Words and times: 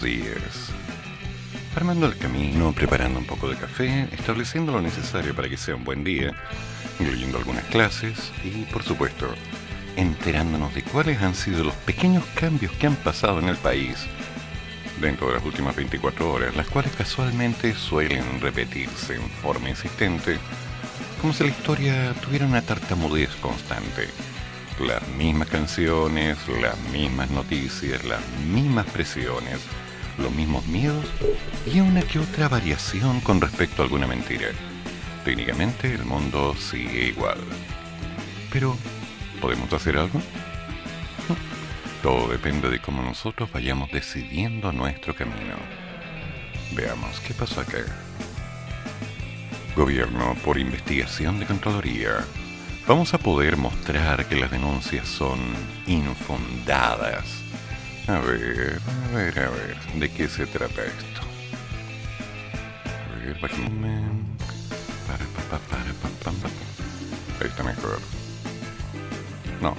Buenos 0.00 0.22
días. 0.22 0.70
Armando 1.74 2.06
el 2.06 2.16
camino, 2.16 2.72
preparando 2.72 3.18
un 3.18 3.26
poco 3.26 3.48
de 3.48 3.56
café, 3.56 4.08
estableciendo 4.12 4.70
lo 4.70 4.80
necesario 4.80 5.34
para 5.34 5.48
que 5.48 5.56
sea 5.56 5.74
un 5.74 5.82
buen 5.82 6.04
día, 6.04 6.34
incluyendo 7.00 7.38
algunas 7.38 7.64
clases 7.64 8.30
y, 8.44 8.64
por 8.66 8.84
supuesto, 8.84 9.26
enterándonos 9.96 10.72
de 10.74 10.82
cuáles 10.82 11.20
han 11.20 11.34
sido 11.34 11.64
los 11.64 11.74
pequeños 11.74 12.24
cambios 12.34 12.72
que 12.72 12.86
han 12.86 12.96
pasado 12.96 13.40
en 13.40 13.48
el 13.48 13.56
país 13.56 14.06
dentro 15.00 15.28
de 15.28 15.34
las 15.34 15.44
últimas 15.44 15.74
24 15.74 16.32
horas, 16.32 16.54
las 16.54 16.68
cuales 16.68 16.92
casualmente 16.92 17.74
suelen 17.74 18.40
repetirse 18.40 19.16
en 19.16 19.28
forma 19.42 19.70
insistente, 19.70 20.38
como 21.20 21.32
si 21.32 21.44
la 21.44 21.50
historia 21.50 22.14
tuviera 22.22 22.46
una 22.46 22.62
tartamudez 22.62 23.34
constante 23.36 24.08
las 24.80 25.06
mismas 25.08 25.48
canciones, 25.48 26.38
las 26.60 26.78
mismas 26.92 27.30
noticias, 27.30 28.04
las 28.04 28.20
mismas 28.48 28.86
presiones, 28.86 29.58
los 30.18 30.32
mismos 30.32 30.66
miedos 30.66 31.04
y 31.66 31.80
una 31.80 32.02
que 32.02 32.18
otra 32.18 32.48
variación 32.48 33.20
con 33.20 33.40
respecto 33.40 33.82
a 33.82 33.84
alguna 33.84 34.06
mentira. 34.06 34.48
Técnicamente 35.24 35.94
el 35.94 36.04
mundo 36.04 36.54
sigue 36.54 37.06
igual. 37.06 37.38
Pero, 38.52 38.76
¿podemos 39.40 39.72
hacer 39.72 39.96
algo? 39.96 40.20
Todo 42.02 42.28
depende 42.28 42.68
de 42.70 42.80
cómo 42.80 43.02
nosotros 43.02 43.50
vayamos 43.52 43.90
decidiendo 43.90 44.72
nuestro 44.72 45.14
camino. 45.14 45.56
Veamos 46.72 47.20
qué 47.20 47.34
pasó 47.34 47.60
acá. 47.60 47.78
Gobierno 49.74 50.34
por 50.44 50.58
investigación 50.58 51.40
de 51.40 51.46
Contraloría 51.46 52.24
vamos 52.86 53.12
a 53.12 53.18
poder 53.18 53.56
mostrar 53.56 54.26
que 54.26 54.36
las 54.36 54.50
denuncias 54.50 55.06
son 55.06 55.38
infundadas. 55.86 57.47
A 58.08 58.20
ver, 58.20 58.80
a 59.12 59.14
ver, 59.14 59.38
a 59.38 59.50
ver, 59.50 59.76
¿de 59.96 60.10
qué 60.10 60.28
se 60.28 60.46
trata 60.46 60.82
esto? 60.82 61.20
A 63.12 63.18
ver, 63.18 63.36
Ahí 67.38 67.46
está 67.48 67.62
mejor. 67.62 68.00
No, 69.60 69.76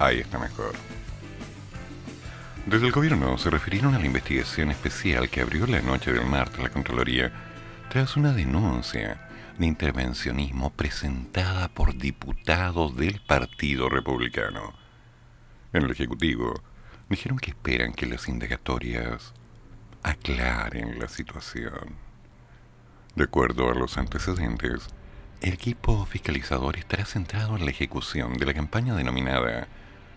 ahí 0.00 0.18
está 0.18 0.40
mejor. 0.40 0.72
Desde 2.66 2.86
el 2.86 2.92
gobierno 2.92 3.38
se 3.38 3.50
refirieron 3.50 3.94
a 3.94 4.00
la 4.00 4.06
investigación 4.06 4.72
especial 4.72 5.30
que 5.30 5.40
abrió 5.40 5.68
la 5.68 5.80
noche 5.80 6.12
del 6.12 6.26
martes 6.26 6.60
la 6.60 6.70
Contraloría 6.70 7.30
tras 7.88 8.16
una 8.16 8.32
denuncia 8.32 9.28
de 9.58 9.66
intervencionismo 9.66 10.70
presentada 10.70 11.68
por 11.68 11.96
diputados 11.96 12.96
del 12.96 13.20
Partido 13.20 13.88
Republicano. 13.88 14.74
En 15.72 15.84
el 15.84 15.92
Ejecutivo 15.92 16.60
dijeron 17.10 17.38
que 17.38 17.50
esperan 17.50 17.92
que 17.92 18.06
las 18.06 18.28
indagatorias 18.28 19.34
aclaren 20.02 20.98
la 20.98 21.08
situación. 21.08 21.96
De 23.14 23.24
acuerdo 23.24 23.70
a 23.70 23.74
los 23.74 23.98
antecedentes, 23.98 24.88
el 25.42 25.52
equipo 25.52 26.06
fiscalizador 26.06 26.78
estará 26.78 27.04
centrado 27.04 27.56
en 27.56 27.66
la 27.66 27.70
ejecución 27.70 28.38
de 28.38 28.46
la 28.46 28.54
campaña 28.54 28.94
denominada 28.94 29.68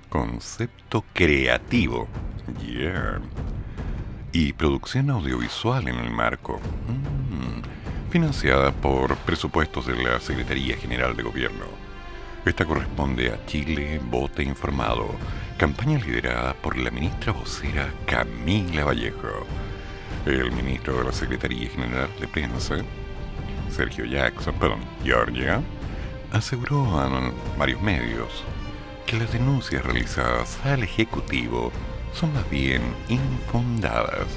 Concepto 0.09 1.03
Creativo 1.13 2.07
y 4.31 4.53
producción 4.53 5.09
audiovisual 5.09 5.89
en 5.89 5.95
el 5.95 6.11
marco. 6.11 6.61
Mm 6.87 7.43
financiada 8.13 8.71
por 8.71 9.15
presupuestos 9.15 9.87
de 9.87 9.95
la 9.95 10.19
Secretaría 10.19 10.77
General 10.77 11.17
de 11.17 11.23
Gobierno. 11.23 11.65
Esta 12.45 12.63
corresponde 12.63 13.31
a 13.31 13.43
Chile 13.47 13.99
Vote 14.03 14.43
Informado, 14.43 15.07
campaña 15.57 15.99
liderada 15.99 16.53
por 16.53 16.77
la 16.77 16.91
ministra 16.91 17.31
vocera 17.31 17.91
Camila 18.05 18.85
Vallejo. 18.85 19.45
El 20.25 20.51
ministro 20.51 20.97
de 20.97 21.03
la 21.05 21.11
Secretaría 21.11 21.69
General 21.69 22.09
de 22.19 22.27
Prensa, 22.27 22.77
Sergio 23.69 24.05
Jackson, 24.05 24.55
perdón, 24.55 24.79
Georgia, 25.03 25.61
aseguró 26.31 26.99
a 26.99 27.31
varios 27.57 27.81
medios 27.81 28.43
que 29.05 29.17
las 29.17 29.31
denuncias 29.31 29.83
realizadas 29.83 30.59
al 30.65 30.83
Ejecutivo 30.83 31.71
son 32.13 32.33
más 32.33 32.49
bien 32.49 32.81
infundadas 33.09 34.27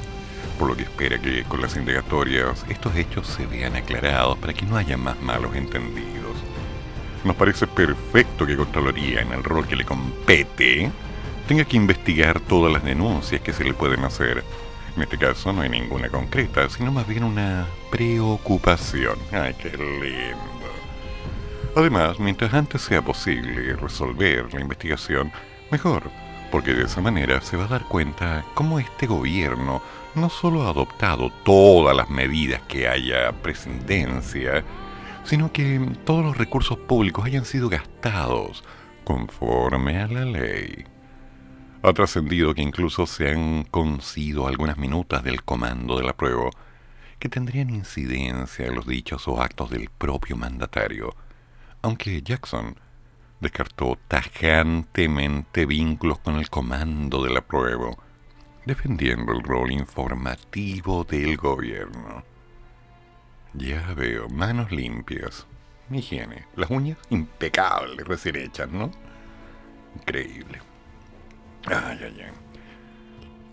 por 0.58 0.68
lo 0.68 0.76
que 0.76 0.84
espera 0.84 1.18
que 1.18 1.44
con 1.44 1.60
las 1.60 1.76
indagatorias 1.76 2.64
estos 2.68 2.96
hechos 2.96 3.26
se 3.26 3.46
vean 3.46 3.76
aclarados 3.76 4.38
para 4.38 4.54
que 4.54 4.64
no 4.64 4.76
haya 4.76 4.96
más 4.96 5.20
malos 5.20 5.54
entendidos. 5.54 6.36
Nos 7.26 7.34
parece 7.34 7.66
perfecto 7.66 8.46
que 8.46 8.56
Contraloría, 8.56 9.20
en 9.20 9.32
el 9.32 9.42
rol 9.42 9.66
que 9.66 9.74
le 9.74 9.84
compete, 9.84 10.92
tenga 11.48 11.64
que 11.64 11.76
investigar 11.76 12.38
todas 12.38 12.72
las 12.72 12.84
denuncias 12.84 13.40
que 13.40 13.52
se 13.52 13.64
le 13.64 13.74
pueden 13.74 14.04
hacer. 14.04 14.44
En 14.94 15.02
este 15.02 15.18
caso 15.18 15.52
no 15.52 15.62
hay 15.62 15.68
ninguna 15.68 16.08
concreta, 16.08 16.68
sino 16.68 16.92
más 16.92 17.04
bien 17.08 17.24
una 17.24 17.66
preocupación. 17.90 19.18
¡Ay, 19.32 19.54
qué 19.54 19.70
lindo! 19.70 20.38
Además, 21.74 22.20
mientras 22.20 22.54
antes 22.54 22.82
sea 22.82 23.02
posible 23.02 23.74
resolver 23.74 24.54
la 24.54 24.60
investigación, 24.60 25.32
mejor, 25.72 26.04
porque 26.52 26.74
de 26.74 26.84
esa 26.84 27.00
manera 27.00 27.40
se 27.40 27.56
va 27.56 27.64
a 27.64 27.68
dar 27.68 27.86
cuenta 27.86 28.44
cómo 28.54 28.78
este 28.78 29.08
gobierno 29.08 29.82
no 30.14 30.30
solo 30.30 30.62
ha 30.62 30.70
adoptado 30.70 31.32
todas 31.44 31.96
las 31.96 32.08
medidas 32.08 32.62
que 32.68 32.86
haya 32.86 33.32
presidencia, 33.42 34.62
sino 35.26 35.52
que 35.52 35.80
todos 36.04 36.24
los 36.24 36.38
recursos 36.38 36.78
públicos 36.78 37.24
hayan 37.24 37.44
sido 37.44 37.68
gastados 37.68 38.64
conforme 39.04 40.00
a 40.00 40.06
la 40.06 40.24
ley. 40.24 40.84
Ha 41.82 41.92
trascendido 41.92 42.54
que 42.54 42.62
incluso 42.62 43.06
se 43.06 43.30
han 43.30 43.64
concedido 43.64 44.46
algunas 44.46 44.78
minutas 44.78 45.22
del 45.22 45.42
comando 45.42 45.98
de 45.98 46.04
la 46.04 46.16
prueba 46.16 46.50
que 47.18 47.28
tendrían 47.28 47.70
incidencia 47.70 48.66
en 48.66 48.74
los 48.74 48.86
dichos 48.86 49.26
o 49.28 49.40
actos 49.42 49.70
del 49.70 49.90
propio 49.90 50.36
mandatario, 50.36 51.14
aunque 51.82 52.22
Jackson 52.22 52.76
descartó 53.40 53.98
tajantemente 54.08 55.66
vínculos 55.66 56.18
con 56.20 56.36
el 56.36 56.48
comando 56.48 57.22
de 57.22 57.30
la 57.30 57.40
prueba 57.42 57.90
defendiendo 58.66 59.32
el 59.32 59.42
rol 59.42 59.70
informativo 59.70 61.04
del 61.04 61.36
gobierno. 61.36 62.35
Ya 63.56 63.94
veo, 63.94 64.28
manos 64.28 64.70
limpias, 64.70 65.46
higiene, 65.90 66.44
las 66.56 66.70
uñas 66.70 66.98
impecables, 67.08 68.06
recién 68.06 68.36
hechas, 68.36 68.68
¿no? 68.68 68.90
Increíble. 69.94 70.60
Ay, 71.66 71.98
ay, 72.02 72.20
ay. 72.24 72.32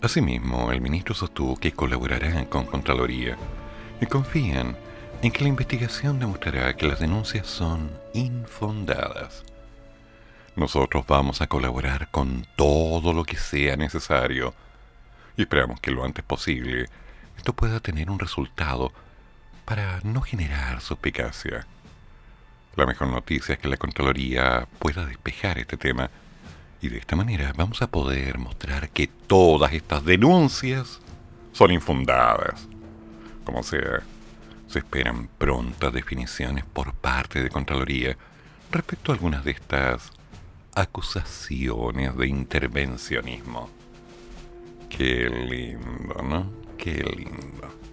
Asimismo, 0.02 0.70
el 0.70 0.82
ministro 0.82 1.14
sostuvo 1.14 1.56
que 1.56 1.72
colaborarán 1.72 2.44
con 2.46 2.66
Contraloría 2.66 3.38
y 4.00 4.06
confían 4.06 4.76
en 5.22 5.32
que 5.32 5.42
la 5.42 5.48
investigación 5.48 6.18
demostrará 6.18 6.76
que 6.76 6.86
las 6.86 7.00
denuncias 7.00 7.46
son 7.46 7.90
infundadas. 8.12 9.42
Nosotros 10.54 11.06
vamos 11.06 11.40
a 11.40 11.46
colaborar 11.46 12.10
con 12.10 12.46
todo 12.56 13.14
lo 13.14 13.24
que 13.24 13.38
sea 13.38 13.76
necesario 13.76 14.54
y 15.36 15.42
esperamos 15.42 15.80
que 15.80 15.90
lo 15.90 16.04
antes 16.04 16.22
posible 16.24 16.86
esto 17.36 17.52
pueda 17.52 17.80
tener 17.80 18.10
un 18.10 18.18
resultado 18.18 18.92
para 19.64 20.00
no 20.02 20.20
generar 20.20 20.80
suspicacia. 20.80 21.66
La 22.76 22.86
mejor 22.86 23.08
noticia 23.08 23.54
es 23.54 23.58
que 23.60 23.68
la 23.68 23.76
Contraloría 23.76 24.66
pueda 24.78 25.06
despejar 25.06 25.58
este 25.58 25.76
tema 25.76 26.10
y 26.80 26.88
de 26.88 26.98
esta 26.98 27.16
manera 27.16 27.52
vamos 27.56 27.80
a 27.82 27.86
poder 27.86 28.38
mostrar 28.38 28.90
que 28.90 29.06
todas 29.06 29.72
estas 29.72 30.04
denuncias 30.04 31.00
son 31.52 31.70
infundadas. 31.70 32.66
Como 33.44 33.62
sea, 33.62 34.02
se 34.68 34.80
esperan 34.80 35.28
prontas 35.38 35.92
definiciones 35.92 36.64
por 36.64 36.92
parte 36.94 37.42
de 37.42 37.48
Contraloría 37.48 38.16
respecto 38.70 39.12
a 39.12 39.14
algunas 39.14 39.44
de 39.44 39.52
estas 39.52 40.10
acusaciones 40.74 42.16
de 42.16 42.26
intervencionismo. 42.26 43.70
Qué 44.90 45.28
lindo, 45.30 46.22
¿no? 46.22 46.50
Qué 46.76 46.94
lindo. 46.94 47.83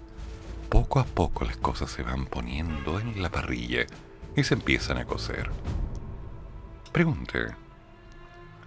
Poco 0.71 1.01
a 1.01 1.03
poco 1.03 1.43
las 1.43 1.57
cosas 1.57 1.91
se 1.91 2.01
van 2.01 2.25
poniendo 2.25 2.97
en 3.01 3.21
la 3.21 3.29
parrilla 3.29 3.85
y 4.37 4.43
se 4.45 4.53
empiezan 4.53 4.99
a 4.99 5.03
cocer. 5.03 5.51
Pregunte, 6.93 7.47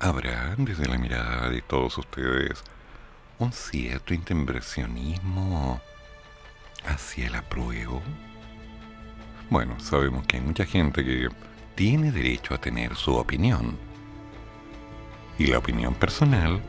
¿habrá 0.00 0.54
desde 0.58 0.86
la 0.86 0.98
mirada 0.98 1.48
de 1.48 1.62
todos 1.62 1.96
ustedes 1.96 2.62
un 3.38 3.54
cierto 3.54 4.12
intervencionismo 4.12 5.80
hacia 6.84 7.28
el 7.28 7.36
apruebo? 7.36 8.02
Bueno, 9.48 9.80
sabemos 9.80 10.26
que 10.26 10.36
hay 10.36 10.42
mucha 10.42 10.66
gente 10.66 11.02
que 11.06 11.30
tiene 11.74 12.12
derecho 12.12 12.52
a 12.52 12.60
tener 12.60 12.96
su 12.96 13.14
opinión. 13.14 13.78
Y 15.38 15.46
la 15.46 15.56
opinión 15.56 15.94
personal 15.94 16.60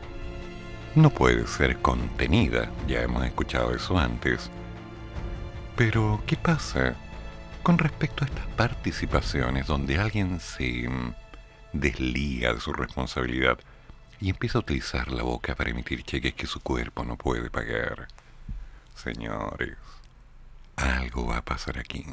no 0.94 1.10
puede 1.10 1.46
ser 1.46 1.76
contenida, 1.82 2.70
ya 2.88 3.02
hemos 3.02 3.22
escuchado 3.26 3.74
eso 3.74 3.98
antes. 3.98 4.50
Pero, 5.76 6.22
¿qué 6.26 6.36
pasa 6.36 6.94
con 7.62 7.76
respecto 7.76 8.24
a 8.24 8.28
estas 8.28 8.46
participaciones 8.56 9.66
donde 9.66 9.98
alguien 9.98 10.40
se 10.40 10.88
mm, 10.88 11.14
desliga 11.74 12.54
de 12.54 12.60
su 12.60 12.72
responsabilidad 12.72 13.58
y 14.18 14.30
empieza 14.30 14.56
a 14.56 14.62
utilizar 14.62 15.12
la 15.12 15.22
boca 15.22 15.54
para 15.54 15.70
emitir 15.70 16.02
cheques 16.02 16.32
que 16.32 16.46
su 16.46 16.60
cuerpo 16.60 17.04
no 17.04 17.16
puede 17.16 17.50
pagar? 17.50 18.08
Señores, 18.94 19.76
algo 20.76 21.26
va 21.26 21.38
a 21.38 21.44
pasar 21.44 21.78
aquí. 21.78 22.06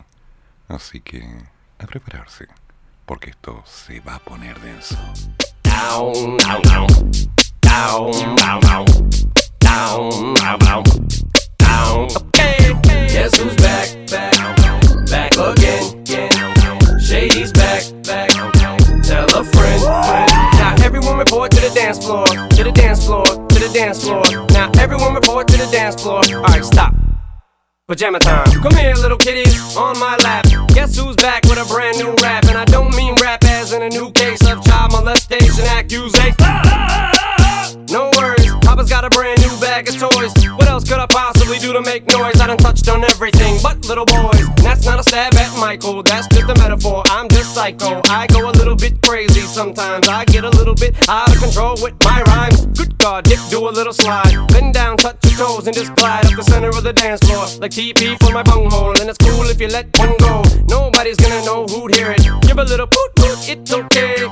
Así 0.68 1.00
que 1.00 1.24
a 1.80 1.88
prepararse, 1.88 2.48
porque 3.06 3.30
esto 3.30 3.64
se 3.66 4.02
va 4.02 4.16
a 4.16 4.20
poner 4.20 4.60
denso. 4.60 4.98
Down, 5.64 6.38
down, 6.38 6.62
down. 6.64 6.88
Down, 7.62 8.36
down, 8.36 8.60
down. 8.60 8.86
Down, 9.60 10.34
down, 10.34 10.60
down. 10.60 11.33
Down. 11.94 12.08
Guess 12.34 13.38
who's 13.38 13.56
back, 13.58 13.88
back, 14.10 14.34
back 15.10 15.32
again. 15.38 17.00
Shady's 17.00 17.52
back, 17.52 17.84
back. 18.04 18.30
Tell 19.04 19.26
a 19.36 19.44
friend. 19.44 19.84
Now 19.84 20.76
everyone 20.84 21.18
report 21.20 21.52
to 21.52 21.62
the 21.62 21.72
dance 21.76 22.04
floor, 22.04 22.26
to 22.26 22.64
the 22.64 22.72
dance 22.72 23.06
floor, 23.06 23.26
to 23.26 23.60
the 23.60 23.70
dance 23.74 24.04
floor. 24.04 24.24
Now 24.50 24.72
everyone 24.80 25.14
report 25.14 25.48
to 25.50 25.58
the 25.58 25.70
dance 25.72 26.02
floor. 26.02 26.22
All 26.36 26.42
right, 26.42 26.66
stop. 26.66 26.96
Pajama 27.88 28.20
time. 28.20 28.46
Come 28.62 28.76
here, 28.76 28.96
little 28.96 29.18
kitties, 29.18 29.78
on 29.78 30.00
my 30.00 30.18
lap. 30.24 30.46
Guess 30.70 30.98
who's 30.98 31.16
back 31.18 31.44
with 31.44 31.60
a 31.60 31.66
brand 31.66 31.98
new 31.98 32.16
rap? 32.24 32.46
And 32.46 32.58
I 32.58 32.66
don't 32.66 32.96
mean 32.96 33.14
rap 33.22 33.44
as 33.44 33.72
in 33.72 33.84
a 33.84 33.90
new 33.90 34.12
case 34.12 34.42
of 34.48 34.64
child 34.66 34.94
molestation 34.94 35.66
accusation. 35.66 36.34
No 37.90 38.10
worries, 38.18 38.52
Papa's 38.62 38.90
got 38.90 39.06
a 39.06 39.10
brand 39.10 39.42
new 39.42 39.56
bag 39.60 39.88
of 39.90 39.98
toys. 39.98 40.34
What 40.56 40.68
else 40.68 40.88
could 40.88 41.00
I 41.00 41.06
possibly 41.08 41.60
do 41.60 41.74
to 41.74 41.82
make 41.82 42.06
noise? 42.08 42.40
I 42.42 42.48
done 42.48 42.58
touched 42.58 42.90
on 42.90 43.04
everything 43.04 43.60
but 43.62 43.86
little 43.86 44.06
boys. 44.06 44.48
And 44.58 44.66
that's 44.66 44.86
not 44.86 45.00
a 45.00 45.04
stab 45.04 45.34
at 45.36 45.60
Michael, 45.60 46.04
that's 46.04 46.28
just 46.28 46.50
a 46.50 46.56
metaphor. 46.60 47.04
I'm 47.08 47.30
just 47.30 47.54
psycho. 47.54 48.02
I 48.10 48.28
go 48.28 48.50
a 48.50 48.52
little 48.52 48.76
bit 48.76 49.02
crazy 49.02 49.42
sometimes. 49.42 50.08
I 50.08 50.26
get 50.26 50.44
a 50.44 50.50
little 50.50 50.76
bit 50.76 50.96
out 51.08 51.30
of 51.30 51.42
control 51.42 51.78
with 51.82 51.96
my 52.04 52.22
rhymes. 52.24 52.66
Good 52.78 52.98
God, 52.98 53.26
Dick, 53.26 53.40
do 53.50 53.68
a 53.68 53.72
little 53.72 53.94
slide. 53.94 54.34
Bend 54.50 54.74
down, 54.74 54.98
touch 54.98 55.18
your 55.26 55.48
toes, 55.48 55.68
and 55.68 55.76
just 55.76 55.96
glide 55.96 56.26
up 56.26 56.36
the 56.36 56.44
center 56.44 56.70
of 56.70 56.84
the 56.84 56.94
dance 56.94 57.22
floor. 57.22 57.46
Like 57.60 57.72
TP 57.72 58.18
for 58.20 58.34
my 58.34 58.44
bunghole. 58.44 59.00
And 59.00 59.10
it's 59.10 59.18
cool 59.18 59.44
if 59.50 59.60
you 59.60 59.68
let 59.68 59.98
one 59.98 60.16
go. 60.18 60.42
Nobody's 60.68 61.18
gonna 61.18 61.44
know 61.46 61.66
who'd 61.66 61.96
hear 61.96 62.12
it. 62.12 62.24
Give 62.42 62.58
a 62.58 62.64
little 62.64 62.88
poot 62.88 63.16
poot, 63.16 63.50
it's 63.50 63.74
okay. 63.74 64.24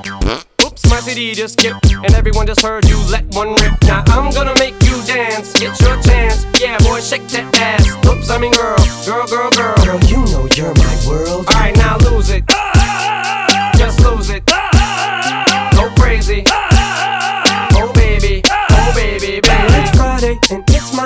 Oops, 0.64 0.90
my 0.90 1.00
CD 1.00 1.34
just 1.34 1.58
skipped, 1.58 1.92
and 1.92 2.14
everyone 2.14 2.46
just 2.46 2.62
heard 2.62 2.84
you 2.86 2.96
let 3.10 3.24
one 3.34 3.54
rip. 3.56 3.72
Now 3.84 4.04
I'm 4.08 4.32
gonna 4.32 4.54
make 4.58 4.74
you 4.82 5.02
dance, 5.04 5.52
Get 5.58 5.78
your 5.80 6.00
chance. 6.02 6.46
Yeah, 6.60 6.78
boy, 6.78 7.00
shake 7.00 7.26
that 7.28 7.56
ass. 7.58 7.86
Oops, 8.06 8.30
I 8.30 8.38
mean 8.38 8.52
girl, 8.52 8.76
girl, 9.06 9.26
girl, 9.26 9.50
girl. 9.50 9.76
Girl, 9.84 10.00
you 10.04 10.24
know 10.32 10.46
you're 10.54 10.74
my 10.74 10.96
world. 11.06 11.46
Alright, 11.48 11.76
now 11.76 11.96
lose 11.98 12.30
it. 12.30 12.44
Ah, 12.50 12.72
ah, 12.74 13.46
ah, 13.50 13.72
Just 13.76 14.00
lose 14.00 14.30
it. 14.30 14.42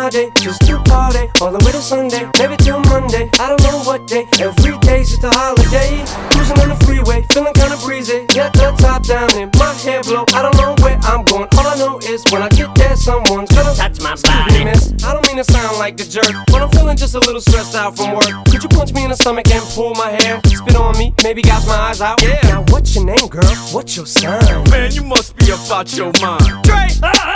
And 0.07 0.15
it's 0.15 0.31
my 0.37 0.43
day, 0.43 0.43
just 0.43 0.61
to 0.67 0.79
party 0.85 1.29
all 1.41 1.51
the 1.53 1.65
way 1.65 1.73
to 1.73 1.81
Sunday, 1.81 2.29
maybe 2.39 2.57
till 2.57 2.81
Monday. 2.81 3.29
I 3.41 3.49
don't 3.49 3.63
know 3.63 3.79
what 3.83 4.07
day. 4.07 4.27
Every 4.41 4.79
day's 4.79 5.11
just 5.11 5.25
a 5.25 5.31
holiday. 5.31 6.05
Cruising 6.31 6.59
on 6.61 6.69
the 6.69 6.79
freeway, 6.85 7.25
feeling 7.33 7.55
kinda 7.55 7.77
breezy. 7.85 8.27
Got 8.35 8.53
the 8.55 8.73
top 8.79 9.03
down 9.07 9.31
and 9.35 9.51
my 9.59 9.73
hair 9.83 10.03
blow. 10.03 10.25
I 10.35 10.43
don't 10.43 10.57
know 10.57 10.75
where 10.83 10.99
I'm 11.03 11.25
going. 11.25 11.49
All 11.59 11.67
I 11.67 11.77
know 11.77 11.99
is 11.99 12.23
when 12.31 12.43
I 12.43 12.49
get 12.49 12.75
there, 12.75 12.97
someone's 12.97 13.51
gonna 13.51 13.75
touch 13.75 14.01
my 14.01 14.15
me, 14.53 14.65
miss. 14.65 14.93
I 15.05 15.13
don't 15.13 15.27
mean 15.27 15.37
to 15.37 15.45
sound 15.45 15.79
like 15.79 15.97
the 15.97 16.05
jerk, 16.05 16.33
but 16.47 16.63
I'm 16.63 16.71
feeling 16.71 16.97
just 16.97 17.15
a 17.15 17.21
little 17.21 17.41
stressed 17.41 17.75
out 17.75 17.97
from 17.97 18.15
work. 18.15 18.31
Could 18.51 18.63
you 18.63 18.69
punch 18.69 18.93
me 18.93 19.05
in 19.05 19.11
the 19.11 19.17
stomach 19.17 19.51
and 19.51 19.65
pull 19.75 19.95
my 19.95 20.11
hair? 20.23 20.41
Spit 20.47 20.77
on 20.77 20.97
me, 20.99 21.15
maybe 21.23 21.43
gouge 21.43 21.67
my 21.67 21.77
eyes 21.91 22.01
out. 22.01 22.23
Yeah. 22.23 22.41
Now 22.45 22.65
what's 22.69 22.95
your 22.95 23.05
name, 23.05 23.29
girl? 23.29 23.55
What's 23.73 23.97
your 23.97 24.07
sign? 24.07 24.65
Man, 24.71 24.93
you 24.93 25.03
must 25.03 25.37
be 25.37 25.51
about 25.51 25.95
your 25.97 26.13
mind. 26.21 26.47
Dre, 26.63 26.87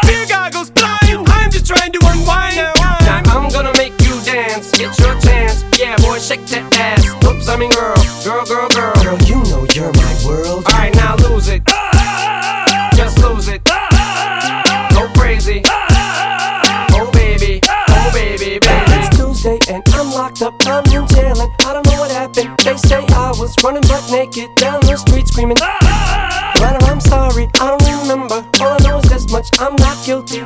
beer 0.06 0.26
goggles 0.26 0.70
blind. 0.70 1.28
I'm 1.28 1.50
just 1.50 1.66
trying 1.66 1.92
to 1.92 2.00
unwind. 2.02 2.59
Now 3.06 3.22
I'm 3.26 3.48
gonna 3.50 3.72
make 3.78 3.92
you 4.02 4.20
dance. 4.22 4.70
It's 4.78 4.98
your 5.00 5.18
chance. 5.20 5.64
Yeah, 5.78 5.96
boy, 5.98 6.18
shake 6.18 6.46
that 6.46 6.76
ass. 6.78 7.04
Oops, 7.24 7.48
I 7.48 7.56
mean 7.56 7.70
girl, 7.70 7.96
girl, 8.24 8.44
girl, 8.44 8.68
girl. 8.68 8.94
Girl, 9.02 9.18
you 9.26 9.42
know 9.50 9.66
you're 9.74 9.92
my 9.92 10.14
world. 10.26 10.64
Alright, 10.66 10.94
now 10.94 11.16
lose 11.28 11.48
it. 11.48 11.62
Just 12.94 13.18
lose 13.18 13.48
it. 13.48 13.64
Go 13.64 15.08
crazy. 15.18 15.62
Oh 16.92 17.10
baby, 17.12 17.60
oh 17.64 18.10
baby, 18.12 18.58
baby. 18.58 18.92
It's 18.98 19.16
Tuesday 19.16 19.58
and 19.72 19.82
I'm 19.94 20.10
locked 20.12 20.42
up. 20.42 20.54
I'm 20.66 20.84
in 20.92 21.06
jail 21.08 21.40
and 21.40 21.50
I 21.64 21.72
don't 21.72 21.86
know 21.86 21.98
what 22.00 22.10
happened. 22.10 22.58
They 22.58 22.76
say 22.76 23.04
I 23.08 23.32
was 23.38 23.56
running 23.64 23.82
butt 23.82 24.04
naked 24.10 24.54
down 24.56 24.80
the 24.82 24.96
street 24.96 25.26
screaming. 25.28 25.56
But 25.56 26.82
I'm 26.84 27.00
sorry, 27.00 27.48
I 27.58 27.72
don't 27.72 28.00
remember. 28.02 28.44
All 28.60 28.76
I 28.76 28.78
know 28.84 28.98
is 28.98 29.08
this 29.08 29.30
much, 29.32 29.48
I'm 29.58 29.76
not 29.76 29.96
guilty. 30.04 30.42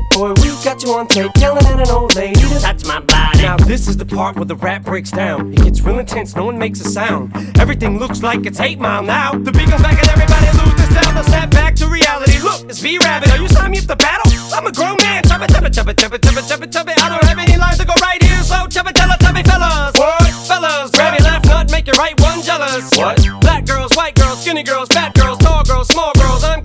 They 0.00 0.16
said 0.16 0.16
save 0.16 0.34
it, 0.34 0.36
boy, 0.36 0.42
we 0.42 0.64
got 0.64 0.82
you 0.82 0.94
on 0.94 1.06
tape 1.06 1.30
yelling 1.38 1.66
at 1.66 1.80
an 1.80 1.90
old 1.90 2.14
lady. 2.14 2.40
to 2.40 2.60
Touch 2.60 2.84
my 2.86 3.00
body. 3.00 3.42
now 3.42 3.56
this 3.56 3.88
is 3.88 3.96
the 3.96 4.06
part 4.06 4.36
where 4.36 4.44
the 4.44 4.56
rap 4.56 4.84
breaks 4.84 5.10
down. 5.10 5.52
It 5.52 5.64
gets 5.64 5.80
real 5.80 5.98
intense, 5.98 6.36
no 6.36 6.44
one 6.44 6.58
makes 6.58 6.80
a 6.80 6.88
sound. 6.88 7.34
Everything 7.58 7.98
looks 7.98 8.22
like 8.22 8.46
it's 8.46 8.60
8 8.60 8.78
Mile 8.78 9.02
now. 9.02 9.32
The 9.32 9.52
beat 9.52 9.70
goes 9.70 9.82
back 9.82 9.98
and 9.98 10.08
everybody 10.08 10.46
lose 10.58 10.74
the 10.74 11.00
sound. 11.00 11.16
They'll 11.16 11.24
snap 11.24 11.50
back 11.50 11.74
to 11.76 11.86
reality. 11.86 12.38
Look, 12.40 12.64
it's 12.70 12.80
V-Rabbit. 12.80 13.30
Are 13.30 13.38
you 13.38 13.48
signing 13.48 13.72
me 13.72 13.78
up 13.78 13.84
to 13.86 13.96
battle? 13.96 14.32
I'm 14.54 14.66
a 14.66 14.72
grown 14.72 14.96
man. 15.02 15.22
Chubba, 15.24 15.46
chubba, 15.46 15.68
chubba, 15.68 15.94
chubba, 15.94 16.18
chubba, 16.18 16.42
chubba, 16.42 16.66
chubba. 16.66 16.92
I 17.00 17.08
don't 17.08 17.24
have 17.24 17.38
any 17.38 17.56
lines 17.56 17.78
to 17.78 17.84
go 17.84 17.94
right 18.00 18.22
here, 18.22 18.42
so 18.42 18.66
chubba, 18.66 18.92
chubba, 18.92 19.20
chubby 19.20 19.42
fellas. 19.42 19.92
What? 19.96 20.22
Fellas, 20.48 20.90
grab 20.92 21.18
your 21.18 21.28
left 21.28 21.46
nut, 21.46 21.70
make 21.70 21.86
your 21.86 21.96
right 21.96 22.18
one 22.20 22.42
jealous. 22.42 22.90
What? 22.96 23.20
Black 23.40 23.64
girls, 23.66 23.92
white 23.96 24.14
girls, 24.14 24.42
skinny 24.42 24.62
girls, 24.62 24.88
fat 24.88 25.14
girls, 25.14 25.38
tall 25.38 25.62
girls, 25.64 25.88
small 25.88 26.12
girls. 26.14 26.42
I'm 26.44 26.62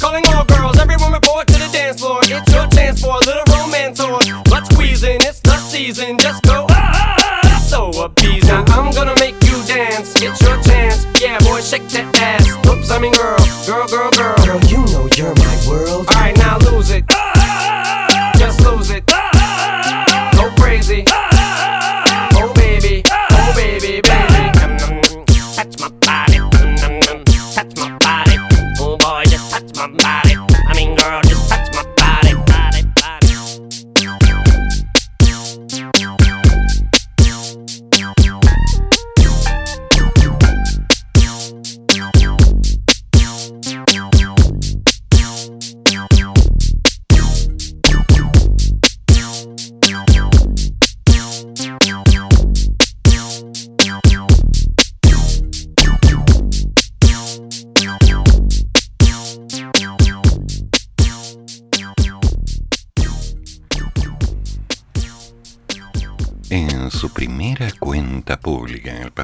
season. 5.75 6.24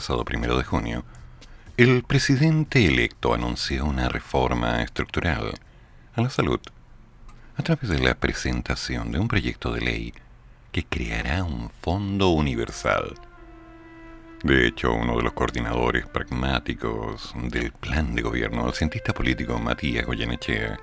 Pasado 0.02 0.26
primero 0.26 0.58
de 0.58 0.64
junio, 0.64 1.04
el 1.78 2.02
presidente 2.02 2.88
electo 2.88 3.36
anunció 3.36 3.86
una 3.86 4.10
reforma 4.10 4.82
estructural 4.82 5.54
a 6.16 6.22
la 6.22 6.32
salud 6.32 6.60
a 7.56 7.62
través 7.62 7.88
de 7.88 8.00
la 8.00 8.16
presentación 8.16 9.12
de 9.12 9.20
un 9.20 9.28
proyecto 9.28 9.72
de 9.72 9.82
ley 9.82 10.14
que 10.72 10.84
creará 10.84 11.44
un 11.44 11.70
fondo 11.70 12.30
universal. 12.30 13.14
De 14.42 14.66
hecho, 14.66 14.92
uno 14.92 15.18
de 15.18 15.22
los 15.22 15.34
coordinadores 15.34 16.08
pragmáticos 16.08 17.36
del 17.36 17.72
plan 17.72 18.16
de 18.16 18.24
gobierno, 18.24 18.68
el 18.68 18.74
cientista 18.74 19.14
político 19.14 19.60
Matías 19.60 20.08
Goyenechea, 20.08 20.80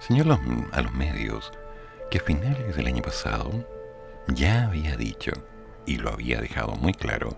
señaló 0.00 0.40
a 0.72 0.80
los 0.80 0.94
medios 0.94 1.52
que 2.10 2.16
a 2.16 2.22
finales 2.22 2.74
del 2.74 2.86
año 2.86 3.02
pasado 3.02 3.68
ya 4.28 4.68
había 4.68 4.96
dicho, 4.96 5.32
y 5.84 5.98
lo 5.98 6.10
había 6.14 6.40
dejado 6.40 6.76
muy 6.76 6.94
claro, 6.94 7.36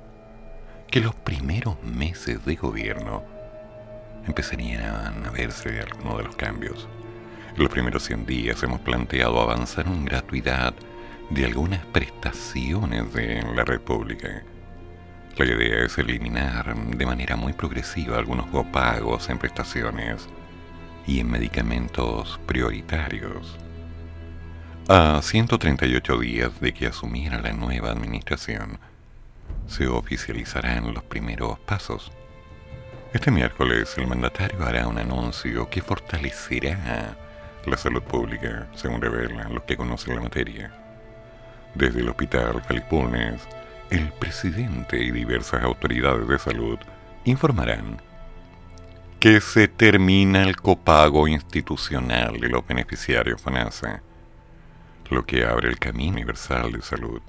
que 0.90 1.00
los 1.00 1.14
primeros 1.14 1.80
meses 1.84 2.44
de 2.44 2.56
gobierno 2.56 3.22
empezarían 4.26 5.24
a 5.24 5.30
verse 5.30 5.80
algunos 5.80 6.18
de 6.18 6.24
los 6.24 6.34
cambios. 6.34 6.88
En 7.56 7.62
los 7.62 7.72
primeros 7.72 8.02
100 8.02 8.26
días 8.26 8.62
hemos 8.64 8.80
planteado 8.80 9.40
avanzar 9.40 9.86
en 9.86 10.04
gratuidad 10.04 10.74
de 11.30 11.44
algunas 11.44 11.86
prestaciones 11.86 13.12
de 13.14 13.40
la 13.54 13.64
red 13.64 13.80
pública. 13.80 14.42
La 15.36 15.44
idea 15.44 15.84
es 15.84 15.96
eliminar 15.96 16.74
de 16.74 17.06
manera 17.06 17.36
muy 17.36 17.52
progresiva 17.52 18.18
algunos 18.18 18.46
copagos 18.46 19.28
en 19.30 19.38
prestaciones 19.38 20.28
y 21.06 21.20
en 21.20 21.30
medicamentos 21.30 22.40
prioritarios. 22.46 23.56
A 24.88 25.20
138 25.22 26.18
días 26.18 26.60
de 26.60 26.74
que 26.74 26.88
asumiera 26.88 27.40
la 27.40 27.52
nueva 27.52 27.92
administración, 27.92 28.80
se 29.70 29.86
oficializarán 29.86 30.92
los 30.92 31.04
primeros 31.04 31.58
pasos. 31.60 32.10
Este 33.12 33.30
miércoles 33.30 33.96
el 33.96 34.08
mandatario 34.08 34.64
hará 34.64 34.88
un 34.88 34.98
anuncio 34.98 35.70
que 35.70 35.80
fortalecerá 35.80 37.16
la 37.64 37.76
salud 37.76 38.02
pública, 38.02 38.68
según 38.74 39.00
revelan 39.00 39.54
los 39.54 39.62
que 39.62 39.76
conocen 39.76 40.16
la 40.16 40.22
materia. 40.22 40.72
Desde 41.74 42.00
el 42.00 42.08
Hospital 42.08 42.62
Felipe 42.66 43.38
el 43.90 44.12
presidente 44.12 44.98
y 44.98 45.12
diversas 45.12 45.62
autoridades 45.62 46.26
de 46.26 46.38
salud 46.38 46.78
informarán 47.24 48.02
que 49.20 49.40
se 49.40 49.68
termina 49.68 50.42
el 50.42 50.56
copago 50.56 51.28
institucional 51.28 52.40
de 52.40 52.48
los 52.48 52.66
beneficiarios 52.66 53.40
FANASA, 53.40 54.02
lo 55.10 55.24
que 55.24 55.44
abre 55.44 55.68
el 55.68 55.78
camino 55.78 56.14
universal 56.14 56.72
de 56.72 56.82
salud. 56.82 57.22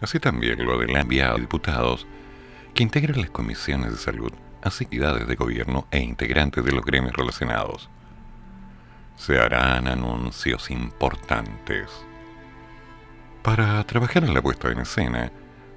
Así 0.00 0.20
también 0.20 0.64
lo 0.64 0.78
del 0.78 0.96
enviado 0.96 1.36
a 1.36 1.40
diputados 1.40 2.06
que 2.74 2.82
integran 2.82 3.20
las 3.20 3.30
comisiones 3.30 3.92
de 3.92 3.98
salud, 3.98 4.32
actividades 4.62 5.26
de 5.26 5.34
gobierno 5.34 5.86
e 5.90 6.00
integrantes 6.00 6.64
de 6.64 6.72
los 6.72 6.84
gremios 6.84 7.14
relacionados. 7.14 7.88
Se 9.16 9.38
harán 9.38 9.88
anuncios 9.88 10.70
importantes. 10.70 11.90
Para 13.42 13.82
trabajar 13.84 14.24
en 14.24 14.34
la 14.34 14.42
puesta 14.42 14.70
en 14.70 14.80
escena, 14.80 15.32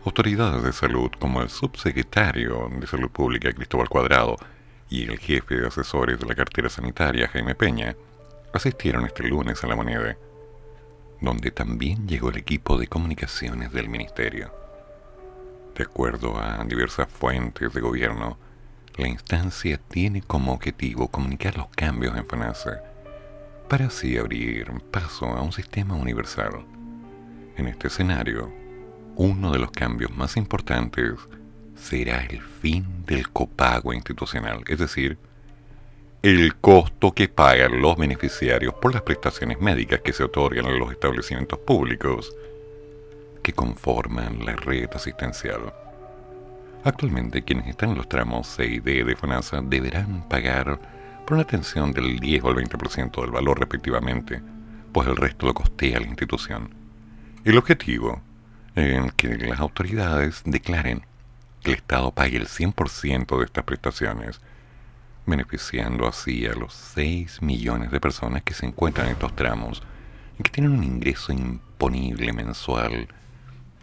autoridades 0.06 0.64
de 0.64 0.74
salud 0.74 1.12
como 1.20 1.42
el 1.42 1.50
subsecretario 1.50 2.70
de 2.70 2.88
Salud 2.88 3.10
Pública 3.10 3.52
Cristóbal 3.52 3.90
Cuadrado 3.90 4.36
y 4.90 5.04
el 5.04 5.20
jefe 5.20 5.56
de 5.56 5.68
asesores 5.68 6.20
de 6.20 6.26
la 6.26 6.36
cartera 6.36 6.70
sanitaria 6.70 7.28
Jaime 7.30 7.56
Peña 7.56 7.96
asistieron 8.54 9.06
este 9.06 9.24
lunes 9.24 9.64
a 9.64 9.68
la 9.68 9.76
moneda 9.76 10.18
donde 11.22 11.52
también 11.52 12.08
llegó 12.08 12.30
el 12.30 12.38
equipo 12.38 12.78
de 12.78 12.88
comunicaciones 12.88 13.72
del 13.72 13.88
ministerio. 13.88 14.52
De 15.76 15.84
acuerdo 15.84 16.38
a 16.38 16.64
diversas 16.66 17.08
fuentes 17.08 17.72
de 17.74 17.80
gobierno, 17.80 18.38
la 18.98 19.08
instancia 19.08 19.80
tiene 19.88 20.22
como 20.22 20.52
objetivo 20.52 21.08
comunicar 21.08 21.58
los 21.58 21.70
cambios 21.70 22.18
en 22.18 22.26
FANASA 22.26 22.84
para 23.70 23.86
así 23.86 24.18
abrir 24.18 24.70
paso 24.92 25.28
a 25.28 25.42
un 25.42 25.54
sistema 25.54 25.96
universal. 25.96 26.66
En 27.56 27.68
este 27.68 27.88
escenario, 27.88 28.52
uno 29.16 29.52
de 29.52 29.60
los 29.60 29.72
cambios 29.72 30.12
más 30.12 30.36
importantes 30.36 31.14
será 31.76 32.26
el 32.26 32.42
fin 32.42 33.06
del 33.06 33.30
copago 33.30 33.94
institucional, 33.94 34.64
es 34.68 34.80
decir, 34.80 35.18
el 36.22 36.56
costo 36.58 37.14
que 37.14 37.28
pagan 37.30 37.82
los 37.82 37.98
beneficiarios 37.98 38.76
por 38.76 38.94
las 38.94 39.02
prestaciones 39.02 39.60
médicas 39.60 40.02
que 40.02 40.14
se 40.14 40.24
otorgan 40.24 40.68
en 40.68 40.78
los 40.78 40.92
establecimientos 40.92 41.58
públicos 41.58 42.32
que 43.42 43.54
conforman 43.54 44.46
la 44.46 44.56
red 44.56 44.88
asistencial. 44.94 45.74
Actualmente 46.84 47.42
quienes 47.42 47.68
están 47.68 47.92
en 47.92 47.98
los 47.98 48.08
tramos 48.08 48.46
C 48.48 48.66
y 48.68 48.80
D 48.80 49.04
de 49.04 49.16
FONASA 49.16 49.62
deberán 49.62 50.28
pagar 50.30 50.80
por 51.26 51.34
una 51.34 51.42
atención 51.42 51.92
del 51.92 52.20
10 52.20 52.44
o 52.44 52.52
el 52.52 52.68
20% 52.68 53.20
del 53.20 53.32
valor 53.32 53.60
respectivamente, 53.60 54.42
pues 54.92 55.08
el 55.08 55.16
resto 55.16 55.48
lo 55.48 55.56
costea 55.56 56.00
la 56.00 56.08
institución. 56.08 56.70
El 57.44 57.58
objetivo 57.58 58.22
es 58.76 59.12
que 59.14 59.38
las 59.38 59.60
autoridades 59.60 60.44
declaren 60.46 61.02
que 61.64 61.72
el 61.72 61.78
Estado 61.78 62.12
pague 62.12 62.38
el 62.38 62.48
100% 62.48 63.40
de 63.40 63.46
estas 63.46 63.64
prestaciones 63.64 64.40
beneficiando 65.32 66.08
así 66.08 66.46
a 66.46 66.54
los 66.54 66.74
6 66.74 67.42
millones 67.42 67.90
de 67.90 68.00
personas 68.00 68.44
que 68.44 68.54
se 68.54 68.68
encuentran 68.68 69.08
en 69.08 69.14
estos 69.14 69.36
tramos 69.36 69.82
y 70.38 70.44
que 70.44 70.52
tienen 70.52 70.74
un 70.74 70.84
ingreso 70.84 71.34
imponible 71.34 72.34
mensual 72.34 73.08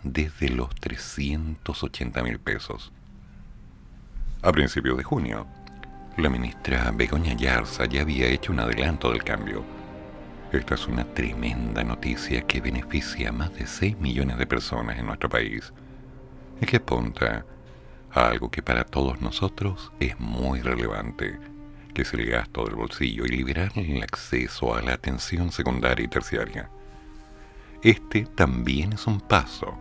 desde 0.05 0.51
los 0.51 0.73
380 0.77 2.23
mil 2.23 2.39
pesos. 2.39 2.93
A 4.43 4.53
principios 4.53 4.97
de 4.97 5.03
junio, 5.03 5.47
la 6.17 6.29
ministra 6.29 6.93
Begoña 6.93 7.35
Yarza 7.35 7.87
ya 7.87 8.03
había 8.03 8.29
hecho 8.29 8.53
un 8.53 8.61
adelanto 8.61 9.11
del 9.11 9.25
cambio. 9.25 9.65
Esta 10.53 10.75
es 10.75 10.87
una 10.87 11.05
tremenda 11.05 11.83
noticia 11.83 12.43
que 12.43 12.61
beneficia 12.61 13.31
a 13.31 13.33
más 13.33 13.53
de 13.55 13.67
6 13.67 13.99
millones 13.99 14.39
de 14.39 14.47
personas 14.47 14.99
en 14.99 15.07
nuestro 15.07 15.29
país 15.29 15.73
y 16.61 16.67
que 16.67 16.77
apunta 16.77 17.45
algo 18.13 18.51
que 18.51 18.63
para 18.63 18.85
todos 18.85 19.21
nosotros 19.21 19.93
es 20.01 20.19
muy 20.19 20.61
relevante, 20.61 21.39
que 21.95 22.03
es 22.03 22.15
el 22.15 22.27
gasto 22.27 22.65
del 22.65 22.77
bolsillo 22.77 23.25
y 23.25 23.29
liberar 23.29 23.73
el 23.77 24.03
acceso 24.03 24.75
a 24.75 24.83
la 24.83 24.95
atención 24.95 25.53
secundaria 25.53 26.05
y 26.05 26.09
terciaria. 26.09 26.71
Este 27.83 28.25
también 28.25 28.93
es 28.95 29.07
un 29.07 29.21
paso 29.21 29.79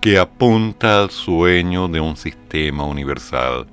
que 0.00 0.18
apunta 0.18 1.00
al 1.00 1.10
sueño 1.10 1.86
de 1.88 2.00
un 2.00 2.16
sistema 2.16 2.84
universal 2.84 3.66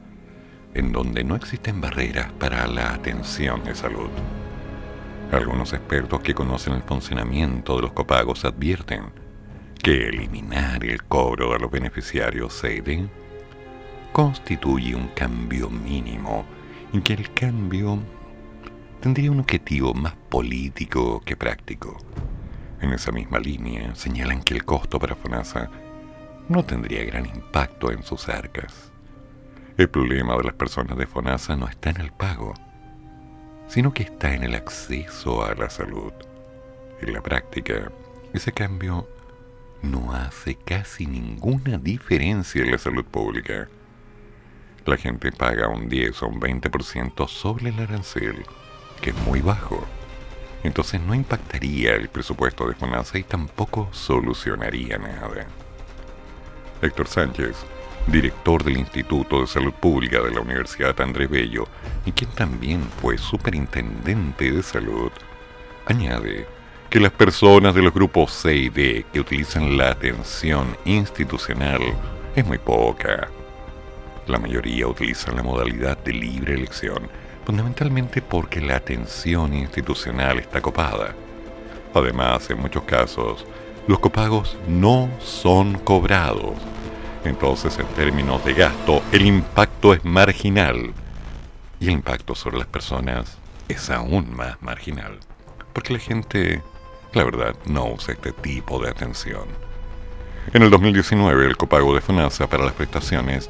en 0.73 0.91
donde 0.91 1.23
no 1.23 1.35
existen 1.35 1.81
barreras 1.81 2.31
para 2.33 2.67
la 2.67 2.93
atención 2.93 3.63
de 3.63 3.73
salud. 3.73 4.09
Algunos 5.31 5.73
expertos 5.73 6.21
que 6.21 6.33
conocen 6.33 6.73
el 6.73 6.83
funcionamiento 6.83 7.77
de 7.77 7.81
los 7.81 7.93
copagos 7.93 8.45
advierten 8.45 9.05
que 9.81 10.07
eliminar 10.09 10.83
el 10.83 11.03
cobro 11.03 11.53
de 11.53 11.59
los 11.59 11.71
beneficiarios 11.71 12.53
SEIDE 12.53 13.09
constituye 14.17 14.95
un 14.95 15.09
cambio 15.09 15.69
mínimo 15.69 16.43
en 16.91 17.03
que 17.03 17.13
el 17.13 17.31
cambio 17.35 17.99
tendría 18.99 19.29
un 19.29 19.41
objetivo 19.41 19.93
más 19.93 20.15
político 20.15 21.21
que 21.23 21.35
práctico. 21.35 21.99
En 22.81 22.93
esa 22.93 23.11
misma 23.11 23.37
línea 23.37 23.93
señalan 23.93 24.41
que 24.41 24.55
el 24.55 24.65
costo 24.65 24.97
para 24.97 25.13
FONASA 25.13 25.69
no 26.49 26.65
tendría 26.65 27.05
gran 27.05 27.27
impacto 27.27 27.91
en 27.91 28.01
sus 28.01 28.27
arcas. 28.27 28.91
El 29.77 29.87
problema 29.87 30.35
de 30.35 30.45
las 30.45 30.55
personas 30.55 30.97
de 30.97 31.05
FONASA 31.05 31.55
no 31.55 31.67
está 31.67 31.91
en 31.91 32.01
el 32.01 32.11
pago, 32.11 32.55
sino 33.67 33.93
que 33.93 34.01
está 34.01 34.33
en 34.33 34.41
el 34.41 34.55
acceso 34.55 35.45
a 35.45 35.53
la 35.53 35.69
salud. 35.69 36.11
En 37.01 37.13
la 37.13 37.21
práctica, 37.21 37.91
ese 38.33 38.51
cambio 38.51 39.07
no 39.83 40.11
hace 40.11 40.55
casi 40.55 41.05
ninguna 41.05 41.77
diferencia 41.77 42.63
en 42.63 42.71
la 42.71 42.79
salud 42.79 43.05
pública 43.05 43.69
la 44.87 44.97
gente 44.97 45.31
paga 45.31 45.67
un 45.67 45.89
10 45.89 46.23
o 46.23 46.27
un 46.27 46.39
20% 46.39 47.27
sobre 47.27 47.69
el 47.69 47.79
arancel, 47.79 48.45
que 49.01 49.09
es 49.09 49.15
muy 49.25 49.41
bajo. 49.41 49.85
Entonces 50.63 51.01
no 51.01 51.13
impactaría 51.13 51.95
el 51.95 52.09
presupuesto 52.09 52.67
de 52.67 52.75
FONASA 52.75 53.19
y 53.19 53.23
tampoco 53.23 53.89
solucionaría 53.91 54.97
nada. 54.97 55.47
Héctor 56.81 57.07
Sánchez, 57.07 57.55
director 58.07 58.63
del 58.63 58.77
Instituto 58.77 59.41
de 59.41 59.47
Salud 59.47 59.73
Pública 59.73 60.21
de 60.21 60.31
la 60.31 60.41
Universidad 60.41 60.99
Andrés 61.01 61.29
Bello 61.29 61.67
y 62.05 62.11
quien 62.11 62.29
también 62.31 62.81
fue 63.01 63.17
superintendente 63.17 64.51
de 64.51 64.63
salud, 64.63 65.11
añade 65.85 66.47
que 66.89 66.99
las 66.99 67.11
personas 67.11 67.75
de 67.75 67.81
los 67.81 67.93
grupos 67.93 68.31
C 68.31 68.55
y 68.55 68.69
D 68.69 69.05
que 69.11 69.19
utilizan 69.19 69.77
la 69.77 69.91
atención 69.91 70.77
institucional 70.85 71.81
es 72.35 72.45
muy 72.45 72.57
poca 72.57 73.29
la 74.29 74.39
mayoría 74.39 74.87
utilizan 74.87 75.35
la 75.35 75.43
modalidad 75.43 75.97
de 75.97 76.13
libre 76.13 76.53
elección, 76.53 77.09
fundamentalmente 77.45 78.21
porque 78.21 78.61
la 78.61 78.75
atención 78.75 79.53
institucional 79.53 80.39
está 80.39 80.61
copada. 80.61 81.15
Además, 81.93 82.49
en 82.49 82.59
muchos 82.59 82.83
casos, 82.83 83.45
los 83.87 83.99
copagos 83.99 84.57
no 84.67 85.09
son 85.19 85.77
cobrados. 85.79 86.55
Entonces, 87.23 87.77
en 87.79 87.87
términos 87.87 88.43
de 88.43 88.53
gasto, 88.53 89.01
el 89.11 89.25
impacto 89.25 89.93
es 89.93 90.03
marginal. 90.03 90.93
Y 91.79 91.85
el 91.85 91.91
impacto 91.91 92.35
sobre 92.35 92.57
las 92.57 92.67
personas 92.67 93.37
es 93.67 93.89
aún 93.89 94.35
más 94.35 94.61
marginal. 94.61 95.19
Porque 95.73 95.93
la 95.93 95.99
gente, 95.99 96.61
la 97.13 97.23
verdad, 97.23 97.55
no 97.65 97.85
usa 97.85 98.13
este 98.13 98.31
tipo 98.31 98.79
de 98.79 98.89
atención. 98.89 99.45
En 100.53 100.63
el 100.63 100.69
2019, 100.69 101.45
el 101.45 101.57
copago 101.57 101.93
de 101.93 102.01
FONASA 102.01 102.47
para 102.47 102.63
las 102.63 102.73
prestaciones 102.73 103.49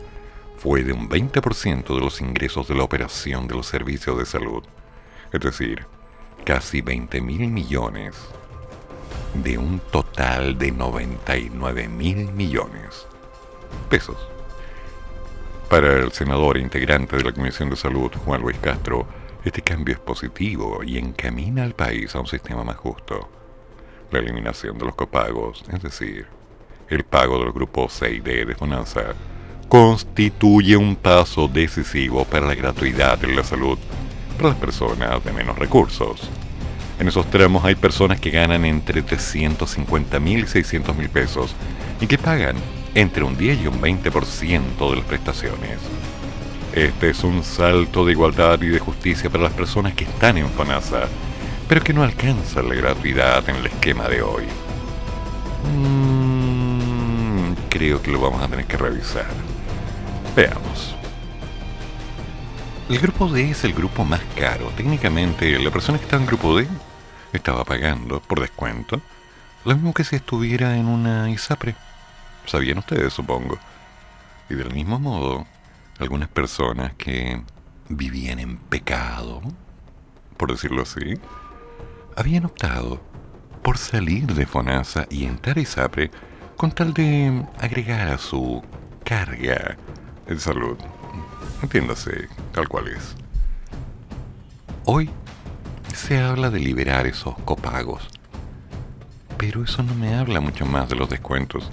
fue 0.57 0.83
de 0.83 0.93
un 0.93 1.07
20% 1.07 1.93
de 1.93 1.99
los 1.99 2.19
ingresos 2.19 2.67
de 2.67 2.75
la 2.75 2.83
operación 2.83 3.47
de 3.47 3.55
los 3.55 3.67
servicios 3.67 4.17
de 4.17 4.25
salud. 4.25 4.63
Es 5.31 5.39
decir, 5.39 5.85
casi 6.45 6.81
20 6.81 7.21
mil 7.21 7.47
millones 7.49 8.15
de 9.35 9.57
un 9.57 9.79
total 9.79 10.57
de 10.57 10.71
99 10.71 11.87
mil 11.87 12.31
millones 12.31 13.07
pesos. 13.89 14.17
Para 15.69 15.93
el 15.93 16.11
senador 16.11 16.57
integrante 16.57 17.17
de 17.17 17.23
la 17.23 17.33
Comisión 17.33 17.69
de 17.69 17.75
Salud, 17.75 18.11
Juan 18.25 18.41
Luis 18.41 18.57
Castro, 18.57 19.05
este 19.43 19.61
cambio 19.61 19.95
es 19.95 19.99
positivo 19.99 20.83
y 20.83 20.97
encamina 20.97 21.63
al 21.63 21.75
país 21.75 22.15
a 22.15 22.19
un 22.19 22.27
sistema 22.27 22.63
más 22.63 22.77
justo. 22.77 23.29
La 24.11 24.19
eliminación 24.19 24.77
de 24.77 24.85
los 24.85 24.95
copagos, 24.95 25.63
es 25.71 25.83
decir, 25.83 26.25
el 26.89 27.03
pago 27.03 27.37
del 27.39 27.51
grupo 27.51 27.87
6D 27.87 28.45
de 28.45 28.55
Fonanza, 28.55 29.13
constituye 29.67 30.77
un 30.77 30.95
paso 30.95 31.47
decisivo 31.47 32.25
para 32.25 32.47
la 32.47 32.55
gratuidad 32.55 33.17
de 33.17 33.27
la 33.27 33.43
salud 33.43 33.77
para 34.37 34.49
las 34.49 34.57
personas 34.57 35.23
de 35.23 35.33
menos 35.33 35.57
recursos. 35.57 36.29
En 36.99 37.07
esos 37.07 37.29
tramos 37.29 37.65
hay 37.65 37.75
personas 37.75 38.19
que 38.19 38.29
ganan 38.29 38.65
entre 38.65 39.01
350 39.01 40.19
mil 40.19 40.45
y 40.45 40.47
600 40.47 40.95
mil 40.95 41.09
pesos 41.09 41.53
y 41.99 42.07
que 42.07 42.17
pagan 42.17 42.55
entre 42.95 43.23
un 43.23 43.37
10 43.37 43.61
y 43.61 43.67
un 43.67 43.81
20% 43.81 44.89
de 44.89 44.95
las 44.95 45.05
prestaciones. 45.05 45.79
Este 46.73 47.09
es 47.09 47.23
un 47.23 47.43
salto 47.43 48.05
de 48.05 48.13
igualdad 48.13 48.61
y 48.61 48.67
de 48.67 48.79
justicia 48.79 49.29
para 49.29 49.45
las 49.45 49.53
personas 49.53 49.93
que 49.93 50.05
están 50.05 50.37
en 50.37 50.49
FONASA, 50.49 51.07
pero 51.67 51.81
que 51.81 51.93
no 51.93 52.03
alcanzan 52.03 52.69
la 52.69 52.75
gratuidad 52.75 53.47
en 53.49 53.57
el 53.57 53.65
esquema 53.65 54.07
de 54.07 54.21
hoy. 54.21 54.43
Mm, 55.75 57.53
creo 57.69 58.01
que 58.01 58.11
lo 58.11 58.21
vamos 58.21 58.41
a 58.41 58.47
tener 58.47 58.65
que 58.65 58.77
revisar. 58.77 59.46
Veamos. 60.37 60.95
El 62.89 62.99
grupo 62.99 63.27
D 63.27 63.49
es 63.49 63.63
el 63.63 63.73
grupo 63.73 64.05
más 64.05 64.21
caro. 64.35 64.71
Técnicamente, 64.77 65.57
la 65.57 65.71
persona 65.71 65.97
que 65.97 66.03
está 66.03 66.17
en 66.17 66.27
grupo 66.27 66.55
D 66.55 66.67
estaba 67.33 67.65
pagando, 67.65 68.19
por 68.19 68.39
descuento, 68.39 69.01
lo 69.65 69.73
mismo 69.73 69.95
que 69.95 70.03
si 70.03 70.15
estuviera 70.15 70.77
en 70.77 70.85
una 70.85 71.27
ISAPRE. 71.31 71.73
Sabían 72.45 72.77
ustedes, 72.77 73.13
supongo. 73.13 73.57
Y 74.47 74.53
del 74.53 74.71
mismo 74.75 74.99
modo, 74.99 75.47
algunas 75.97 76.29
personas 76.29 76.93
que 76.99 77.41
vivían 77.89 78.37
en 78.37 78.57
pecado, 78.57 79.41
por 80.37 80.51
decirlo 80.51 80.83
así, 80.83 81.15
habían 82.15 82.45
optado 82.45 83.01
por 83.63 83.79
salir 83.79 84.27
de 84.27 84.45
FONASA 84.45 85.07
y 85.09 85.25
entrar 85.25 85.57
a 85.57 85.61
ISAPRE 85.61 86.11
con 86.57 86.71
tal 86.73 86.93
de 86.93 87.43
agregar 87.59 88.09
a 88.09 88.19
su 88.19 88.61
carga 89.03 89.77
de 90.27 90.39
salud. 90.39 90.77
Entiéndase, 91.61 92.27
tal 92.51 92.67
cual 92.67 92.89
es. 92.89 93.15
Hoy 94.85 95.09
se 95.93 96.19
habla 96.19 96.49
de 96.49 96.59
liberar 96.59 97.07
esos 97.07 97.35
copagos, 97.39 98.07
pero 99.37 99.63
eso 99.63 99.83
no 99.83 99.93
me 99.95 100.15
habla 100.15 100.39
mucho 100.39 100.65
más 100.65 100.89
de 100.89 100.95
los 100.95 101.09
descuentos. 101.09 101.71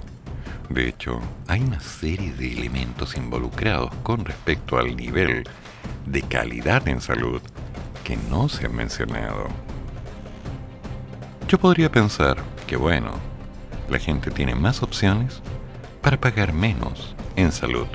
De 0.68 0.88
hecho, 0.88 1.20
hay 1.46 1.60
una 1.60 1.80
serie 1.80 2.32
de 2.32 2.52
elementos 2.52 3.16
involucrados 3.16 3.90
con 4.02 4.24
respecto 4.24 4.78
al 4.78 4.96
nivel 4.96 5.44
de 6.06 6.22
calidad 6.22 6.88
en 6.88 7.00
salud 7.00 7.42
que 8.02 8.16
no 8.16 8.48
se 8.48 8.66
han 8.66 8.74
mencionado. 8.74 9.48
Yo 11.48 11.58
podría 11.58 11.92
pensar 11.92 12.38
que, 12.66 12.76
bueno, 12.76 13.12
la 13.88 13.98
gente 13.98 14.30
tiene 14.30 14.54
más 14.54 14.82
opciones 14.82 15.40
para 16.00 16.18
pagar 16.18 16.52
menos 16.52 17.14
en 17.36 17.52
salud. 17.52 17.86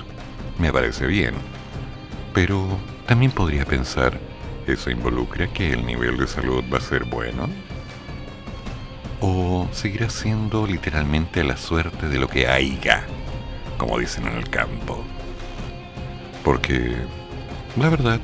Me 0.59 0.73
parece 0.73 1.07
bien. 1.07 1.33
Pero 2.33 2.67
también 3.07 3.31
podría 3.31 3.65
pensar, 3.65 4.19
¿eso 4.67 4.91
involucra 4.91 5.47
que 5.47 5.71
el 5.71 5.85
nivel 5.85 6.17
de 6.17 6.27
salud 6.27 6.63
va 6.71 6.77
a 6.77 6.81
ser 6.81 7.05
bueno? 7.05 7.49
¿O 9.21 9.67
seguirá 9.71 10.09
siendo 10.09 10.67
literalmente 10.67 11.43
la 11.43 11.57
suerte 11.57 12.07
de 12.07 12.19
lo 12.19 12.27
que 12.27 12.47
haya, 12.47 13.05
como 13.77 13.97
dicen 13.97 14.27
en 14.27 14.35
el 14.35 14.49
campo? 14.49 15.03
Porque, 16.43 16.95
la 17.77 17.89
verdad, 17.89 18.19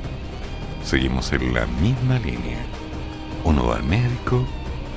seguimos 0.84 1.32
en 1.32 1.52
la 1.52 1.66
misma 1.66 2.18
línea. 2.18 2.58
Uno 3.44 3.66
va 3.66 3.76
al 3.76 3.84
médico, 3.84 4.46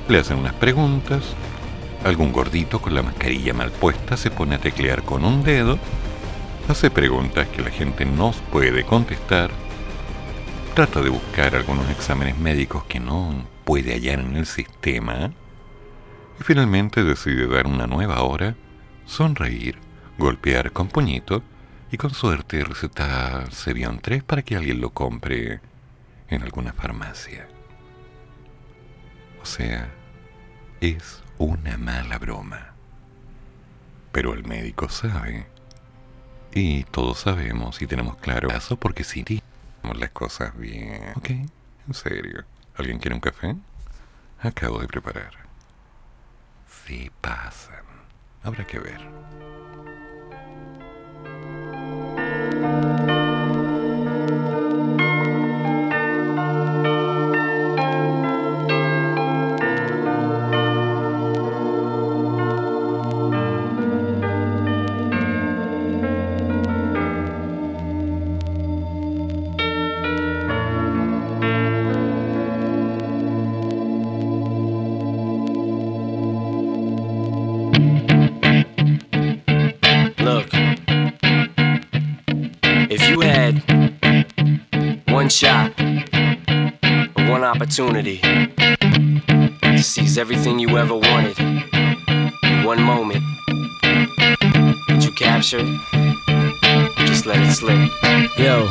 le 0.08 0.18
hacen 0.18 0.38
unas 0.38 0.54
preguntas, 0.54 1.22
algún 2.04 2.32
gordito 2.32 2.80
con 2.80 2.94
la 2.94 3.02
mascarilla 3.02 3.54
mal 3.54 3.70
puesta 3.70 4.16
se 4.16 4.30
pone 4.30 4.56
a 4.56 4.58
teclear 4.58 5.02
con 5.02 5.24
un 5.24 5.42
dedo, 5.42 5.78
hace 6.70 6.88
preguntas 6.88 7.48
que 7.48 7.62
la 7.62 7.70
gente 7.70 8.04
no 8.04 8.30
puede 8.52 8.84
contestar, 8.84 9.50
trata 10.74 11.02
de 11.02 11.08
buscar 11.08 11.56
algunos 11.56 11.90
exámenes 11.90 12.38
médicos 12.38 12.84
que 12.84 13.00
no 13.00 13.44
puede 13.64 13.92
hallar 13.92 14.20
en 14.20 14.36
el 14.36 14.46
sistema, 14.46 15.32
y 16.38 16.44
finalmente 16.44 17.02
decide 17.02 17.48
dar 17.48 17.66
una 17.66 17.88
nueva 17.88 18.22
hora, 18.22 18.54
sonreír, 19.04 19.78
golpear 20.16 20.70
con 20.70 20.86
puñito 20.86 21.42
y 21.90 21.96
con 21.96 22.14
suerte 22.14 22.62
recetar 22.62 23.52
Cebion 23.52 23.98
3 23.98 24.22
para 24.22 24.42
que 24.42 24.54
alguien 24.54 24.80
lo 24.80 24.90
compre 24.90 25.60
en 26.28 26.42
alguna 26.42 26.72
farmacia. 26.72 27.48
O 29.42 29.44
sea, 29.44 29.90
es 30.80 31.20
una 31.36 31.76
mala 31.78 32.16
broma. 32.18 32.74
Pero 34.12 34.34
el 34.34 34.44
médico 34.44 34.88
sabe. 34.88 35.59
Y 36.52 36.84
todos 36.84 37.20
sabemos 37.20 37.80
y 37.80 37.86
tenemos 37.86 38.16
claro 38.16 38.50
eso 38.50 38.76
porque 38.76 39.04
si 39.04 39.22
hacemos 39.22 39.98
las 39.98 40.10
cosas 40.10 40.56
bien. 40.58 41.12
Ok, 41.16 41.30
en 41.30 41.94
serio. 41.94 42.44
¿Alguien 42.76 42.98
quiere 42.98 43.14
un 43.14 43.20
café? 43.20 43.56
Acabo 44.40 44.78
de 44.80 44.88
preparar. 44.88 45.32
Sí 46.86 47.10
pasan. 47.20 47.84
Habrá 48.42 48.66
que 48.66 48.78
ver. 48.78 49.00
Opportunity 87.70 88.18
to 89.62 89.78
seize 89.80 90.18
everything 90.18 90.58
you 90.58 90.76
ever 90.76 90.96
wanted 90.96 91.38
in 91.38 92.64
one 92.64 92.82
moment, 92.82 93.22
would 94.88 95.04
you 95.04 95.12
capture 95.12 95.60
it? 95.60 97.06
Just 97.06 97.26
let 97.26 97.38
it 97.38 97.52
slip? 97.52 97.78
Yo. 98.36 98.66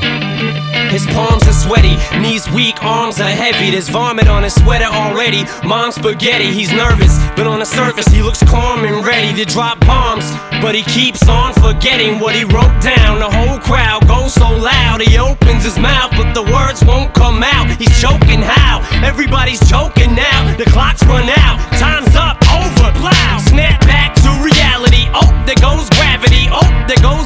His 0.89 1.05
palms 1.07 1.47
are 1.47 1.53
sweaty, 1.53 1.95
knees 2.19 2.49
weak, 2.51 2.83
arms 2.83 3.21
are 3.21 3.29
heavy. 3.29 3.71
There's 3.71 3.87
vomit 3.87 4.27
on 4.27 4.43
his 4.43 4.55
sweater 4.55 4.91
already. 4.91 5.45
Mom's 5.65 5.95
spaghetti, 5.95 6.51
he's 6.51 6.73
nervous, 6.73 7.17
but 7.37 7.47
on 7.47 7.59
the 7.59 7.65
surface 7.65 8.07
he 8.07 8.21
looks 8.21 8.43
calm 8.43 8.83
and 8.83 9.05
ready 9.05 9.33
to 9.33 9.45
drop 9.49 9.79
bombs. 9.79 10.29
But 10.61 10.75
he 10.75 10.83
keeps 10.83 11.27
on 11.27 11.53
forgetting 11.53 12.19
what 12.19 12.35
he 12.35 12.43
wrote 12.43 12.75
down. 12.83 13.19
The 13.19 13.31
whole 13.31 13.59
crowd 13.59 14.07
goes 14.07 14.33
so 14.33 14.49
loud, 14.49 15.01
he 15.01 15.17
opens 15.17 15.63
his 15.63 15.79
mouth, 15.79 16.11
but 16.11 16.33
the 16.33 16.43
words 16.43 16.83
won't 16.83 17.13
come 17.13 17.41
out. 17.43 17.71
He's 17.79 17.95
choking 17.99 18.41
how? 18.41 18.83
Everybody's 19.03 19.63
choking 19.69 20.13
now. 20.15 20.55
The 20.57 20.65
clock's 20.65 21.03
run 21.05 21.29
out, 21.29 21.57
time's 21.79 22.13
up, 22.15 22.37
over, 22.51 22.91
plow. 22.99 23.39
Snap 23.39 23.79
back 23.87 24.13
to 24.15 24.29
reality. 24.43 25.07
Oh, 25.15 25.31
there 25.47 25.57
goes 25.63 25.89
gravity. 25.95 26.51
Oh, 26.51 26.67
there 26.87 27.01
goes 27.01 27.25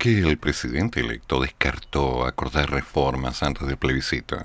Aunque 0.00 0.20
el 0.20 0.38
presidente 0.38 1.00
electo 1.00 1.40
descartó 1.40 2.24
acordar 2.24 2.70
reformas 2.70 3.42
antes 3.42 3.66
del 3.66 3.78
plebiscito, 3.78 4.38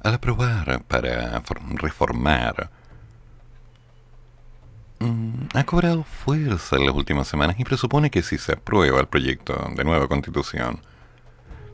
al 0.00 0.14
aprobar 0.14 0.84
para 0.84 1.40
for- 1.40 1.58
reformar, 1.74 2.70
mm, 5.00 5.46
ha 5.54 5.64
cobrado 5.64 6.04
fuerza 6.04 6.76
en 6.76 6.86
las 6.86 6.94
últimas 6.94 7.26
semanas 7.26 7.58
y 7.58 7.64
presupone 7.64 8.10
que 8.12 8.22
si 8.22 8.38
se 8.38 8.52
aprueba 8.52 9.00
el 9.00 9.08
proyecto 9.08 9.72
de 9.74 9.82
nueva 9.82 10.06
constitución, 10.06 10.78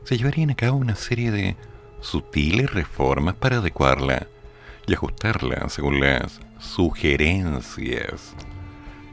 se 0.05 0.17
llevarían 0.17 0.49
a 0.49 0.55
cabo 0.55 0.77
una 0.77 0.95
serie 0.95 1.29
de 1.29 1.55
sutiles 2.01 2.73
reformas 2.73 3.35
para 3.35 3.57
adecuarla 3.57 4.25
y 4.87 4.95
ajustarla 4.95 5.69
según 5.69 5.99
las 5.99 6.39
sugerencias 6.57 8.33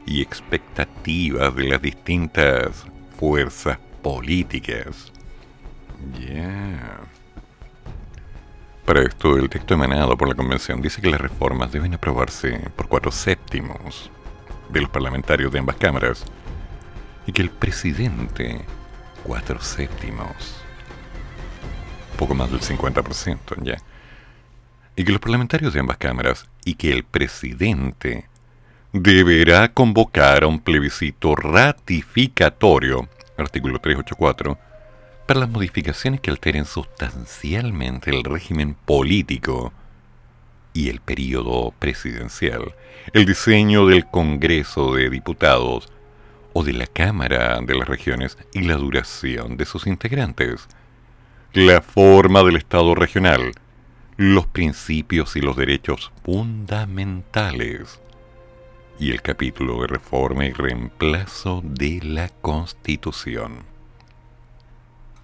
y 0.07 0.23
expectativas 0.23 1.55
de 1.55 1.63
las 1.69 1.79
distintas 1.83 2.83
fuerzas 3.19 3.77
políticas. 4.01 5.11
Ya. 6.19 6.99
Para 8.85 9.03
esto, 9.03 9.37
el 9.37 9.49
texto 9.49 9.75
emanado 9.75 10.17
por 10.17 10.27
la 10.27 10.35
Convención 10.35 10.81
dice 10.81 11.01
que 11.01 11.09
las 11.09 11.21
reformas 11.21 11.71
deben 11.71 11.93
aprobarse 11.93 12.69
por 12.75 12.87
cuatro 12.87 13.11
séptimos 13.11 14.09
de 14.69 14.81
los 14.81 14.89
parlamentarios 14.89 15.51
de 15.51 15.59
ambas 15.59 15.75
cámaras 15.75 16.25
y 17.27 17.31
que 17.31 17.41
el 17.41 17.49
presidente 17.49 18.65
cuatro 19.23 19.61
séptimos, 19.61 20.55
poco 22.17 22.33
más 22.33 22.51
del 22.51 22.61
50% 22.61 23.63
ya, 23.63 23.77
y 24.95 25.03
que 25.03 25.11
los 25.11 25.21
parlamentarios 25.21 25.73
de 25.73 25.79
ambas 25.79 25.97
cámaras 25.97 26.49
y 26.65 26.75
que 26.75 26.91
el 26.91 27.03
presidente 27.03 28.25
deberá 28.93 29.73
convocar 29.73 30.43
a 30.43 30.47
un 30.47 30.59
plebiscito 30.59 31.35
ratificatorio, 31.35 33.07
artículo 33.41 33.79
384, 33.79 34.57
para 35.27 35.39
las 35.41 35.49
modificaciones 35.49 36.19
que 36.19 36.31
alteren 36.31 36.65
sustancialmente 36.65 38.09
el 38.09 38.23
régimen 38.23 38.75
político 38.85 39.71
y 40.73 40.89
el 40.89 40.99
período 40.99 41.73
presidencial, 41.79 42.75
el 43.13 43.25
diseño 43.25 43.85
del 43.87 44.05
Congreso 44.05 44.93
de 44.95 45.09
Diputados 45.09 45.89
o 46.53 46.63
de 46.63 46.73
la 46.73 46.87
Cámara 46.87 47.59
de 47.61 47.75
las 47.75 47.87
Regiones 47.87 48.37
y 48.53 48.63
la 48.63 48.75
duración 48.75 49.55
de 49.55 49.65
sus 49.65 49.87
integrantes, 49.87 50.67
la 51.53 51.81
forma 51.81 52.43
del 52.43 52.57
Estado 52.57 52.93
regional, 52.95 53.53
los 54.17 54.47
principios 54.47 55.35
y 55.35 55.41
los 55.41 55.55
derechos 55.55 56.11
fundamentales, 56.23 58.00
y 59.01 59.09
el 59.09 59.23
capítulo 59.23 59.81
de 59.81 59.87
reforma 59.87 60.45
y 60.45 60.51
reemplazo 60.51 61.63
de 61.63 62.01
la 62.03 62.29
Constitución. 62.29 63.63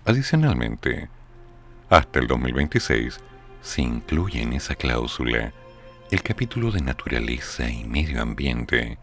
Adicionalmente, 0.04 1.10
hasta 1.88 2.18
el 2.18 2.26
2026 2.26 3.20
se 3.62 3.82
incluye 3.84 4.42
en 4.42 4.54
esa 4.54 4.74
cláusula 4.74 5.54
el 6.10 6.24
capítulo 6.24 6.72
de 6.72 6.82
naturaleza 6.82 7.70
y 7.70 7.84
medio 7.84 8.20
ambiente 8.20 8.98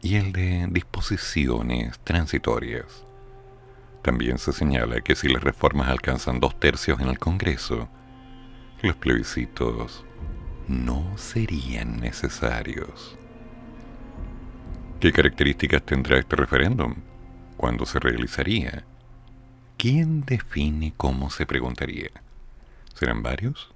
y 0.00 0.14
el 0.14 0.32
de 0.32 0.68
disposiciones 0.70 2.00
transitorias. 2.02 3.04
También 4.00 4.38
se 4.38 4.54
señala 4.54 5.02
que 5.02 5.14
si 5.14 5.28
las 5.28 5.44
reformas 5.44 5.90
alcanzan 5.90 6.40
dos 6.40 6.58
tercios 6.58 6.98
en 6.98 7.08
el 7.08 7.18
Congreso, 7.18 7.90
los 8.80 8.96
plebiscitos 8.96 10.02
no 10.66 11.18
serían 11.18 12.00
necesarios. 12.00 13.18
¿Qué 15.02 15.10
características 15.10 15.82
tendrá 15.82 16.16
este 16.16 16.36
referéndum? 16.36 16.94
¿Cuándo 17.56 17.86
se 17.86 17.98
realizaría? 17.98 18.84
¿Quién 19.76 20.24
define 20.24 20.94
cómo 20.96 21.28
se 21.28 21.44
preguntaría? 21.44 22.10
¿Serán 22.94 23.20
varios? 23.20 23.72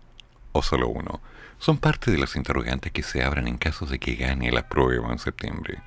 ¿O 0.53 0.63
solo 0.63 0.87
uno? 0.87 1.21
Son 1.59 1.79
parte 1.79 2.13
de 2.13 2.19
las 2.19 2.37
interrogantes 2.37 2.93
que 2.93 3.03
se 3.03 3.25
abran 3.25 3.49
en 3.49 3.59
caso 3.59 3.87
de 3.87 3.99
que 3.99 4.15
gane 4.15 4.53
la 4.53 4.69
prueba 4.69 5.11
en 5.11 5.19
septiembre. 5.19 5.83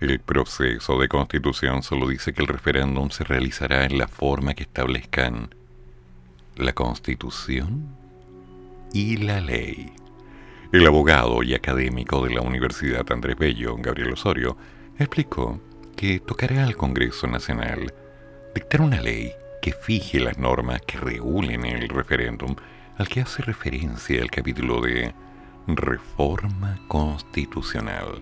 El 0.00 0.18
proceso 0.18 0.98
de 0.98 1.08
constitución 1.08 1.82
solo 1.82 2.08
dice 2.08 2.32
que 2.32 2.40
el 2.40 2.48
referéndum 2.48 3.10
se 3.10 3.24
realizará 3.24 3.84
en 3.84 3.98
la 3.98 4.08
forma 4.08 4.54
que 4.54 4.62
establezcan 4.62 5.54
la 6.56 6.72
constitución 6.72 7.94
y 8.94 9.18
la 9.18 9.42
ley. 9.42 9.97
El 10.70 10.86
abogado 10.86 11.42
y 11.42 11.54
académico 11.54 12.22
de 12.22 12.34
la 12.34 12.42
Universidad 12.42 13.10
Andrés 13.10 13.38
Bello, 13.38 13.74
Gabriel 13.78 14.12
Osorio, 14.12 14.58
explicó 14.98 15.58
que 15.96 16.20
tocará 16.20 16.62
al 16.64 16.76
Congreso 16.76 17.26
Nacional 17.26 17.94
dictar 18.54 18.82
una 18.82 19.00
ley 19.00 19.32
que 19.62 19.72
fije 19.72 20.20
las 20.20 20.36
normas 20.36 20.82
que 20.82 20.98
regulen 20.98 21.64
el 21.64 21.88
referéndum 21.88 22.54
al 22.98 23.08
que 23.08 23.22
hace 23.22 23.40
referencia 23.40 24.20
el 24.20 24.30
capítulo 24.30 24.82
de 24.82 25.14
Reforma 25.66 26.78
Constitucional. 26.86 28.20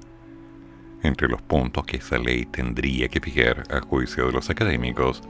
Entre 1.03 1.27
los 1.27 1.43
puntos 1.43 1.85
que 1.85 1.97
esa 1.97 2.17
ley 2.17 2.47
tendría 2.47 3.09
que 3.09 3.21
fijar 3.21 3.65
a 3.71 3.81
juicio 3.81 4.27
de 4.27 4.33
los 4.33 4.51
académicos 4.51 5.21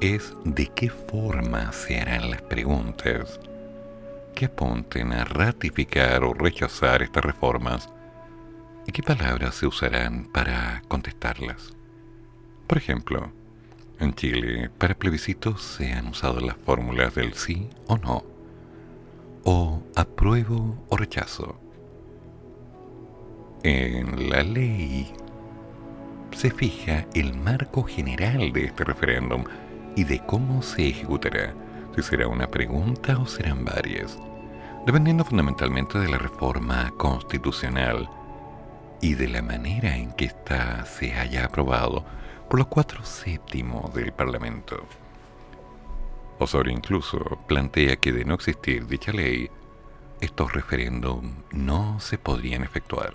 es 0.00 0.34
de 0.44 0.66
qué 0.74 0.90
forma 0.90 1.70
se 1.70 2.00
harán 2.00 2.28
las 2.28 2.42
preguntas, 2.42 3.38
que 4.34 4.46
apunten 4.46 5.12
a 5.12 5.24
ratificar 5.24 6.24
o 6.24 6.34
rechazar 6.34 7.02
estas 7.02 7.24
reformas 7.24 7.88
y 8.86 8.92
qué 8.92 9.02
palabras 9.02 9.54
se 9.54 9.66
usarán 9.66 10.26
para 10.32 10.82
contestarlas. 10.88 11.74
Por 12.66 12.78
ejemplo, 12.78 13.32
en 14.00 14.14
Chile, 14.14 14.70
para 14.76 14.94
plebiscitos 14.94 15.62
se 15.62 15.92
han 15.92 16.08
usado 16.08 16.40
las 16.40 16.56
fórmulas 16.56 17.14
del 17.14 17.34
sí 17.34 17.68
o 17.86 17.96
no, 17.96 18.24
o 19.44 19.82
apruebo 19.94 20.84
o 20.88 20.96
rechazo. 20.96 21.58
En 23.62 24.28
la 24.28 24.42
ley 24.42 25.12
se 26.32 26.50
fija 26.50 27.06
el 27.14 27.34
marco 27.34 27.84
general 27.84 28.52
de 28.52 28.64
este 28.64 28.84
referéndum 28.84 29.44
y 29.96 30.04
de 30.04 30.20
cómo 30.26 30.62
se 30.62 30.88
ejecutará, 30.88 31.54
si 31.94 32.02
será 32.02 32.26
una 32.26 32.50
pregunta 32.50 33.18
o 33.18 33.26
serán 33.26 33.64
varias, 33.64 34.18
dependiendo 34.86 35.24
fundamentalmente 35.24 35.98
de 35.98 36.08
la 36.08 36.18
reforma 36.18 36.92
constitucional 36.96 38.08
y 39.00 39.14
de 39.14 39.28
la 39.28 39.42
manera 39.42 39.96
en 39.96 40.12
que 40.12 40.24
ésta 40.24 40.84
se 40.86 41.14
haya 41.14 41.44
aprobado 41.44 42.04
por 42.48 42.58
los 42.58 42.68
cuatro 42.68 43.04
séptimos 43.04 43.94
del 43.94 44.12
Parlamento. 44.12 44.84
Osorio 46.38 46.72
incluso 46.72 47.18
plantea 47.46 47.96
que 47.96 48.12
de 48.12 48.24
no 48.24 48.34
existir 48.34 48.86
dicha 48.86 49.12
ley, 49.12 49.50
estos 50.20 50.52
referéndums 50.52 51.32
no 51.52 52.00
se 52.00 52.18
podrían 52.18 52.64
efectuar. 52.64 53.14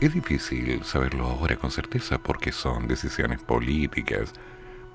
Es 0.00 0.14
difícil 0.14 0.84
saberlo 0.84 1.26
ahora 1.26 1.56
con 1.56 1.70
certeza 1.70 2.18
porque 2.18 2.52
son 2.52 2.88
decisiones 2.88 3.42
políticas, 3.42 4.32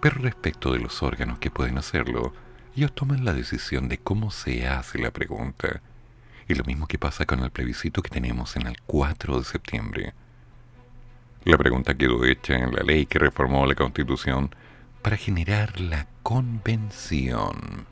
pero 0.02 0.16
respecto 0.22 0.72
de 0.74 0.80
los 0.80 1.04
órganos 1.04 1.40
que 1.40 1.52
pueden 1.52 1.78
hacerlo, 1.78 2.34
ellos 2.76 2.94
toman 2.94 3.24
la 3.24 3.34
decisión 3.34 3.88
de 3.88 4.00
cómo 4.00 4.32
se 4.32 4.68
hace 4.68 4.98
la 4.98 5.12
pregunta. 5.12 5.82
Y 6.48 6.56
lo 6.56 6.64
mismo 6.64 6.88
que 6.88 6.98
pasa 6.98 7.26
con 7.26 7.40
el 7.40 7.52
plebiscito 7.52 8.02
que 8.02 8.10
tenemos 8.10 8.56
en 8.56 8.68
el 8.68 8.82
4 8.82 9.40
de 9.40 9.46
septiembre. 9.46 10.14
La 11.46 11.58
pregunta 11.58 11.96
quedó 11.96 12.26
hecha 12.26 12.56
en 12.56 12.74
la 12.74 12.84
ley 12.84 13.06
que 13.06 13.20
reformó 13.20 13.66
la 13.66 13.76
Constitución 13.76 14.56
para 15.02 15.18
generar 15.18 15.80
la 15.80 16.08
convención. 16.24 17.86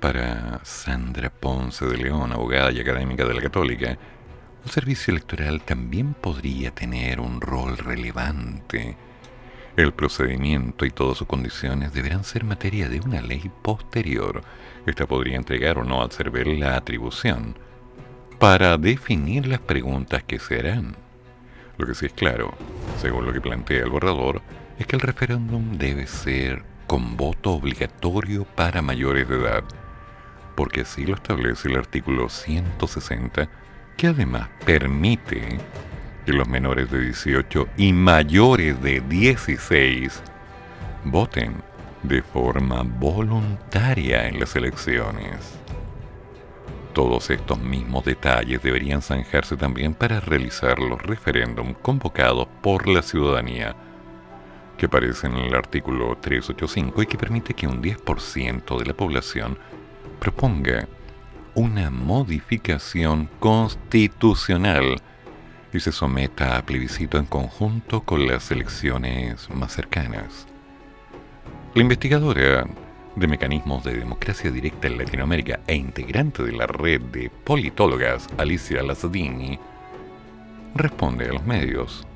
Para 0.00 0.60
Sandra 0.64 1.30
Ponce 1.30 1.86
de 1.86 1.96
León, 1.96 2.32
abogada 2.32 2.70
y 2.70 2.80
académica 2.80 3.24
de 3.24 3.34
la 3.34 3.40
Católica, 3.40 3.98
el 4.64 4.70
servicio 4.70 5.12
electoral 5.12 5.62
también 5.62 6.14
podría 6.14 6.72
tener 6.72 7.20
un 7.20 7.40
rol 7.40 7.78
relevante. 7.78 8.96
El 9.78 9.92
procedimiento 9.92 10.84
y 10.86 10.90
todas 10.90 11.18
sus 11.18 11.28
condiciones 11.28 11.94
deberán 11.94 12.24
ser 12.24 12.42
materia 12.42 12.88
de 12.88 12.98
una 12.98 13.22
ley 13.22 13.48
posterior. 13.62 14.42
Esta 14.86 15.06
podría 15.06 15.36
entregar 15.36 15.78
o 15.78 15.84
no 15.84 16.02
al 16.02 16.10
CERVEL 16.10 16.58
la 16.58 16.76
atribución 16.76 17.56
para 18.40 18.76
definir 18.76 19.46
las 19.46 19.60
preguntas 19.60 20.24
que 20.24 20.40
se 20.40 20.58
harán. 20.58 20.96
Lo 21.76 21.86
que 21.86 21.94
sí 21.94 22.06
es 22.06 22.12
claro, 22.12 22.56
según 23.00 23.24
lo 23.24 23.32
que 23.32 23.40
plantea 23.40 23.84
el 23.84 23.90
borrador, 23.90 24.42
es 24.80 24.86
que 24.88 24.96
el 24.96 25.00
referéndum 25.00 25.78
debe 25.78 26.08
ser 26.08 26.64
con 26.88 27.16
voto 27.16 27.52
obligatorio 27.52 28.46
para 28.56 28.82
mayores 28.82 29.28
de 29.28 29.36
edad, 29.36 29.62
porque 30.56 30.80
así 30.80 31.06
lo 31.06 31.14
establece 31.14 31.68
el 31.68 31.76
artículo 31.76 32.28
160 32.28 33.48
que 33.96 34.08
además 34.08 34.48
permite 34.66 35.58
que 36.28 36.34
los 36.34 36.46
menores 36.46 36.90
de 36.90 37.00
18 37.00 37.68
y 37.78 37.94
mayores 37.94 38.82
de 38.82 39.00
16 39.00 40.22
voten 41.04 41.62
de 42.02 42.20
forma 42.20 42.82
voluntaria 42.82 44.28
en 44.28 44.38
las 44.38 44.54
elecciones. 44.54 45.58
Todos 46.92 47.30
estos 47.30 47.58
mismos 47.58 48.04
detalles 48.04 48.62
deberían 48.62 49.00
zanjarse 49.00 49.56
también 49.56 49.94
para 49.94 50.20
realizar 50.20 50.78
los 50.80 51.00
referéndums 51.00 51.78
convocados 51.78 52.46
por 52.60 52.88
la 52.88 53.00
ciudadanía, 53.00 53.74
que 54.76 54.84
aparecen 54.84 55.34
en 55.34 55.46
el 55.46 55.54
artículo 55.54 56.14
385 56.20 57.00
y 57.00 57.06
que 57.06 57.16
permite 57.16 57.54
que 57.54 57.66
un 57.66 57.80
10% 57.80 58.78
de 58.78 58.84
la 58.84 58.92
población 58.92 59.56
proponga 60.20 60.86
una 61.54 61.88
modificación 61.88 63.30
constitucional 63.40 65.00
y 65.72 65.80
se 65.80 65.92
someta 65.92 66.56
a 66.56 66.62
plebiscito 66.64 67.18
en 67.18 67.26
conjunto 67.26 68.02
con 68.02 68.26
las 68.26 68.50
elecciones 68.50 69.48
más 69.50 69.72
cercanas. 69.72 70.46
La 71.74 71.82
investigadora 71.82 72.66
de 73.16 73.26
mecanismos 73.26 73.84
de 73.84 73.96
democracia 73.98 74.50
directa 74.50 74.86
en 74.86 74.98
Latinoamérica 74.98 75.60
e 75.66 75.74
integrante 75.74 76.42
de 76.42 76.52
la 76.52 76.66
red 76.66 77.00
de 77.00 77.30
politólogas 77.30 78.28
Alicia 78.38 78.82
Lazzadini 78.82 79.58
responde 80.74 81.26
a 81.26 81.32
los 81.32 81.44
medios 81.44 82.06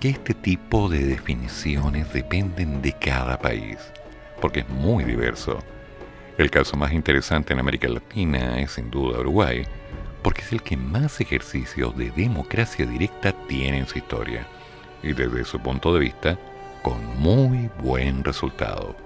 que 0.00 0.10
este 0.10 0.34
tipo 0.34 0.88
de 0.88 1.06
definiciones 1.06 2.12
dependen 2.12 2.82
de 2.82 2.92
cada 2.92 3.38
país, 3.38 3.78
porque 4.40 4.60
es 4.60 4.68
muy 4.68 5.04
diverso 5.04 5.58
el 6.38 6.50
caso 6.50 6.76
más 6.76 6.92
interesante 6.92 7.52
en 7.52 7.60
América 7.60 7.88
Latina 7.88 8.58
es 8.58 8.72
sin 8.72 8.90
duda 8.90 9.20
Uruguay, 9.20 9.66
porque 10.22 10.42
es 10.42 10.52
el 10.52 10.62
que 10.62 10.76
más 10.76 11.20
ejercicios 11.20 11.96
de 11.96 12.10
democracia 12.10 12.86
directa 12.86 13.32
tiene 13.48 13.78
en 13.78 13.86
su 13.86 13.98
historia, 13.98 14.46
y 15.02 15.12
desde 15.12 15.44
su 15.44 15.60
punto 15.60 15.92
de 15.94 16.00
vista, 16.00 16.38
con 16.82 17.04
muy 17.18 17.70
buen 17.82 18.24
resultado. 18.24 18.96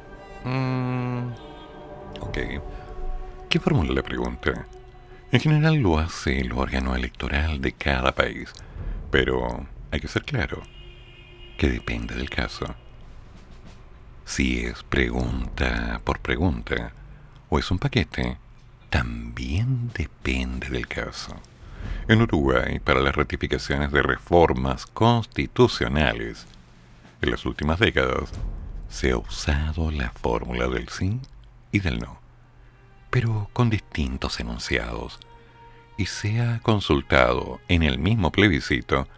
Mm, 0.45 1.29
ok. 2.21 2.39
¿Qué 3.49 3.61
formula 3.61 3.93
la 3.93 4.03
pregunta? 4.03 4.67
En 5.33 5.41
general 5.41 5.77
lo 5.77 5.99
hace 5.99 6.41
el 6.41 6.53
órgano 6.53 6.95
electoral 6.95 7.61
de 7.61 7.73
cada 7.73 8.15
país, 8.15 8.53
pero 9.11 9.67
hay 9.91 10.01
que 10.01 10.09
ser 10.09 10.25
claro 10.25 10.63
que 11.59 11.69
depende 11.69 12.15
del 12.15 12.31
caso. 12.31 12.75
Si 14.25 14.61
es 14.61 14.83
pregunta 14.83 16.01
por 16.05 16.21
pregunta, 16.21 16.93
o 17.49 17.59
es 17.59 17.71
un 17.71 17.79
paquete, 17.79 18.39
también 18.91 19.91
depende 19.95 20.69
del 20.69 20.87
caso. 20.87 21.35
En 22.09 22.23
Uruguay, 22.23 22.79
para 22.79 23.01
las 23.01 23.15
ratificaciones 23.15 23.93
de 23.93 24.03
reformas 24.03 24.87
constitucionales, 24.87 26.47
en 27.21 27.31
las 27.31 27.45
últimas 27.47 27.79
décadas, 27.79 28.31
se 28.89 29.11
ha 29.11 29.17
usado 29.17 29.91
la 29.91 30.11
fórmula 30.11 30.69
del 30.69 30.89
sí 30.89 31.21
y 31.73 31.81
del 31.81 31.99
no, 31.99 32.19
pero 33.11 33.51
con 33.53 33.71
distintos 33.71 34.41
enunciados, 34.41 35.19
y 35.97 36.07
se 36.07 36.41
ha 36.41 36.61
consultado 36.61 37.61
en 37.69 37.83
el 37.83 37.99
mismo 37.99 38.31
plebiscito 38.31 39.09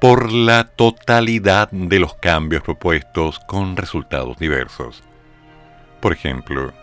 por 0.00 0.30
la 0.32 0.64
totalidad 0.64 1.70
de 1.70 1.98
los 1.98 2.14
cambios 2.14 2.62
propuestos 2.62 3.38
con 3.40 3.76
resultados 3.76 4.38
diversos. 4.38 5.02
Por 6.00 6.12
ejemplo, 6.12 6.74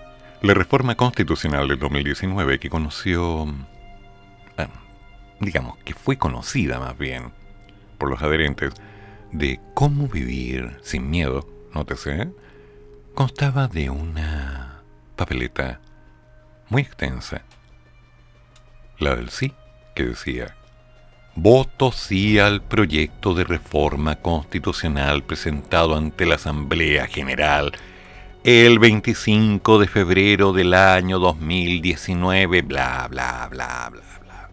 la 0.44 0.54
reforma 0.54 0.96
constitucional 0.96 1.70
del 1.70 1.80
2019 1.80 2.60
que 2.60 2.70
conoció, 2.70 3.48
ah, 4.58 4.68
digamos, 5.40 5.78
que 5.86 5.94
fue 5.94 6.18
conocida 6.18 6.80
más 6.80 6.98
bien 6.98 7.32
por 7.98 8.10
los 8.10 8.22
adherentes 8.22 8.74
de 9.32 9.62
cómo 9.74 10.10
vivir 10.10 10.80
sin 10.84 11.10
miedo, 11.10 11.48
nótese, 11.74 12.30
constaba 13.16 13.70
de 13.70 13.90
una 13.90 14.82
papeleta 15.16 15.80
muy 16.68 16.82
extensa. 16.82 17.44
La 19.00 19.16
del 19.16 19.30
sí, 19.30 19.54
que 19.96 20.08
decía, 20.08 20.58
voto 21.36 21.94
sí 21.94 22.38
al 22.38 22.62
proyecto 22.62 23.34
de 23.34 23.46
reforma 23.46 24.18
constitucional 24.18 25.24
presentado 25.24 25.96
ante 25.96 26.26
la 26.26 26.36
Asamblea 26.36 27.08
General 27.08 27.72
el 28.44 28.78
25 28.78 29.80
de 29.80 29.88
febrero 29.88 30.52
del 30.52 30.74
año 30.74 31.18
2019, 31.18 32.62
bla, 32.62 33.08
bla, 33.10 33.48
bla, 33.50 33.90
bla, 33.90 34.04
bla. 34.22 34.50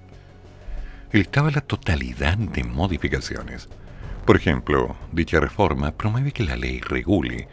Estaba 1.11 1.51
la 1.51 1.61
totalidad 1.61 2.39
de 2.39 2.63
modificaciones. 2.63 3.69
Por 4.25 4.37
ejemplo, 4.37 4.95
dicha 5.11 5.41
reforma 5.41 5.91
promueve 5.91 6.31
que 6.31 6.45
la 6.45 6.55
ley 6.55 6.79
regule 6.79 7.49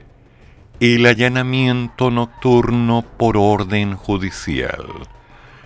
el 0.79 1.07
allanamiento 1.07 2.11
nocturno 2.11 3.03
por 3.17 3.35
orden 3.35 3.95
judicial 3.95 4.85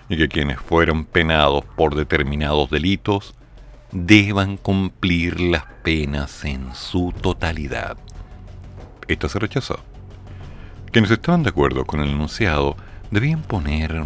y 0.08 0.16
que 0.16 0.28
quienes 0.28 0.58
fueron 0.58 1.04
penados 1.04 1.66
por 1.76 1.94
determinados 1.94 2.70
delitos 2.70 3.34
deban 3.90 4.56
cumplir 4.56 5.38
las 5.38 5.66
penas 5.82 6.46
en 6.46 6.74
su 6.74 7.12
totalidad. 7.20 7.98
Esto 9.06 9.28
se 9.28 9.38
rechazó. 9.38 9.91
Quienes 10.92 11.10
estaban 11.10 11.42
de 11.42 11.48
acuerdo 11.48 11.86
con 11.86 12.00
el 12.00 12.10
enunciado 12.10 12.76
debían 13.10 13.40
poner 13.40 14.04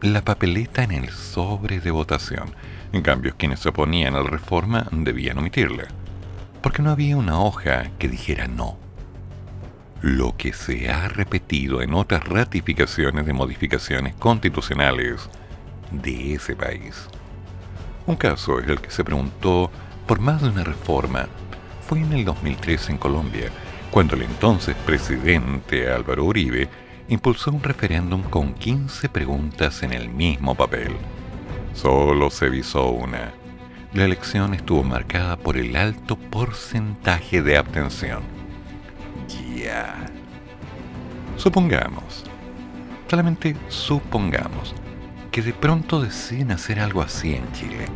la 0.00 0.22
papeleta 0.22 0.82
en 0.82 0.90
el 0.90 1.10
sobre 1.10 1.78
de 1.78 1.92
votación. 1.92 2.50
En 2.92 3.02
cambio, 3.02 3.34
quienes 3.38 3.60
se 3.60 3.68
oponían 3.68 4.16
a 4.16 4.22
la 4.22 4.28
reforma 4.28 4.88
debían 4.90 5.38
omitirla, 5.38 5.84
porque 6.62 6.82
no 6.82 6.90
había 6.90 7.16
una 7.16 7.38
hoja 7.40 7.90
que 7.96 8.08
dijera 8.08 8.48
no. 8.48 8.76
lo 10.02 10.36
que 10.36 10.52
se 10.52 10.90
ha 10.90 11.08
repetido 11.08 11.80
en 11.80 11.94
otras 11.94 12.24
ratificaciones 12.24 13.24
de 13.24 13.32
modificaciones 13.32 14.14
constitucionales 14.16 15.30
de 15.92 16.34
ese 16.34 16.56
país. 16.56 17.08
Un 18.06 18.16
caso 18.16 18.58
es 18.58 18.68
el 18.68 18.80
que 18.80 18.90
se 18.90 19.04
preguntó 19.04 19.70
por 20.06 20.18
más 20.20 20.42
de 20.42 20.48
una 20.48 20.64
reforma. 20.64 21.28
Fue 21.86 22.00
en 22.00 22.12
el 22.12 22.24
2003 22.24 22.90
en 22.90 22.98
Colombia, 22.98 23.50
cuando 23.96 24.14
el 24.14 24.24
entonces 24.24 24.76
presidente 24.84 25.90
Álvaro 25.90 26.24
Uribe 26.24 26.68
impulsó 27.08 27.50
un 27.50 27.62
referéndum 27.62 28.22
con 28.24 28.52
15 28.52 29.08
preguntas 29.08 29.82
en 29.82 29.94
el 29.94 30.10
mismo 30.10 30.54
papel. 30.54 30.94
Solo 31.72 32.28
se 32.28 32.50
visó 32.50 32.90
una. 32.90 33.32
La 33.94 34.04
elección 34.04 34.52
estuvo 34.52 34.84
marcada 34.84 35.38
por 35.38 35.56
el 35.56 35.74
alto 35.76 36.16
porcentaje 36.16 37.40
de 37.40 37.56
abstención. 37.56 38.20
Ya. 39.56 39.94
Supongamos, 41.38 42.24
solamente 43.08 43.56
supongamos, 43.68 44.74
que 45.30 45.40
de 45.40 45.54
pronto 45.54 46.02
deciden 46.02 46.50
hacer 46.50 46.80
algo 46.80 47.00
así 47.00 47.34
en 47.34 47.50
Chile. 47.52 47.86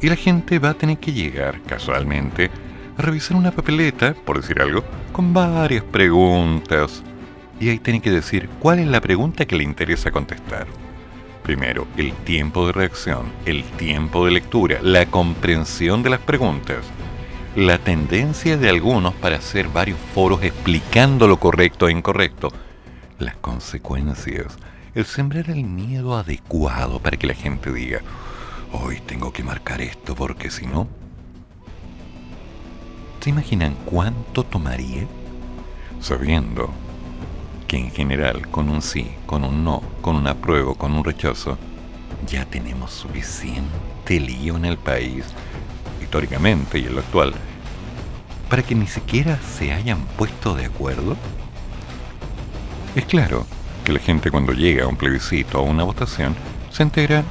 Y 0.00 0.08
la 0.08 0.16
gente 0.16 0.58
va 0.58 0.70
a 0.70 0.74
tener 0.74 0.98
que 0.98 1.12
llegar, 1.12 1.62
casualmente, 1.62 2.50
a 2.98 3.02
revisar 3.02 3.36
una 3.36 3.52
papeleta, 3.52 4.14
por 4.14 4.40
decir 4.40 4.60
algo, 4.60 4.82
con 5.12 5.32
varias 5.32 5.84
preguntas. 5.84 7.02
Y 7.60 7.68
ahí 7.68 7.78
tiene 7.78 8.00
que 8.00 8.10
decir 8.10 8.48
cuál 8.58 8.80
es 8.80 8.88
la 8.88 9.00
pregunta 9.00 9.46
que 9.46 9.56
le 9.56 9.62
interesa 9.62 10.10
contestar. 10.10 10.66
Primero, 11.42 11.86
el 11.96 12.12
tiempo 12.12 12.66
de 12.66 12.72
reacción, 12.72 13.26
el 13.46 13.62
tiempo 13.64 14.24
de 14.24 14.32
lectura, 14.32 14.78
la 14.82 15.06
comprensión 15.06 16.02
de 16.02 16.10
las 16.10 16.20
preguntas, 16.20 16.78
la 17.56 17.78
tendencia 17.78 18.56
de 18.56 18.68
algunos 18.68 19.12
para 19.14 19.36
hacer 19.36 19.68
varios 19.68 19.98
foros 20.14 20.42
explicando 20.42 21.28
lo 21.28 21.38
correcto 21.38 21.88
e 21.88 21.92
incorrecto, 21.92 22.50
las 23.18 23.36
consecuencias, 23.36 24.56
el 24.94 25.04
sembrar 25.04 25.50
el 25.50 25.64
miedo 25.64 26.16
adecuado 26.16 27.00
para 27.00 27.16
que 27.16 27.26
la 27.26 27.34
gente 27.34 27.72
diga, 27.72 28.00
hoy 28.72 29.00
tengo 29.06 29.32
que 29.32 29.42
marcar 29.42 29.80
esto 29.80 30.14
porque 30.14 30.50
si 30.50 30.66
no... 30.66 31.01
¿Se 33.22 33.30
imaginan 33.30 33.76
cuánto 33.84 34.42
tomaría? 34.42 35.06
Sabiendo 36.00 36.70
que 37.68 37.76
en 37.76 37.92
general 37.92 38.48
con 38.48 38.68
un 38.68 38.82
sí, 38.82 39.12
con 39.26 39.44
un 39.44 39.62
no, 39.62 39.80
con 40.00 40.16
un 40.16 40.26
apruebo, 40.26 40.74
con 40.74 40.92
un 40.92 41.04
rechazo, 41.04 41.56
ya 42.26 42.44
tenemos 42.46 42.90
suficiente 42.90 44.18
lío 44.18 44.56
en 44.56 44.64
el 44.64 44.76
país, 44.76 45.24
históricamente 46.02 46.80
y 46.80 46.86
en 46.86 46.96
lo 46.96 47.00
actual, 47.00 47.32
para 48.50 48.64
que 48.64 48.74
ni 48.74 48.88
siquiera 48.88 49.38
se 49.56 49.72
hayan 49.72 50.00
puesto 50.18 50.56
de 50.56 50.64
acuerdo? 50.64 51.16
Es 52.96 53.04
claro 53.04 53.46
que 53.84 53.92
la 53.92 54.00
gente 54.00 54.32
cuando 54.32 54.52
llega 54.52 54.82
a 54.82 54.88
un 54.88 54.96
plebiscito 54.96 55.60
o 55.60 55.68
a 55.68 55.70
una 55.70 55.84
votación 55.84 56.34
se 56.72 56.82
entera 56.82 57.22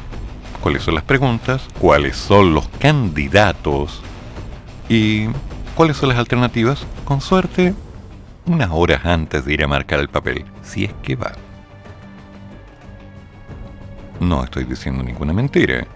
cuáles 0.62 0.84
son 0.84 0.96
las 0.96 1.04
preguntas, 1.04 1.68
cuáles 1.82 2.16
son 2.16 2.54
los 2.54 2.70
candidatos 2.80 4.02
y 4.88 5.28
cuáles 5.76 5.98
son 5.98 6.10
las 6.10 6.18
alternativas, 6.18 6.86
con 7.06 7.22
suerte, 7.22 7.74
unas 8.46 8.70
horas 8.72 9.06
antes 9.06 9.46
de 9.46 9.54
ir 9.54 9.64
a 9.64 9.68
marcar 9.68 10.00
el 10.00 10.10
papel, 10.10 10.46
si 10.64 10.86
es 10.86 10.94
que 11.04 11.16
va. 11.16 11.34
No 14.20 14.44
estoy 14.44 14.66
diciendo 14.66 15.04
ninguna 15.04 15.34
mentira. 15.34 15.88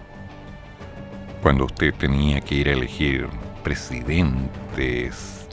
Cuando 1.42 1.66
usted 1.66 1.94
tenía 1.94 2.40
que 2.40 2.56
ir 2.56 2.68
a 2.68 2.72
elegir 2.72 3.28
presidentes, 3.62 5.46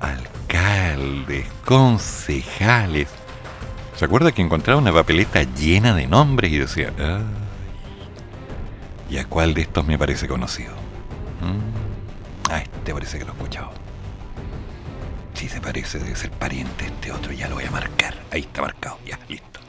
alcaldes, 0.00 1.46
concejales, 1.64 3.08
¿se 3.96 4.04
acuerda 4.04 4.32
que 4.32 4.42
encontraba 4.42 4.80
una 4.80 4.92
papeleta 4.92 5.42
llena 5.42 5.94
de 5.94 6.06
nombres 6.06 6.52
y 6.52 6.58
decía, 6.58 6.92
¿y 9.10 9.18
a 9.18 9.24
cuál 9.26 9.54
de 9.54 9.62
estos 9.62 9.86
me 9.86 9.98
parece 9.98 10.28
conocido? 10.28 10.72
Mm, 11.42 11.87
a 12.48 12.58
este 12.58 12.92
parece 12.92 13.18
que 13.18 13.24
lo 13.24 13.32
he 13.32 13.36
escuchado. 13.36 13.70
Si 15.34 15.48
se 15.48 15.60
parece, 15.60 15.98
debe 15.98 16.16
ser 16.16 16.30
pariente 16.32 16.86
este 16.86 17.12
otro, 17.12 17.32
ya 17.32 17.48
lo 17.48 17.56
voy 17.56 17.64
a 17.64 17.70
marcar. 17.70 18.14
Ahí 18.32 18.40
está 18.40 18.62
marcado, 18.62 18.98
ya, 19.06 19.18
listo. 19.28 19.60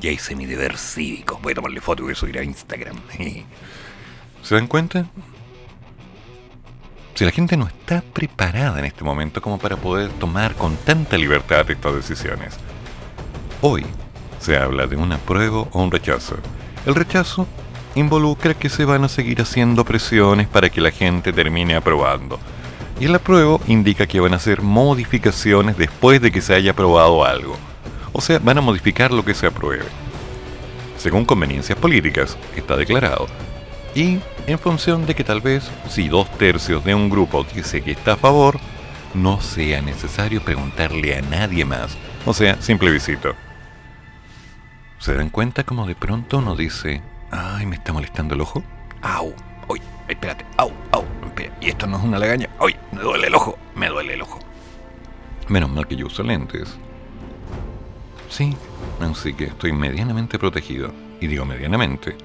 Ya 0.00 0.10
hice 0.10 0.34
mi 0.34 0.46
deber 0.46 0.78
cívico. 0.78 1.38
Voy 1.42 1.52
a 1.52 1.56
tomarle 1.56 1.80
foto 1.80 2.02
y 2.02 2.04
voy 2.04 2.12
a 2.12 2.16
subir 2.16 2.38
a 2.38 2.44
Instagram. 2.44 2.96
¿Se 4.42 4.54
dan 4.54 4.66
cuenta? 4.66 5.06
Si 7.14 7.24
la 7.24 7.32
gente 7.32 7.56
no 7.56 7.66
está 7.66 8.00
preparada 8.00 8.78
en 8.78 8.84
este 8.84 9.02
momento 9.02 9.42
como 9.42 9.58
para 9.58 9.76
poder 9.76 10.10
tomar 10.12 10.54
con 10.54 10.76
tanta 10.76 11.18
libertad 11.18 11.68
estas 11.68 11.94
decisiones. 11.94 12.54
Hoy 13.60 13.84
se 14.38 14.56
habla 14.56 14.86
de 14.86 14.96
un 14.96 15.10
apruebo 15.12 15.68
o 15.72 15.82
un 15.82 15.90
rechazo. 15.90 16.36
El 16.86 16.94
rechazo 16.94 17.48
involucra 17.98 18.54
que 18.54 18.68
se 18.68 18.84
van 18.84 19.04
a 19.04 19.08
seguir 19.08 19.40
haciendo 19.40 19.84
presiones 19.84 20.46
para 20.48 20.70
que 20.70 20.80
la 20.80 20.90
gente 20.90 21.32
termine 21.32 21.74
aprobando. 21.74 22.38
Y 23.00 23.04
el 23.04 23.14
apruebo 23.14 23.60
indica 23.66 24.06
que 24.06 24.20
van 24.20 24.32
a 24.32 24.36
hacer 24.36 24.62
modificaciones 24.62 25.76
después 25.76 26.20
de 26.20 26.32
que 26.32 26.40
se 26.40 26.54
haya 26.54 26.72
aprobado 26.72 27.24
algo. 27.24 27.56
O 28.12 28.20
sea, 28.20 28.38
van 28.38 28.58
a 28.58 28.62
modificar 28.62 29.12
lo 29.12 29.24
que 29.24 29.34
se 29.34 29.46
apruebe. 29.46 29.84
Según 30.96 31.24
conveniencias 31.24 31.78
políticas, 31.78 32.36
está 32.56 32.76
declarado. 32.76 33.26
Y 33.94 34.18
en 34.46 34.58
función 34.58 35.06
de 35.06 35.14
que 35.14 35.24
tal 35.24 35.40
vez, 35.40 35.70
si 35.88 36.08
dos 36.08 36.30
tercios 36.38 36.84
de 36.84 36.94
un 36.94 37.08
grupo 37.08 37.46
dice 37.54 37.82
que 37.82 37.92
está 37.92 38.14
a 38.14 38.16
favor, 38.16 38.58
no 39.14 39.40
sea 39.40 39.80
necesario 39.80 40.42
preguntarle 40.42 41.16
a 41.16 41.22
nadie 41.22 41.64
más. 41.64 41.96
O 42.26 42.34
sea, 42.34 42.60
simple 42.60 42.90
visito. 42.90 43.34
¿Se 44.98 45.14
dan 45.14 45.30
cuenta 45.30 45.62
como 45.62 45.86
de 45.86 45.94
pronto 45.94 46.38
uno 46.38 46.56
dice, 46.56 47.00
ay, 47.30 47.66
me 47.66 47.76
está 47.76 47.92
molestando 47.92 48.34
el 48.34 48.40
ojo? 48.40 48.62
¡Au! 49.02 49.34
¡Uy! 49.68 49.80
Espérate, 50.08 50.44
¡au! 50.56 50.72
¡au! 50.92 51.04
Espera. 51.26 51.54
Y 51.60 51.68
esto 51.68 51.86
no 51.86 51.98
es 51.98 52.04
una 52.04 52.18
lagaña. 52.18 52.48
¡Uy! 52.60 52.76
Me 52.92 53.02
duele 53.02 53.26
el 53.28 53.34
ojo, 53.34 53.58
me 53.74 53.88
duele 53.88 54.14
el 54.14 54.22
ojo. 54.22 54.38
Menos 55.48 55.70
mal 55.70 55.86
que 55.86 55.96
yo 55.96 56.06
uso 56.06 56.22
lentes. 56.22 56.76
Sí, 58.28 58.54
así 59.00 59.34
que 59.34 59.44
estoy 59.44 59.72
medianamente 59.72 60.38
protegido. 60.38 60.92
Y 61.20 61.26
digo 61.26 61.44
medianamente. 61.44 62.16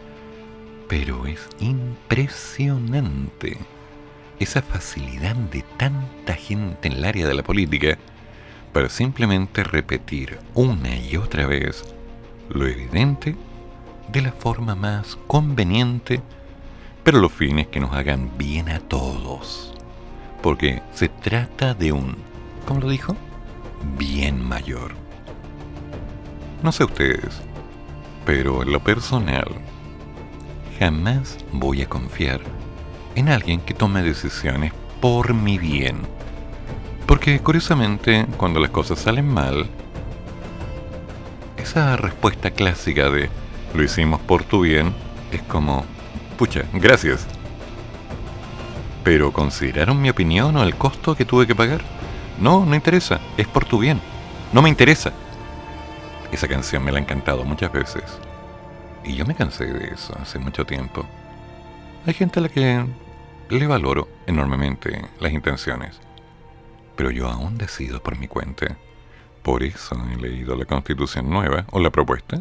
Pero 0.87 1.25
es 1.25 1.47
impresionante 1.59 3.57
esa 4.39 4.61
facilidad 4.61 5.35
de 5.35 5.63
tanta 5.77 6.33
gente 6.35 6.87
en 6.89 6.93
el 6.95 7.05
área 7.05 7.27
de 7.27 7.33
la 7.33 7.43
política 7.43 7.97
para 8.73 8.89
simplemente 8.89 9.63
repetir 9.63 10.39
una 10.53 10.97
y 10.97 11.15
otra 11.15 11.45
vez 11.45 11.83
lo 12.49 12.67
evidente 12.67 13.35
de 14.09 14.21
la 14.21 14.31
forma 14.31 14.75
más 14.75 15.17
conveniente, 15.27 16.21
pero 17.03 17.19
los 17.19 17.31
fines 17.31 17.67
que 17.67 17.79
nos 17.79 17.93
hagan 17.93 18.31
bien 18.37 18.69
a 18.69 18.79
todos. 18.79 19.73
Porque 20.41 20.81
se 20.93 21.09
trata 21.09 21.73
de 21.73 21.91
un, 21.91 22.17
¿cómo 22.65 22.81
lo 22.81 22.89
dijo? 22.89 23.15
Bien 23.97 24.43
mayor. 24.43 24.93
No 26.61 26.71
sé 26.71 26.83
ustedes, 26.83 27.41
pero 28.25 28.63
en 28.63 28.71
lo 28.71 28.79
personal, 28.81 29.47
jamás 30.79 31.37
voy 31.51 31.81
a 31.81 31.89
confiar 31.89 32.41
en 33.15 33.29
alguien 33.29 33.59
que 33.61 33.73
tome 33.73 34.01
decisiones 34.01 34.73
por 35.01 35.33
mi 35.33 35.57
bien. 35.57 35.97
Porque 37.05 37.39
curiosamente, 37.39 38.25
cuando 38.37 38.59
las 38.59 38.71
cosas 38.71 38.99
salen 38.99 39.27
mal, 39.27 39.67
esa 41.57 41.97
respuesta 41.97 42.51
clásica 42.51 43.09
de 43.09 43.29
lo 43.73 43.83
hicimos 43.83 44.21
por 44.21 44.43
tu 44.43 44.61
bien 44.61 44.93
es 45.31 45.41
como, 45.43 45.85
pucha, 46.37 46.63
gracias. 46.73 47.25
Pero 49.03 49.33
¿consideraron 49.33 50.01
mi 50.01 50.09
opinión 50.09 50.55
o 50.55 50.63
el 50.63 50.75
costo 50.75 51.15
que 51.15 51.25
tuve 51.25 51.47
que 51.47 51.55
pagar? 51.55 51.81
No, 52.39 52.65
no 52.65 52.75
interesa, 52.75 53.19
es 53.35 53.47
por 53.47 53.65
tu 53.65 53.79
bien. 53.79 53.99
No 54.53 54.61
me 54.61 54.69
interesa. 54.69 55.11
Esa 56.31 56.47
canción 56.47 56.83
me 56.83 56.91
la 56.91 56.99
ha 56.99 57.01
encantado 57.01 57.43
muchas 57.43 57.71
veces. 57.71 58.03
Y 59.03 59.15
yo 59.15 59.25
me 59.25 59.35
cansé 59.35 59.65
de 59.65 59.93
eso 59.93 60.15
hace 60.21 60.39
mucho 60.39 60.65
tiempo. 60.65 61.05
Hay 62.05 62.13
gente 62.13 62.39
a 62.39 62.43
la 62.43 62.49
que 62.49 62.85
le 63.49 63.67
valoro 63.67 64.07
enormemente 64.25 65.09
las 65.19 65.33
intenciones. 65.33 65.99
Pero 66.95 67.11
yo 67.11 67.27
aún 67.27 67.57
decido 67.57 68.01
por 68.01 68.17
mi 68.17 68.27
cuenta. 68.27 68.77
Por 69.41 69.63
eso 69.63 69.97
he 70.11 70.21
leído 70.21 70.55
la 70.55 70.65
constitución 70.65 71.29
nueva 71.29 71.65
o 71.71 71.79
la 71.79 71.89
propuesta 71.89 72.39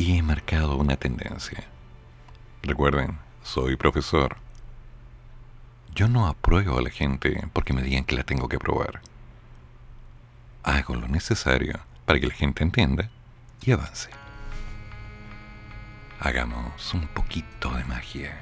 y 0.00 0.16
he 0.16 0.22
marcado 0.22 0.76
una 0.76 0.96
tendencia. 0.96 1.62
Recuerden, 2.62 3.18
soy 3.42 3.76
profesor. 3.76 4.38
Yo 5.94 6.08
no 6.08 6.26
apruebo 6.26 6.78
a 6.78 6.82
la 6.82 6.88
gente 6.88 7.46
porque 7.52 7.74
me 7.74 7.82
digan 7.82 8.04
que 8.04 8.16
la 8.16 8.22
tengo 8.22 8.48
que 8.48 8.56
aprobar. 8.56 9.02
Hago 10.62 10.94
lo 10.94 11.06
necesario 11.06 11.80
para 12.06 12.18
que 12.18 12.28
la 12.28 12.34
gente 12.34 12.62
entienda 12.62 13.10
y 13.60 13.72
avance. 13.72 14.08
Hagamos 16.18 16.94
un 16.94 17.06
poquito 17.08 17.70
de 17.74 17.84
magia. 17.84 18.38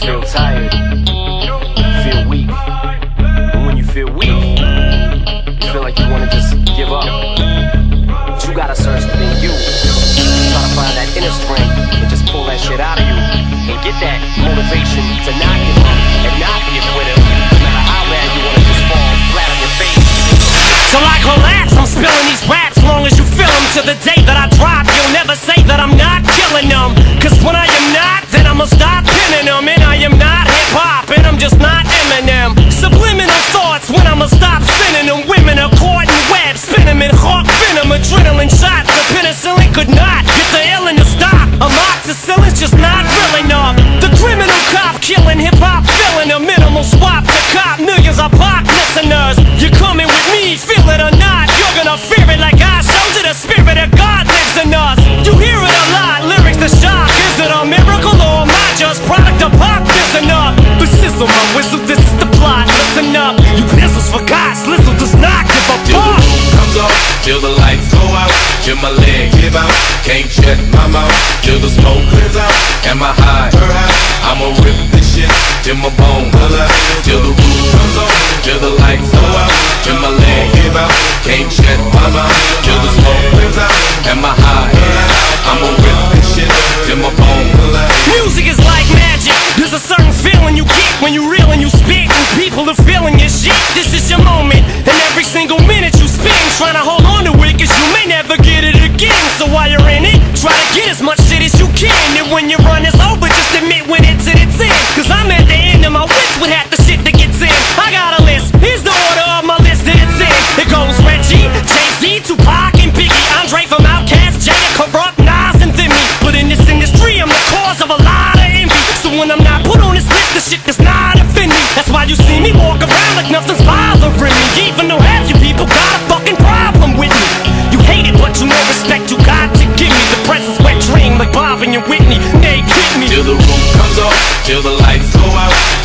Feel 0.00 0.22
tired, 0.22 0.72
feel 2.00 2.24
weak. 2.24 2.48
And 2.48 3.66
when 3.66 3.76
you 3.76 3.84
feel 3.84 4.08
weak, 4.16 4.32
you 4.32 5.66
feel 5.72 5.84
like 5.84 5.98
you 5.98 6.08
wanna 6.08 6.28
just 6.32 6.56
give 6.72 6.88
up. 6.88 7.04
But 7.04 8.40
you 8.48 8.54
gotta 8.56 8.74
search 8.74 9.04
within 9.04 9.28
you. 9.44 9.52
Try 9.52 10.60
to 10.64 10.72
find 10.72 10.92
that 10.96 11.08
inner 11.12 11.34
strength 11.44 12.00
and 12.00 12.08
just 12.08 12.24
pull 12.32 12.48
that 12.48 12.56
shit 12.56 12.80
out 12.80 12.96
of 12.96 13.04
you. 13.04 13.16
And 13.68 13.76
get 13.84 13.92
that 14.00 14.24
motivation 14.40 15.04
to 15.28 15.30
not 15.36 15.56
give 15.68 15.78
up 15.84 16.00
and 16.24 16.34
not 16.40 16.58
be 16.64 16.80
a 16.80 16.84
quitter. 16.96 17.16
No 17.20 17.60
matter 17.60 17.84
how 17.84 18.02
bad 18.08 18.26
you 18.32 18.40
wanna 18.40 18.64
just 18.64 18.82
fall 18.88 19.10
flat 19.36 19.48
on 19.52 19.58
your 19.60 19.74
face. 19.76 20.00
Till 20.88 21.04
I 21.04 21.16
collapse, 21.20 21.76
I'm 21.76 21.84
spilling 21.84 22.26
these 22.26 22.42
raps 22.48 22.80
long 22.88 23.04
as 23.04 23.20
you 23.20 23.24
feel 23.36 23.52
them. 23.52 23.64
To 23.76 23.82
the 23.84 23.96
day 24.00 24.18
that 24.24 24.34
I 24.34 24.48
drop, 24.56 24.89
never 25.20 25.36
say 25.36 25.60
that 25.68 25.76
I'm 25.76 26.00
not 26.00 26.24
killing 26.32 26.72
them. 26.72 26.96
Cause 27.20 27.36
when 27.44 27.52
I 27.52 27.68
am 27.68 27.86
not, 27.92 28.24
then 28.32 28.48
I'ma 28.48 28.64
stop 28.64 29.04
pinning 29.04 29.52
them. 29.52 29.68
And 29.68 29.84
I 29.84 30.00
am 30.00 30.16
not 30.16 30.48
hip 30.48 30.72
hop, 30.72 31.12
and 31.12 31.28
I'm 31.28 31.36
just 31.36 31.60
not 31.60 31.84
Eminem. 31.84 32.56
Subliminal 32.72 33.42
thoughts 33.52 33.92
when 33.92 34.00
I'ma 34.08 34.32
stop 34.32 34.64
sending 34.64 35.12
them. 35.12 35.28
Women 35.28 35.60
are 35.60 35.68
caught 35.76 36.08
in 36.08 36.22
webs, 36.32 36.64
spin 36.64 36.88
them 36.88 37.04
in 37.04 37.12
hawk 37.12 37.44
venom. 37.44 37.92
Adrenaline 37.92 38.48
shots, 38.48 38.88
the 38.88 39.04
penicillin 39.12 39.68
could 39.76 39.92
not 39.92 40.24
get 40.24 40.48
the 40.56 40.62
illin 40.72 40.96
to 40.96 41.04
stop. 41.04 41.52
Amoxicillin's 41.60 42.56
just 42.56 42.80
not 42.80 43.04
real 43.04 43.44
enough. 43.44 43.76
The 44.00 44.08
criminal 44.16 44.60
cop 44.72 45.04
killing 45.04 45.36
hip 45.36 45.60
hop, 45.60 45.84
filling 45.84 46.32
a 46.32 46.40
minimal 46.40 46.80
swap 46.80 47.28
to 47.28 47.40
cop 47.52 47.76
can't 70.10 70.26
shut 70.26 70.58
my 70.74 70.90
mouth, 70.90 71.14
till 71.46 71.60
the 71.62 71.70
smoke 71.70 72.02
clears 72.10 72.34
out, 72.34 72.50
and 72.90 72.98
my 72.98 73.14
high, 73.14 73.46
I'ma 74.26 74.50
rip 74.58 74.74
this 74.90 75.14
shit, 75.14 75.30
till 75.62 75.78
my 75.78 75.86
bone 75.94 76.34
out, 76.34 76.66
till 77.06 77.22
the 77.22 77.30
roof 77.30 77.62
comes 77.70 77.96
off, 78.02 78.14
till 78.42 78.58
the 78.58 78.74
lights 78.82 79.06
go 79.14 79.22
out, 79.22 79.54
till 79.86 79.94
my 80.02 80.10
leg 80.10 80.50
give 80.58 80.74
out, 80.74 80.90
can't 81.22 81.46
shut 81.46 81.78
my 81.94 82.10
mouth, 82.10 82.34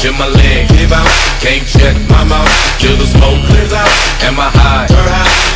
till 0.05 0.13
my 0.21 0.29
leg 0.29 0.69
give 0.69 0.93
out, 0.93 1.09
can't 1.41 1.65
shut 1.65 1.97
my 2.13 2.21
mouth, 2.23 2.45
till 2.77 2.93
the 2.93 3.09
smoke 3.09 3.41
clears 3.49 3.73
out, 3.73 3.89
and 4.21 4.37
my 4.37 4.45
high, 4.53 4.85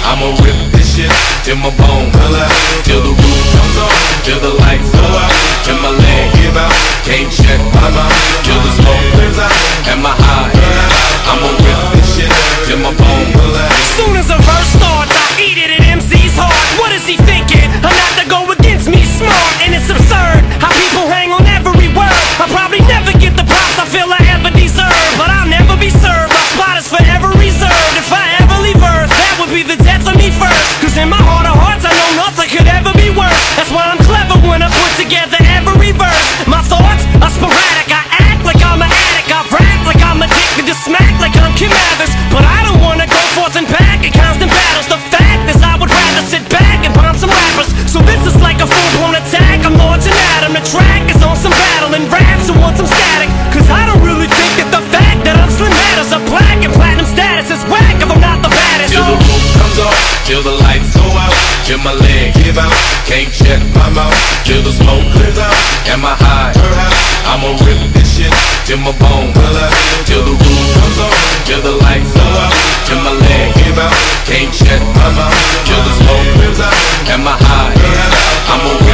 I'ma 0.10 0.34
rip 0.42 0.58
this 0.74 0.98
shit, 0.98 1.14
till 1.46 1.62
my 1.62 1.70
bone 1.78 2.10
out, 2.10 2.50
till 2.82 2.98
the 3.06 3.14
roof 3.14 3.44
comes 3.54 3.78
off, 3.78 3.94
till 4.26 4.42
the 4.42 4.54
lights 4.58 4.90
go 4.90 5.06
out, 5.06 5.34
till 5.62 5.78
my 5.86 5.94
leg 5.94 6.34
give 6.42 6.58
out, 6.58 6.74
can't 7.06 7.30
shut 7.30 7.62
my 7.78 7.94
mouth, 7.94 8.18
till 8.42 8.58
the 8.66 8.74
smoke 8.74 9.06
clears 9.14 9.38
out, 9.38 9.54
and 9.86 10.02
my 10.02 10.18
high, 10.18 10.50
I'ma 11.30 11.50
rip 11.54 11.82
this 11.94 12.10
shit, 12.18 12.34
till 12.66 12.82
my 12.82 12.90
bone 12.98 13.30
pull 13.38 13.54
That's 33.70 33.86
why 33.86 33.94
I'm 33.94 34.02
clever 34.02 34.34
when 34.50 34.66
I 34.66 34.70
put 34.74 34.98
together 34.98 35.38
every 35.46 35.94
verse. 35.94 36.26
My 36.50 36.58
thoughts 36.66 37.06
are 37.22 37.30
sporadic. 37.30 37.94
I 37.94 38.02
act 38.18 38.42
like 38.42 38.58
I'm 38.66 38.82
an 38.82 38.90
addict. 38.90 39.30
I 39.30 39.46
rap 39.46 39.86
like 39.86 40.02
I'm 40.02 40.26
addicted 40.26 40.66
to 40.66 40.74
smack 40.74 41.14
like 41.22 41.38
I'm 41.38 41.54
Kim 41.54 41.70
Mathers. 41.70 42.10
But 42.34 42.50
I 42.50 42.66
don't 42.66 42.82
wanna 42.82 43.06
go 43.06 43.22
forth 43.38 43.54
and 43.62 43.70
back 43.70 44.02
in 44.02 44.10
constant 44.10 44.50
battles. 44.50 44.90
The 44.90 44.98
fact 45.14 45.54
is, 45.54 45.62
I 45.62 45.78
would 45.78 45.94
rather 45.94 46.26
sit 46.26 46.50
back 46.50 46.82
and 46.82 46.98
bomb 46.98 47.14
some 47.14 47.30
rappers. 47.30 47.70
So 47.86 48.02
this 48.10 48.26
is 48.26 48.42
like 48.42 48.58
a 48.58 48.66
full 48.66 48.90
blown 48.98 49.14
attack. 49.22 49.62
I'm 49.62 49.78
launching 49.78 50.18
at 50.34 50.50
'em. 50.50 50.58
The 50.58 50.66
track 50.66 51.06
is 51.14 51.22
on 51.22 51.38
some 51.38 51.54
battle 51.54 51.94
and 51.94 52.10
raps 52.10 52.50
who 52.50 52.58
want 52.58 52.74
some 52.74 52.90
static. 52.90 53.30
Cause 53.54 53.70
I 53.70 53.86
don't 53.86 54.02
really 54.02 54.34
think 54.34 54.66
that 54.66 54.74
the 54.74 54.82
fact 54.90 55.30
that 55.30 55.38
I'm 55.38 55.52
slim 55.54 55.70
matters. 55.70 56.10
A 56.10 56.18
black 56.26 56.58
and 56.66 56.74
platinum 56.74 57.06
status 57.06 57.54
is 57.54 57.62
whack 57.70 58.02
if 58.02 58.10
I'm 58.10 58.18
not 58.18 58.42
the 58.42 58.50
baddest. 58.50 58.98
Till 58.98 59.06
the 59.06 59.14
roof 59.14 59.46
comes 59.62 59.78
off, 59.78 59.94
till 60.26 60.42
the 60.42 60.58
lights 60.58 60.58
go 60.58 60.58
out, 60.58 60.59
till 61.70 61.78
my 61.86 61.94
leg 61.94 62.34
give 62.34 62.58
out, 62.58 62.74
can't 63.06 63.30
shut 63.30 63.62
my 63.78 63.86
mouth, 63.94 64.10
till 64.42 64.58
the 64.66 64.74
smoke 64.74 65.06
clears 65.14 65.38
out, 65.38 65.54
and 65.86 66.02
my 66.02 66.18
high, 66.18 66.50
I'ma 67.30 67.54
rip 67.62 67.78
this 67.94 68.18
shit, 68.18 68.34
till 68.66 68.82
my 68.82 68.90
bone 68.98 69.30
out, 69.38 69.74
till 70.10 70.26
the 70.26 70.34
roof 70.34 70.66
comes 70.74 70.98
off, 70.98 71.14
till 71.46 71.62
the 71.62 71.78
lights 71.86 72.10
go 72.18 72.26
out, 72.26 72.54
till 72.90 72.98
my 73.06 73.14
leg 73.14 73.54
give 73.62 73.78
out, 73.78 73.94
can't 74.26 74.50
shut 74.50 74.82
my 74.98 75.14
mouth, 75.14 75.38
till 75.70 75.82
the 75.86 75.94
smoke 76.02 76.28
clears 76.42 76.58
out, 76.58 76.74
and 77.14 77.22
my 77.22 77.38
high, 77.38 77.78
I'ma 78.50 78.89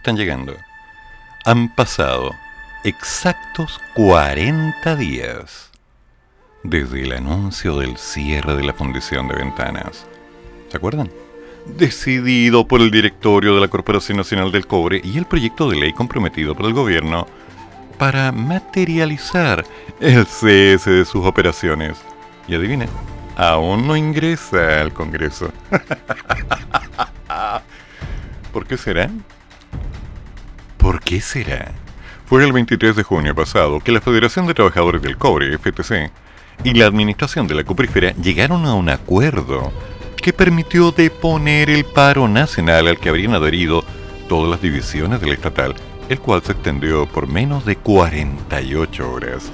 están 0.00 0.16
llegando. 0.16 0.56
Han 1.44 1.74
pasado 1.74 2.34
exactos 2.84 3.78
40 3.92 4.96
días 4.96 5.70
desde 6.62 7.02
el 7.02 7.12
anuncio 7.12 7.78
del 7.78 7.98
cierre 7.98 8.56
de 8.56 8.64
la 8.64 8.72
fundición 8.72 9.28
de 9.28 9.34
ventanas. 9.34 10.06
¿Se 10.70 10.78
acuerdan? 10.78 11.10
Decidido 11.66 12.66
por 12.66 12.80
el 12.80 12.90
directorio 12.90 13.54
de 13.54 13.60
la 13.60 13.68
Corporación 13.68 14.16
Nacional 14.16 14.50
del 14.50 14.66
Cobre 14.66 15.02
y 15.04 15.18
el 15.18 15.26
proyecto 15.26 15.68
de 15.68 15.76
ley 15.76 15.92
comprometido 15.92 16.54
por 16.54 16.64
el 16.64 16.72
gobierno 16.72 17.26
para 17.98 18.32
materializar 18.32 19.66
el 20.00 20.24
cese 20.24 20.90
de 20.90 21.04
sus 21.04 21.26
operaciones. 21.26 21.98
Y 22.48 22.54
adivinen, 22.54 22.88
aún 23.36 23.86
no 23.86 23.98
ingresa 23.98 24.80
al 24.80 24.94
Congreso. 24.94 25.52
¿Por 28.50 28.66
qué 28.66 28.78
será? 28.78 29.10
¿Por 30.80 31.00
qué 31.00 31.20
será? 31.20 31.72
Fue 32.24 32.42
el 32.42 32.52
23 32.52 32.96
de 32.96 33.02
junio 33.02 33.34
pasado 33.34 33.80
que 33.80 33.92
la 33.92 34.00
Federación 34.00 34.46
de 34.46 34.54
Trabajadores 34.54 35.02
del 35.02 35.18
Cobre, 35.18 35.58
FTC, 35.58 36.10
y 36.64 36.72
la 36.72 36.86
administración 36.86 37.46
de 37.46 37.54
la 37.54 37.64
cuprífera 37.64 38.12
llegaron 38.14 38.64
a 38.64 38.72
un 38.74 38.88
acuerdo 38.88 39.72
que 40.16 40.32
permitió 40.32 40.90
deponer 40.90 41.68
el 41.68 41.84
paro 41.84 42.28
nacional 42.28 42.88
al 42.88 42.98
que 42.98 43.10
habrían 43.10 43.34
adherido 43.34 43.84
todas 44.26 44.50
las 44.50 44.62
divisiones 44.62 45.20
del 45.20 45.32
estatal, 45.32 45.74
el 46.08 46.18
cual 46.18 46.42
se 46.42 46.52
extendió 46.52 47.06
por 47.06 47.26
menos 47.26 47.66
de 47.66 47.76
48 47.76 49.12
horas. 49.12 49.52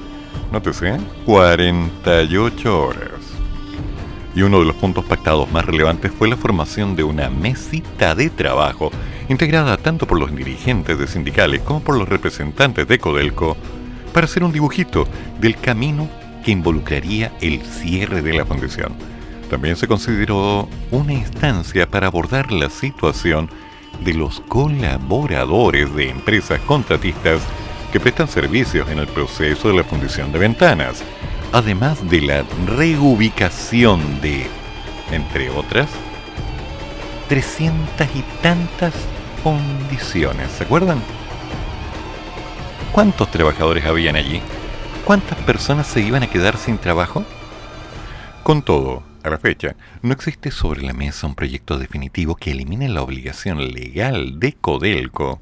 Nótese, 0.53 0.97
48 1.25 2.87
horas. 2.87 3.11
Y 4.37 4.43
uno 4.43 4.61
de 4.61 4.67
los 4.67 4.77
puntos 4.77 5.05
pactados 5.05 5.51
más 5.51 5.65
relevantes 5.65 6.13
fue 6.13 6.29
la 6.29 6.37
formación 6.37 6.95
de 6.95 7.03
una 7.03 7.31
mesita 7.31 8.15
de 8.15 8.31
trabajo 8.31 8.93
integrada 9.29 9.77
tanto 9.77 10.07
por 10.07 10.19
los 10.19 10.35
dirigentes 10.35 10.99
de 10.99 11.07
sindicales 11.07 11.63
como 11.63 11.81
por 11.81 11.97
los 11.97 12.09
representantes 12.09 12.87
de 12.87 12.99
Codelco 12.99 13.57
para 14.13 14.27
hacer 14.27 14.45
un 14.45 14.53
dibujito 14.53 15.07
del 15.41 15.57
camino 15.57 16.09
que 16.45 16.53
involucraría 16.53 17.33
el 17.41 17.61
cierre 17.63 18.23
de 18.23 18.33
la 18.33 18.47
fundación. 18.47 18.95
También 19.51 19.77
se 19.77 19.89
consideró 19.89 20.69
una 20.91 21.13
instancia 21.13 21.89
para 21.89 22.07
abordar 22.07 22.53
la 22.53 22.71
situación 22.71 23.51
de 24.05 24.15
los 24.15 24.41
colaboradores 24.41 25.95
de 25.95 26.11
empresas 26.11 26.61
contratistas 26.61 27.41
que 27.93 28.01
prestan 28.01 28.29
servicios 28.29 28.89
en 28.91 28.99
el 28.99 29.07
proceso 29.07 29.69
de 29.69 29.75
la 29.75 29.85
fundición 29.85 30.33
de 30.33 30.39
ventanas, 30.39 31.03
además 31.53 32.09
de 32.11 32.21
la 32.21 32.45
reubicación 32.67 34.21
de, 34.21 34.47
entre 35.13 35.51
otras, 35.51 35.89
300 37.29 38.07
y 38.15 38.23
tantas 38.43 38.95
fundiciones. 39.47 40.51
¿Se 40.51 40.65
acuerdan? 40.65 41.01
¿Cuántos 42.91 43.31
trabajadores 43.31 43.85
habían 43.85 44.17
allí? 44.17 44.43
¿Cuántas 45.05 45.39
personas 45.39 45.87
se 45.87 46.01
iban 46.01 46.25
a 46.25 46.27
quedar 46.27 46.57
sin 46.57 46.79
trabajo? 46.79 47.25
Con 48.43 48.63
todo, 48.63 49.05
a 49.23 49.31
la 49.31 49.39
fecha, 49.39 49.77
no 50.03 50.13
existe 50.13 50.51
sobre 50.51 50.83
la 50.83 50.95
mesa 50.95 51.29
un 51.29 51.37
proyecto 51.37 51.79
definitivo 51.79 52.35
que 52.35 52.51
elimine 52.51 52.89
la 52.89 53.03
obligación 53.03 53.71
legal 53.71 54.41
de 54.41 54.53
Codelco 54.55 55.41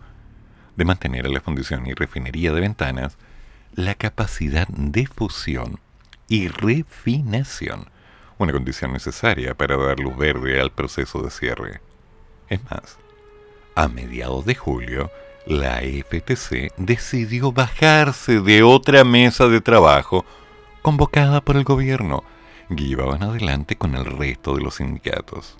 de 0.76 0.84
mantener 0.84 1.24
a 1.24 1.30
la 1.30 1.40
fundición 1.40 1.86
y 1.86 1.94
refinería 1.94 2.52
de 2.52 2.60
ventanas 2.60 3.16
la 3.74 3.94
capacidad 3.94 4.68
de 4.68 5.06
fusión 5.06 5.80
y 6.28 6.48
refinación, 6.48 7.86
una 8.36 8.52
condición 8.52 8.92
necesaria 8.92 9.54
para 9.54 9.78
dar 9.78 9.98
luz 9.98 10.14
verde 10.14 10.60
al 10.60 10.72
proceso 10.72 11.22
de 11.22 11.30
cierre. 11.30 11.80
Es 12.50 12.62
más, 12.64 12.98
a 13.74 13.88
mediados 13.88 14.44
de 14.44 14.54
julio, 14.54 15.10
la 15.46 15.80
FTC 15.80 16.72
decidió 16.76 17.50
bajarse 17.52 18.40
de 18.40 18.62
otra 18.62 19.02
mesa 19.04 19.48
de 19.48 19.60
trabajo 19.60 20.24
convocada 20.82 21.40
por 21.40 21.56
el 21.56 21.64
gobierno 21.64 22.22
que 22.68 22.84
llevaban 22.84 23.22
adelante 23.22 23.76
con 23.76 23.94
el 23.94 24.04
resto 24.04 24.54
de 24.56 24.62
los 24.62 24.74
sindicatos, 24.76 25.56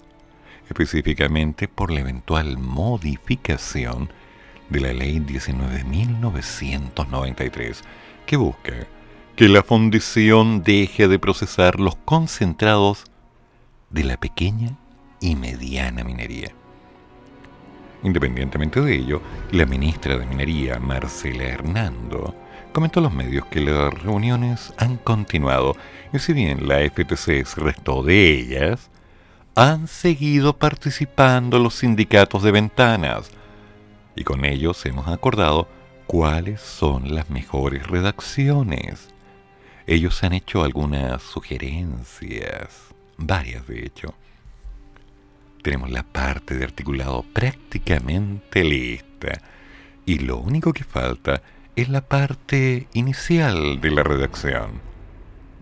específicamente 0.69 1.69
por 1.69 1.91
la 1.91 2.01
eventual 2.01 2.59
modificación 2.59 4.11
de 4.71 4.81
la 4.81 4.93
ley 4.93 5.21
19.993 5.21 7.83
que 8.27 8.37
busca 8.37 8.87
que 9.37 9.49
la 9.49 9.63
fundición 9.63 10.63
deje 10.63 11.09
de 11.09 11.19
procesar 11.19 11.81
los 11.81 11.97
concentrados 11.97 13.05
de 13.91 14.05
la 14.05 14.17
pequeña 14.17 14.79
y 15.21 15.37
mediana 15.37 16.05
minería. 16.05 16.55
Independientemente 18.05 18.83
de 18.83 18.95
ello, 18.95 19.23
la 19.51 19.65
ministra 19.65 20.19
de 20.19 20.27
Minería, 20.27 20.79
Marcela 20.79 21.45
Hernando, 21.45 22.35
comentó 22.73 23.01
a 23.01 23.05
los 23.05 23.15
medios 23.15 23.47
que 23.47 23.61
las 23.61 23.95
reuniones 23.95 24.75
han 24.77 24.99
continuado 24.99 25.75
y 26.13 26.19
si 26.19 26.35
bien 26.35 26.69
la 26.69 26.79
FTC 26.81 27.47
se 27.47 27.61
restó 27.61 28.03
de 28.03 28.31
ellas, 28.31 28.91
han 29.55 29.89
seguido 29.89 30.59
participando 30.59 31.59
los 31.59 31.77
sindicatos 31.77 32.43
de 32.43 32.53
ventanas 32.53 33.31
y 34.15 34.23
con 34.23 34.45
ellos 34.45 34.85
hemos 34.85 35.09
acordado 35.09 35.67
cuáles 36.07 36.61
son 36.61 37.15
las 37.15 37.31
mejores 37.31 37.87
redacciones. 37.87 39.09
Ellos 39.87 40.23
han 40.25 40.35
hecho 40.35 40.63
algunas 40.63 41.23
sugerencias, 41.23 42.95
varias 43.17 43.67
de 43.67 43.87
hecho 43.87 44.15
tenemos 45.65 45.91
la 45.91 46.03
parte 46.03 46.57
de 46.57 46.65
articulado 46.65 47.23
prácticamente 47.33 48.63
lista 48.63 49.41
y 50.05 50.19
lo 50.19 50.37
único 50.37 50.75
que 50.75 50.85
falta 50.85 51.41
es 51.75 51.89
la 51.89 52.03
parte 52.03 52.87
inicial 52.93 53.81
de 53.81 53.91
la 53.91 54.03
redacción, 54.03 54.83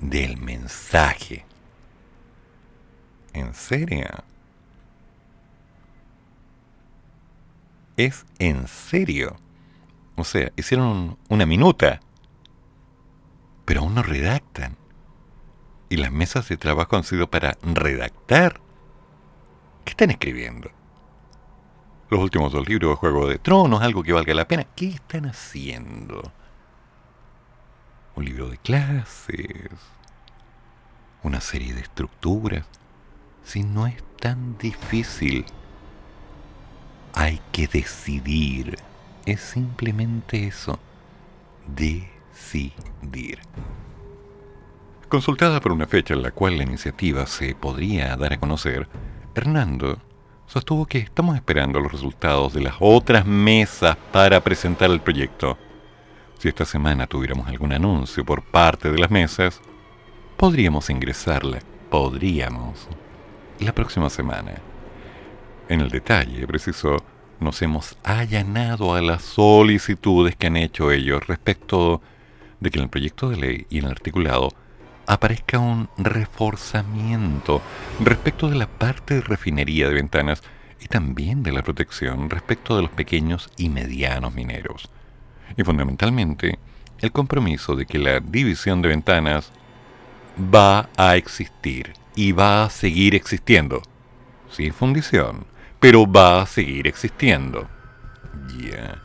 del 0.00 0.38
mensaje. 0.38 1.46
¿En 3.32 3.54
serio? 3.54 4.08
Es 7.96 8.26
en 8.40 8.66
serio. 8.66 9.36
O 10.16 10.24
sea, 10.24 10.50
hicieron 10.56 11.16
una 11.28 11.46
minuta, 11.46 12.00
pero 13.64 13.82
aún 13.82 13.94
no 13.94 14.02
redactan. 14.02 14.76
Y 15.88 15.98
las 15.98 16.10
mesas 16.10 16.48
de 16.48 16.56
trabajo 16.56 16.96
han 16.96 17.04
sido 17.04 17.30
para 17.30 17.56
redactar 17.62 18.61
¿Qué 19.84 19.90
están 19.90 20.10
escribiendo? 20.10 20.70
Los 22.10 22.20
últimos 22.20 22.52
dos 22.52 22.68
libros, 22.68 22.98
Juego 22.98 23.26
de 23.26 23.38
Tronos, 23.38 23.82
algo 23.82 24.02
que 24.02 24.12
valga 24.12 24.34
la 24.34 24.46
pena. 24.46 24.64
¿Qué 24.76 24.88
están 24.88 25.26
haciendo? 25.26 26.30
Un 28.14 28.24
libro 28.24 28.48
de 28.48 28.58
clases, 28.58 29.70
una 31.22 31.40
serie 31.40 31.72
de 31.72 31.80
estructuras. 31.80 32.66
Si 33.44 33.62
no 33.62 33.86
es 33.86 33.96
tan 34.20 34.58
difícil, 34.58 35.46
hay 37.14 37.40
que 37.50 37.66
decidir. 37.66 38.78
Es 39.24 39.40
simplemente 39.40 40.46
eso, 40.46 40.78
decidir. 41.66 43.38
Consultada 45.08 45.60
por 45.60 45.72
una 45.72 45.86
fecha 45.86 46.14
en 46.14 46.22
la 46.22 46.30
cual 46.30 46.56
la 46.56 46.64
iniciativa 46.64 47.26
se 47.26 47.54
podría 47.54 48.16
dar 48.16 48.32
a 48.32 48.38
conocer, 48.38 48.88
Hernando 49.34 49.98
sostuvo 50.46 50.84
que 50.84 50.98
estamos 50.98 51.36
esperando 51.36 51.80
los 51.80 51.90
resultados 51.90 52.52
de 52.52 52.60
las 52.60 52.74
otras 52.80 53.24
mesas 53.24 53.96
para 54.12 54.42
presentar 54.42 54.90
el 54.90 55.00
proyecto. 55.00 55.56
Si 56.38 56.48
esta 56.48 56.66
semana 56.66 57.06
tuviéramos 57.06 57.48
algún 57.48 57.72
anuncio 57.72 58.24
por 58.26 58.42
parte 58.42 58.90
de 58.90 58.98
las 58.98 59.10
mesas, 59.10 59.60
podríamos 60.36 60.90
ingresarla. 60.90 61.60
Podríamos. 61.88 62.88
La 63.60 63.72
próxima 63.72 64.10
semana. 64.10 64.56
En 65.68 65.80
el 65.80 65.88
detalle, 65.88 66.46
preciso, 66.46 66.96
nos 67.40 67.62
hemos 67.62 67.96
allanado 68.02 68.94
a 68.94 69.00
las 69.00 69.22
solicitudes 69.22 70.36
que 70.36 70.48
han 70.48 70.58
hecho 70.58 70.90
ellos 70.90 71.26
respecto 71.26 72.02
de 72.60 72.70
que 72.70 72.78
en 72.78 72.84
el 72.84 72.90
proyecto 72.90 73.30
de 73.30 73.36
ley 73.36 73.66
y 73.70 73.78
en 73.78 73.86
el 73.86 73.92
articulado 73.92 74.50
aparezca 75.12 75.58
un 75.58 75.88
reforzamiento 75.98 77.60
respecto 78.00 78.48
de 78.48 78.56
la 78.56 78.66
parte 78.66 79.14
de 79.14 79.20
refinería 79.20 79.88
de 79.88 79.94
ventanas 79.94 80.42
y 80.80 80.88
también 80.88 81.42
de 81.42 81.52
la 81.52 81.62
protección 81.62 82.30
respecto 82.30 82.76
de 82.76 82.82
los 82.82 82.90
pequeños 82.90 83.50
y 83.56 83.68
medianos 83.68 84.34
mineros. 84.34 84.90
Y 85.56 85.64
fundamentalmente, 85.64 86.58
el 86.98 87.12
compromiso 87.12 87.76
de 87.76 87.84
que 87.84 87.98
la 87.98 88.20
división 88.20 88.80
de 88.80 88.88
ventanas 88.88 89.52
va 90.52 90.88
a 90.96 91.16
existir 91.16 91.92
y 92.16 92.32
va 92.32 92.64
a 92.64 92.70
seguir 92.70 93.14
existiendo. 93.14 93.82
Sin 94.50 94.72
fundición, 94.72 95.44
pero 95.78 96.10
va 96.10 96.42
a 96.42 96.46
seguir 96.46 96.86
existiendo. 96.86 97.68
Ya. 98.58 99.00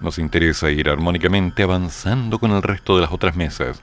Nos 0.00 0.18
interesa 0.18 0.70
ir 0.70 0.90
armónicamente 0.90 1.62
avanzando 1.62 2.38
con 2.38 2.50
el 2.50 2.62
resto 2.62 2.96
de 2.96 3.02
las 3.02 3.12
otras 3.12 3.34
mesas 3.34 3.82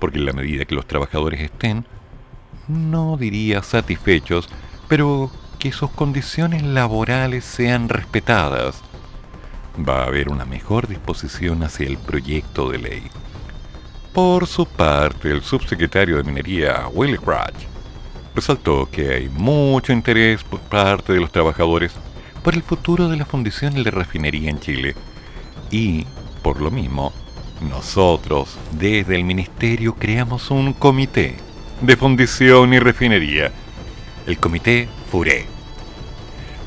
porque 0.00 0.18
en 0.18 0.26
la 0.26 0.32
medida 0.32 0.64
que 0.64 0.74
los 0.74 0.86
trabajadores 0.86 1.40
estén, 1.40 1.86
no 2.66 3.16
diría 3.16 3.62
satisfechos, 3.62 4.48
pero 4.88 5.30
que 5.60 5.70
sus 5.70 5.90
condiciones 5.90 6.62
laborales 6.62 7.44
sean 7.44 7.88
respetadas, 7.88 8.82
va 9.78 10.02
a 10.02 10.06
haber 10.06 10.28
una 10.28 10.44
mejor 10.44 10.88
disposición 10.88 11.62
hacia 11.62 11.86
el 11.86 11.98
proyecto 11.98 12.70
de 12.70 12.78
ley. 12.78 13.02
Por 14.12 14.46
su 14.46 14.66
parte, 14.66 15.30
el 15.30 15.42
subsecretario 15.42 16.16
de 16.16 16.24
Minería, 16.24 16.88
Willy 16.92 17.18
Crutch, 17.18 17.68
resaltó 18.34 18.88
que 18.90 19.14
hay 19.14 19.28
mucho 19.28 19.92
interés 19.92 20.42
por 20.42 20.60
parte 20.60 21.12
de 21.12 21.20
los 21.20 21.30
trabajadores 21.30 21.92
por 22.42 22.54
el 22.54 22.62
futuro 22.62 23.08
de 23.08 23.16
la 23.16 23.26
fundición 23.26 23.76
y 23.76 23.84
la 23.84 23.90
refinería 23.90 24.50
en 24.50 24.60
Chile 24.60 24.94
y, 25.70 26.06
por 26.42 26.60
lo 26.60 26.70
mismo, 26.70 27.12
nosotros, 27.68 28.58
desde 28.72 29.16
el 29.16 29.24
Ministerio, 29.24 29.94
creamos 29.94 30.50
un 30.50 30.72
comité 30.72 31.36
de 31.80 31.96
fundición 31.96 32.72
y 32.74 32.78
refinería, 32.78 33.52
el 34.26 34.38
Comité 34.38 34.88
FURE, 35.10 35.46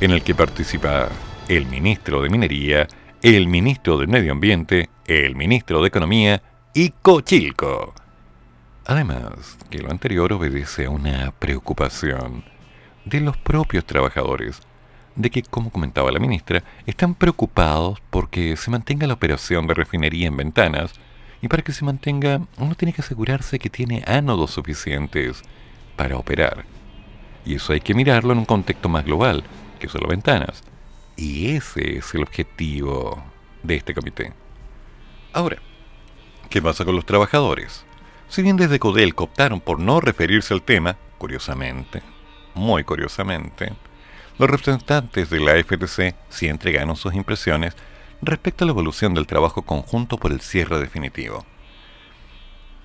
en 0.02 0.12
el 0.12 0.24
que 0.24 0.36
participa 0.36 1.10
el 1.48 1.66
ministro 1.66 2.22
de 2.22 2.30
Minería 2.30 2.88
el 3.24 3.48
ministro 3.48 3.98
del 3.98 4.10
Medio 4.10 4.34
Ambiente, 4.34 4.89
el 5.08 5.34
ministro 5.34 5.82
de 5.82 5.88
Economía 5.88 6.44
y 6.74 6.89
Cochilco. 6.89 7.94
Además, 8.86 9.58
que 9.70 9.80
lo 9.80 9.89
anterior 9.89 10.34
obedece 10.34 10.86
a 10.86 10.89
una 10.89 11.32
preocupación 11.32 12.44
de 13.06 13.22
los 13.22 13.38
propios 13.38 13.86
trabajadores, 13.86 14.62
de 15.16 15.30
que, 15.30 15.43
como 15.43 15.70
comentaba 15.70 16.11
la 16.11 16.20
ministra, 16.20 16.64
están 16.86 17.16
preocupados 17.16 18.01
porque 18.09 18.57
se 18.57 18.72
mantenga 18.72 19.07
la 19.07 19.14
operación 19.14 19.68
de 19.68 19.74
refinería 19.74 20.28
en 20.28 20.38
ventanas 20.38 20.93
y 21.41 21.47
para 21.47 21.61
que 21.61 21.74
se 21.74 21.86
mantenga 21.86 22.41
uno 22.57 22.76
tiene 22.76 22.93
que 22.93 23.01
asegurarse 23.01 23.59
que 23.59 23.70
tiene 23.70 24.03
ánodos 24.07 24.51
suficientes 24.51 25.43
para 25.95 26.18
operar. 26.18 26.66
Y 27.45 27.55
eso 27.55 27.74
hay 27.74 27.82
que 27.82 27.93
mirarlo 27.93 28.34
en 28.34 28.39
un 28.39 28.45
contexto 28.45 28.89
más 28.89 29.05
global, 29.05 29.43
que 29.80 29.89
solo 29.89 30.07
ventanas. 30.07 30.64
Y 31.16 31.49
ese 31.49 31.97
es 31.97 32.14
el 32.14 32.24
objetivo 32.24 33.22
de 33.61 33.76
este 33.76 33.93
comité. 33.93 34.34
Ahora, 35.34 35.57
¿qué 36.49 36.61
pasa 36.61 36.86
con 36.86 36.95
los 36.95 37.05
trabajadores? 37.05 37.86
Si 38.30 38.41
bien 38.41 38.57
desde 38.57 38.80
Codel 38.80 39.14
optaron 39.16 39.59
por 39.59 39.80
no 39.80 39.99
referirse 39.99 40.53
al 40.53 40.61
tema, 40.61 40.95
curiosamente, 41.18 42.01
muy 42.55 42.84
curiosamente, 42.84 43.74
los 44.38 44.50
representantes 44.50 45.30
de 45.30 45.40
la 45.40 45.54
FTC 45.64 46.16
sí 46.30 46.48
entregaron 46.48 46.96
sus 46.96 47.14
impresiones 47.14 47.76
respecto 48.22 48.64
a 48.64 48.68
la 48.68 48.72
evolución 48.72 49.14
del 49.14 49.28
trabajo 49.28 49.62
conjunto 49.62 50.18
por 50.18 50.32
el 50.32 50.42
cierre 50.42 50.80
definitivo. 50.80 51.46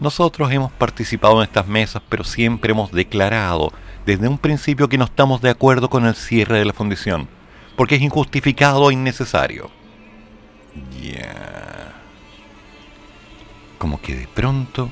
Nosotros 0.00 0.52
hemos 0.52 0.70
participado 0.72 1.38
en 1.38 1.48
estas 1.48 1.66
mesas, 1.66 2.02
pero 2.08 2.22
siempre 2.22 2.72
hemos 2.72 2.92
declarado 2.92 3.72
desde 4.06 4.28
un 4.28 4.38
principio 4.38 4.88
que 4.88 4.98
no 4.98 5.04
estamos 5.04 5.40
de 5.42 5.50
acuerdo 5.50 5.90
con 5.90 6.06
el 6.06 6.14
cierre 6.14 6.58
de 6.58 6.64
la 6.64 6.72
fundición, 6.72 7.28
porque 7.76 7.96
es 7.96 8.02
injustificado 8.02 8.90
e 8.90 8.94
innecesario. 8.94 9.70
Ya. 11.02 11.94
Como 13.78 14.00
que 14.00 14.14
de 14.14 14.28
pronto 14.28 14.90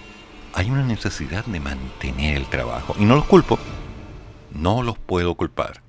hay 0.55 0.71
una 0.71 0.83
necesidad 0.83 1.45
de 1.45 1.61
mantener 1.61 2.37
el 2.37 2.47
trabajo. 2.47 2.97
Y 2.99 3.05
no 3.05 3.15
los 3.15 3.27
culpo. 3.27 3.59
No 4.53 4.83
los 4.83 4.99
puedo 4.99 5.35
culpar. 5.35 5.86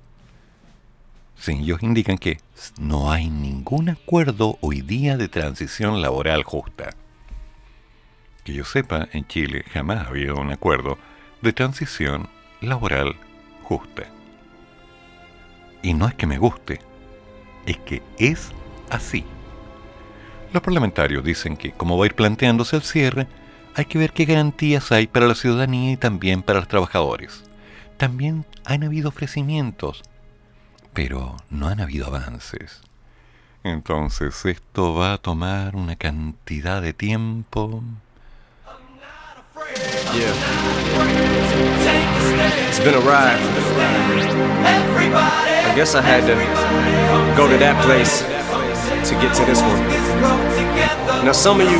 Ellos 1.46 1.82
indican 1.82 2.18
que 2.18 2.40
no 2.78 3.10
hay 3.10 3.30
ningún 3.30 3.88
acuerdo 3.88 4.58
hoy 4.60 4.82
día 4.82 5.16
de 5.16 5.28
transición 5.28 6.02
laboral 6.02 6.42
justa. 6.42 6.90
Que 8.44 8.52
yo 8.52 8.64
sepa, 8.64 9.08
en 9.12 9.26
Chile 9.26 9.64
jamás 9.72 10.04
ha 10.04 10.08
habido 10.08 10.36
un 10.36 10.50
acuerdo 10.50 10.98
de 11.40 11.52
transición 11.52 12.28
laboral 12.60 13.14
justa. 13.62 14.04
Y 15.82 15.94
no 15.94 16.06
es 16.08 16.14
que 16.14 16.26
me 16.26 16.38
guste, 16.38 16.80
es 17.64 17.78
que 17.78 18.02
es 18.18 18.50
así. 18.90 19.24
Los 20.52 20.62
parlamentarios 20.62 21.24
dicen 21.24 21.56
que, 21.56 21.72
como 21.72 21.96
va 21.96 22.04
a 22.04 22.08
ir 22.08 22.14
planteándose 22.14 22.76
el 22.76 22.82
cierre, 22.82 23.26
hay 23.74 23.84
que 23.84 23.98
ver 23.98 24.12
qué 24.12 24.24
garantías 24.24 24.92
hay 24.92 25.06
para 25.06 25.26
la 25.26 25.34
ciudadanía 25.34 25.92
y 25.92 25.96
también 25.96 26.42
para 26.42 26.58
los 26.58 26.68
trabajadores. 26.68 27.44
También 27.96 28.44
han 28.64 28.84
habido 28.84 29.08
ofrecimientos 29.08 30.02
pero 30.98 31.36
no 31.48 31.68
han 31.68 31.80
habido 31.80 32.08
avances. 32.08 32.80
Entonces 33.62 34.44
esto 34.44 34.96
va 34.96 35.12
a 35.12 35.18
tomar 35.18 35.76
una 35.76 35.94
cantidad 35.94 36.82
de 36.82 36.92
tiempo. 36.92 37.84
Yeah. 40.12 40.34
It's 42.68 42.80
been 42.80 42.96
a 42.96 42.98
ride. 42.98 43.38
I 45.70 45.72
guess 45.76 45.94
I 45.94 46.02
had 46.02 46.26
to 46.26 46.34
go 47.36 47.46
to 47.46 47.56
that 47.58 47.80
place 47.84 48.24
to 49.08 49.14
get 49.20 49.32
to 49.36 49.44
this 49.44 49.62
one. 49.62 49.78
Now 51.24 51.30
some 51.30 51.60
of 51.60 51.70
you 51.70 51.78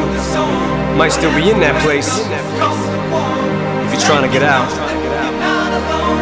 might 0.97 1.11
still 1.11 1.35
be 1.35 1.51
in 1.51 1.59
that 1.59 1.83
place. 1.83 2.21
If 3.83 3.93
you're 3.95 4.01
trying 4.03 4.23
to 4.23 4.33
get 4.33 4.45
out, 4.45 4.71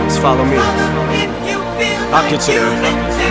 just 0.09 0.23
follow 0.23 0.47
me. 0.47 1.46
I'll 2.13 2.29
get 2.31 2.47
you. 2.49 2.61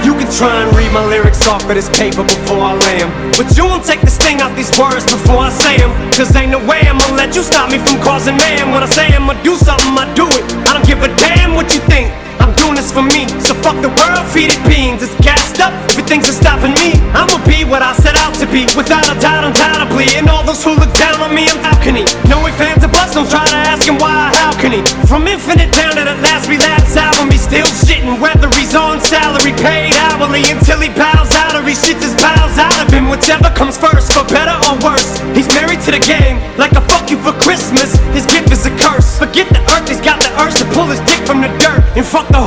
You 0.03 0.13
can 0.19 0.29
try 0.31 0.61
and 0.61 0.75
read 0.75 0.91
my 0.91 1.05
lyrics 1.05 1.47
off 1.47 1.63
of 1.63 1.75
this 1.75 1.89
paper 1.89 2.23
before 2.23 2.59
I 2.61 2.73
lay 2.85 3.01
'em, 3.01 3.11
But 3.37 3.55
you 3.57 3.65
won't 3.65 3.85
take 3.85 4.01
the 4.01 4.11
sting 4.11 4.41
out 4.41 4.55
these 4.55 4.71
words 4.77 5.03
before 5.05 5.39
I 5.39 5.49
say 5.49 5.75
'em. 5.77 5.91
Cause 6.11 6.35
ain't 6.35 6.51
no 6.51 6.59
way 6.59 6.81
I'ma 6.87 7.05
let 7.15 7.35
you 7.35 7.43
stop 7.43 7.71
me 7.71 7.77
from 7.79 7.99
causing 8.01 8.37
man. 8.37 8.71
When 8.71 8.83
I 8.83 8.89
say 8.89 9.07
I'ma 9.15 9.33
do 9.43 9.55
something, 9.55 9.97
I 9.97 10.05
do 10.13 10.27
it. 10.27 10.43
I 10.67 10.73
don't 10.73 10.85
give 10.85 11.01
a 11.03 11.09
damn 11.15 11.55
what 11.55 11.73
you 11.73 11.81
think. 11.91 12.11
I'm 12.39 12.53
doing 12.53 12.75
this 12.75 12.91
for 12.91 13.01
me. 13.01 13.25
So 13.39 13.53
fuck 13.63 13.77
the 13.81 13.89
world, 13.89 14.25
feed 14.33 14.51
it 14.53 14.61
beans. 14.67 15.01
It's 15.01 15.15
gassed 15.21 15.59
up, 15.61 15.73
everything's 15.89 16.29
stopping 16.35 16.73
me. 16.81 16.99
I'ma 17.13 17.37
be 17.47 17.63
what 17.63 17.81
I 17.81 17.93
set 17.93 18.15
out 18.23 18.33
to 18.35 18.45
be, 18.45 18.67
without 18.75 19.07
a 19.09 19.15
doubt, 19.19 19.43
undoubtedly. 19.43 20.07
And 20.17 20.29
all 20.29 20.43
those 20.43 20.63
who 20.63 20.71
look 20.75 20.93
down 20.93 21.19
on 21.21 21.33
me, 21.33 21.47
I'm 21.49 21.59
balcony. 21.63 22.05
No 22.29 22.43
way 22.43 22.51
fans 22.51 22.83
of 22.83 22.91
bust, 22.91 23.15
don't 23.15 23.29
try 23.29 23.45
to 23.45 23.55
ask 23.71 23.87
him 23.87 23.97
why, 23.97 24.31
how 24.35 24.51
can 24.61 24.71
he? 24.73 24.81
From 25.07 25.27
infinite 25.27 25.71
down 25.71 25.95
to 25.95 26.03
the 26.03 26.15
last 26.21 26.47
relapse 26.47 26.95
album, 26.95 27.31
he's 27.31 27.41
still 27.41 27.65
shitting. 27.85 28.19
Whether 28.19 28.49
salary, 29.05 29.53
paid 29.61 29.93
hourly, 30.09 30.41
until 30.49 30.81
he 30.81 30.89
bows 30.89 31.29
out 31.37 31.53
or 31.53 31.61
he 31.61 31.77
shits 31.77 32.01
his 32.01 32.17
bowels 32.17 32.57
out 32.57 32.73
of 32.81 32.89
him. 32.89 33.09
Whichever 33.09 33.49
comes 33.53 33.77
first, 33.77 34.13
for 34.13 34.25
better 34.25 34.57
or 34.65 34.75
worse. 34.81 35.21
He's 35.37 35.47
married 35.53 35.81
to 35.85 35.91
the 35.93 36.01
game, 36.01 36.41
like 36.57 36.73
a 36.73 36.81
fuck 36.89 37.09
you 37.09 37.17
for 37.21 37.33
Christmas. 37.37 37.93
His 38.17 38.25
gift 38.25 38.51
is 38.51 38.65
a 38.65 38.73
curse. 38.81 39.17
Forget 39.17 39.47
the 39.53 39.61
earth, 39.73 39.87
he's 39.87 40.01
got 40.01 40.17
the 40.21 40.31
urge 40.41 40.57
to 40.57 40.65
pull 40.73 40.89
his 40.89 40.99
dick 41.05 41.21
from 41.25 41.41
the 41.41 41.51
dirt 41.61 41.85
and 41.95 42.05
fuck 42.05 42.27
the 42.29 42.41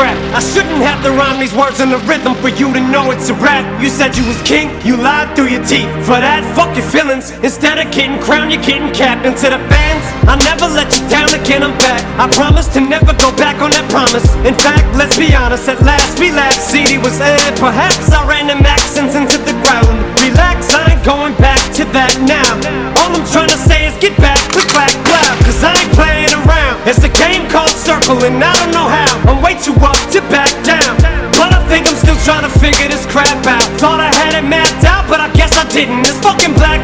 crap. 0.00 0.16
I 0.32 0.40
shouldn't 0.40 0.80
have 0.80 1.04
to 1.04 1.12
rhyme 1.12 1.36
these 1.36 1.52
words 1.52 1.84
in 1.84 1.92
the 1.92 2.00
rhythm 2.08 2.32
for 2.40 2.48
you 2.48 2.72
to 2.72 2.80
know 2.88 3.12
it's 3.12 3.28
a 3.28 3.36
rap. 3.36 3.68
You 3.84 3.92
said 3.92 4.16
you 4.16 4.24
was 4.24 4.40
king, 4.48 4.72
you 4.80 4.96
lied 4.96 5.36
through 5.36 5.52
your 5.52 5.64
teeth. 5.68 5.92
For 6.08 6.16
that, 6.16 6.40
fuck 6.56 6.72
your 6.72 6.88
feelings. 6.88 7.36
Instead 7.44 7.76
of 7.76 7.92
getting 7.92 8.16
crowned, 8.24 8.48
you're 8.48 8.64
getting 8.64 8.88
capped. 8.96 9.28
And 9.28 9.36
to 9.44 9.52
the 9.52 9.60
fans, 9.68 10.04
I 10.24 10.40
never 10.48 10.72
let 10.72 10.88
you 10.96 11.04
down 11.12 11.28
again. 11.36 11.60
I'm 11.60 11.76
back. 11.76 12.00
I 12.16 12.24
promise 12.32 12.72
to 12.72 12.80
never 12.80 13.12
go 13.20 13.28
back 13.36 13.60
on 13.60 13.76
that 13.76 13.84
promise. 13.92 14.24
In 14.48 14.56
fact, 14.56 14.88
let's 14.96 15.20
be 15.20 15.36
honest. 15.36 15.68
At 15.68 15.84
last, 15.84 16.16
we 16.16 16.32
laughed. 16.32 16.56
CD 16.56 16.96
was 16.96 17.20
aired. 17.20 17.60
Perhaps 17.60 18.08
I 18.08 18.24
ran 18.24 18.48
them 18.48 18.64
accents 18.64 19.12
into 19.12 19.36
the 19.44 19.52
ground. 19.60 19.92
Relax, 20.24 20.72
I 20.72 20.96
ain't 20.96 21.04
going 21.04 21.36
back 21.36 21.60
to 21.76 21.84
that 21.92 22.16
now. 22.24 22.48
All 23.04 23.12
I'm 23.12 23.26
trying 23.28 23.52
to 23.52 23.60
say 23.68 23.84
is 23.84 23.92
get 24.00 24.16
back, 24.16 24.40
click, 24.56 24.68
clack, 24.72 24.92
clap. 25.04 25.36
Cause 25.44 25.60
I 25.60 25.76
ain't 25.76 25.92
playing 25.92 26.32
around. 26.40 26.88
It's 26.88 27.04
a 27.04 27.12
game 27.12 27.44
called 27.52 27.69
And 28.10 28.42
I 28.42 28.50
don't 28.58 28.74
know 28.74 28.90
how. 28.90 29.30
I'm 29.30 29.38
way 29.38 29.54
too 29.54 29.70
up 29.78 29.94
to 30.10 30.20
back 30.34 30.50
down. 30.66 30.98
But 31.38 31.54
I 31.54 31.62
think 31.70 31.86
I'm 31.86 31.94
still 31.94 32.18
trying 32.26 32.42
to 32.42 32.50
figure 32.58 32.90
this 32.90 33.06
crap 33.06 33.46
out. 33.46 33.62
Thought 33.78 34.02
I 34.02 34.10
had 34.10 34.34
it 34.34 34.42
mapped 34.42 34.82
out, 34.82 35.06
but 35.06 35.22
I 35.22 35.30
guess 35.30 35.54
I 35.54 35.62
didn't. 35.70 36.02
This 36.02 36.18
fucking 36.18 36.58
black 36.58 36.79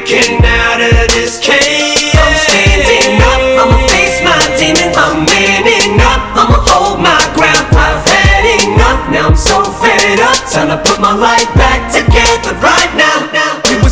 breaking 0.00 0.40
out 0.44 0.80
of 0.80 1.08
this 1.12 1.38
cage. 1.38 2.12
I'm 2.16 2.34
standing 2.34 3.20
up, 3.20 3.40
I'ma 3.60 3.76
face 3.88 4.22
my 4.24 4.40
demons. 4.56 4.96
I'm 4.96 5.24
manning 5.28 6.00
up, 6.00 6.20
I'ma 6.36 6.58
hold 6.68 7.00
my 7.00 7.20
ground. 7.36 7.68
I've 7.76 8.04
had 8.08 8.44
enough, 8.64 9.10
now 9.12 9.28
I'm 9.28 9.36
so 9.36 9.62
fed 9.62 10.20
up. 10.20 10.36
Time 10.50 10.68
to 10.68 10.78
put 10.88 11.00
my 11.00 11.12
life 11.12 11.48
back 11.54 11.92
together 11.92 12.56
right 12.60 12.92
now. 12.96 13.29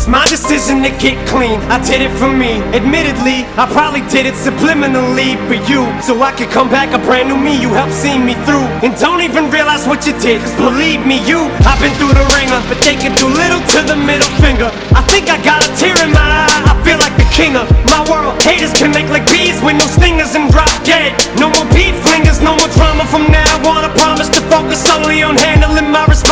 My 0.09 0.25
decision 0.25 0.81
to 0.81 0.89
get 0.97 1.21
clean. 1.29 1.61
I 1.69 1.77
did 1.85 2.01
it 2.01 2.09
for 2.17 2.33
me. 2.33 2.57
Admittedly, 2.73 3.45
I 3.61 3.69
probably 3.69 4.01
did 4.09 4.25
it 4.25 4.33
subliminally 4.33 5.37
for 5.45 5.53
you. 5.69 5.85
So 6.01 6.17
I 6.25 6.33
could 6.33 6.49
come 6.49 6.65
back 6.65 6.97
a 6.97 6.99
brand 7.05 7.29
new 7.29 7.37
me. 7.37 7.53
You 7.53 7.69
helped 7.77 7.93
see 7.93 8.17
me 8.17 8.33
through. 8.41 8.65
And 8.81 8.97
don't 8.97 9.21
even 9.21 9.53
realize 9.53 9.85
what 9.85 10.09
you 10.09 10.17
did. 10.17 10.41
Cause 10.41 10.57
believe 10.57 11.05
me, 11.05 11.21
you, 11.29 11.45
I've 11.61 11.77
been 11.77 11.93
through 12.01 12.17
the 12.17 12.25
ringer. 12.33 12.57
But 12.65 12.81
they 12.81 12.97
can 12.97 13.13
do 13.21 13.29
little 13.29 13.61
to 13.61 13.79
the 13.85 13.93
middle 13.93 14.33
finger. 14.41 14.73
I 14.97 15.05
think 15.13 15.29
I 15.29 15.37
got 15.45 15.61
a 15.61 15.69
tear 15.77 15.93
in 16.01 16.09
my 16.09 16.25
eye. 16.25 16.57
I 16.65 16.73
feel 16.81 16.97
like 16.97 17.13
the 17.13 17.29
king 17.29 17.53
of 17.53 17.69
my 17.93 18.01
world. 18.09 18.33
Haters 18.41 18.73
can 18.73 18.89
make 18.89 19.13
like 19.13 19.29
bees 19.29 19.61
with 19.61 19.77
no 19.77 19.85
stingers 19.93 20.33
and 20.33 20.49
drop 20.49 20.73
dead. 20.81 21.13
No 21.37 21.53
more 21.53 21.69
beef 21.69 21.93
flingers, 22.01 22.41
no 22.41 22.57
more 22.57 22.71
drama 22.73 23.05
from 23.13 23.29
now 23.29 23.45
on. 23.69 23.85
I 23.85 23.93
promise 23.93 24.33
to 24.33 24.41
focus 24.49 24.81
solely 24.81 25.21
on 25.21 25.37
handling 25.37 25.93
my 25.93 26.01
responsibilities 26.09 26.28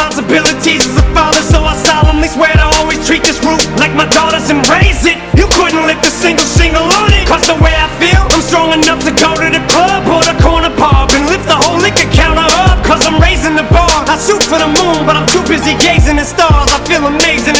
my 3.98 4.06
daughters 4.14 4.54
and 4.54 4.62
raise 4.70 5.10
it. 5.10 5.18
You 5.34 5.50
couldn't 5.58 5.82
lift 5.90 6.06
a 6.06 6.14
single 6.14 6.46
single 6.46 6.86
on 6.86 7.10
it. 7.18 7.26
Cause 7.26 7.50
the 7.50 7.58
way 7.58 7.74
I 7.74 7.90
feel, 7.98 8.22
I'm 8.30 8.44
strong 8.46 8.70
enough 8.78 9.02
to 9.10 9.12
go 9.12 9.34
to 9.34 9.50
the 9.50 9.64
club 9.74 10.06
or 10.06 10.22
the 10.22 10.38
corner 10.38 10.70
pub 10.78 11.10
and 11.18 11.26
lift 11.26 11.50
the 11.50 11.58
whole 11.58 11.82
liquor 11.82 12.06
counter 12.14 12.46
up. 12.70 12.78
Cause 12.86 13.02
I'm 13.10 13.18
raising 13.18 13.58
the 13.58 13.66
bar. 13.74 13.90
I 14.06 14.16
shoot 14.22 14.46
for 14.46 14.62
the 14.62 14.70
moon, 14.70 15.10
but 15.10 15.18
I'm 15.18 15.26
too 15.26 15.42
busy 15.50 15.74
gazing 15.82 16.22
at 16.22 16.30
stars. 16.30 16.70
I 16.70 16.78
feel 16.86 17.10
amazing 17.10 17.58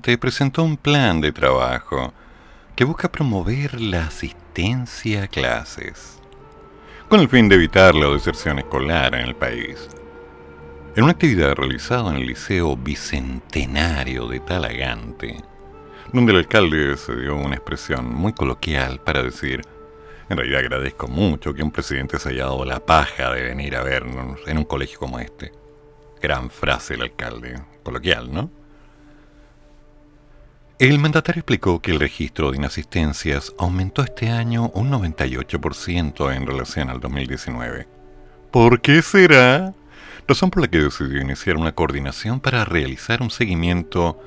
presentó 0.00 0.62
un 0.62 0.76
plan 0.76 1.20
de 1.20 1.32
trabajo 1.32 2.12
que 2.74 2.84
busca 2.84 3.10
promover 3.10 3.80
la 3.80 4.06
asistencia 4.06 5.24
a 5.24 5.28
clases, 5.28 6.18
con 7.08 7.20
el 7.20 7.28
fin 7.28 7.48
de 7.48 7.56
evitar 7.56 7.94
la 7.94 8.08
deserción 8.08 8.58
escolar 8.58 9.14
en 9.14 9.26
el 9.26 9.34
país. 9.34 9.88
En 10.94 11.04
una 11.04 11.12
actividad 11.12 11.54
realizada 11.54 12.10
en 12.10 12.16
el 12.16 12.26
Liceo 12.26 12.76
Bicentenario 12.76 14.28
de 14.28 14.40
Talagante, 14.40 15.42
donde 16.12 16.32
el 16.32 16.38
alcalde 16.38 16.96
se 16.96 17.16
dio 17.16 17.36
una 17.36 17.56
expresión 17.56 18.14
muy 18.14 18.32
coloquial 18.32 19.00
para 19.00 19.22
decir, 19.22 19.62
en 20.28 20.36
realidad 20.36 20.60
agradezco 20.60 21.08
mucho 21.08 21.54
que 21.54 21.62
un 21.62 21.70
presidente 21.70 22.18
se 22.18 22.30
haya 22.30 22.44
dado 22.44 22.64
la 22.64 22.80
paja 22.80 23.32
de 23.32 23.42
venir 23.42 23.76
a 23.76 23.82
vernos 23.82 24.40
en 24.46 24.58
un 24.58 24.64
colegio 24.64 24.98
como 24.98 25.18
este. 25.18 25.52
Gran 26.20 26.50
frase 26.50 26.94
el 26.94 27.02
alcalde, 27.02 27.60
coloquial, 27.82 28.32
¿no? 28.32 28.50
El 30.78 30.98
mandatario 30.98 31.40
explicó 31.40 31.80
que 31.80 31.90
el 31.90 32.00
registro 32.00 32.50
de 32.50 32.58
inasistencias 32.58 33.54
aumentó 33.56 34.02
este 34.02 34.28
año 34.28 34.70
un 34.74 34.90
98% 34.90 36.36
en 36.36 36.46
relación 36.46 36.90
al 36.90 37.00
2019. 37.00 37.88
¿Por 38.50 38.82
qué 38.82 39.00
será? 39.00 39.72
Razón 40.28 40.50
por 40.50 40.60
la 40.60 40.68
que 40.68 40.80
decidió 40.80 41.22
iniciar 41.22 41.56
una 41.56 41.72
coordinación 41.72 42.40
para 42.40 42.66
realizar 42.66 43.22
un 43.22 43.30
seguimiento 43.30 44.20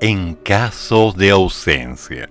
en 0.00 0.36
casos 0.36 1.16
de 1.16 1.30
ausencia. 1.30 2.28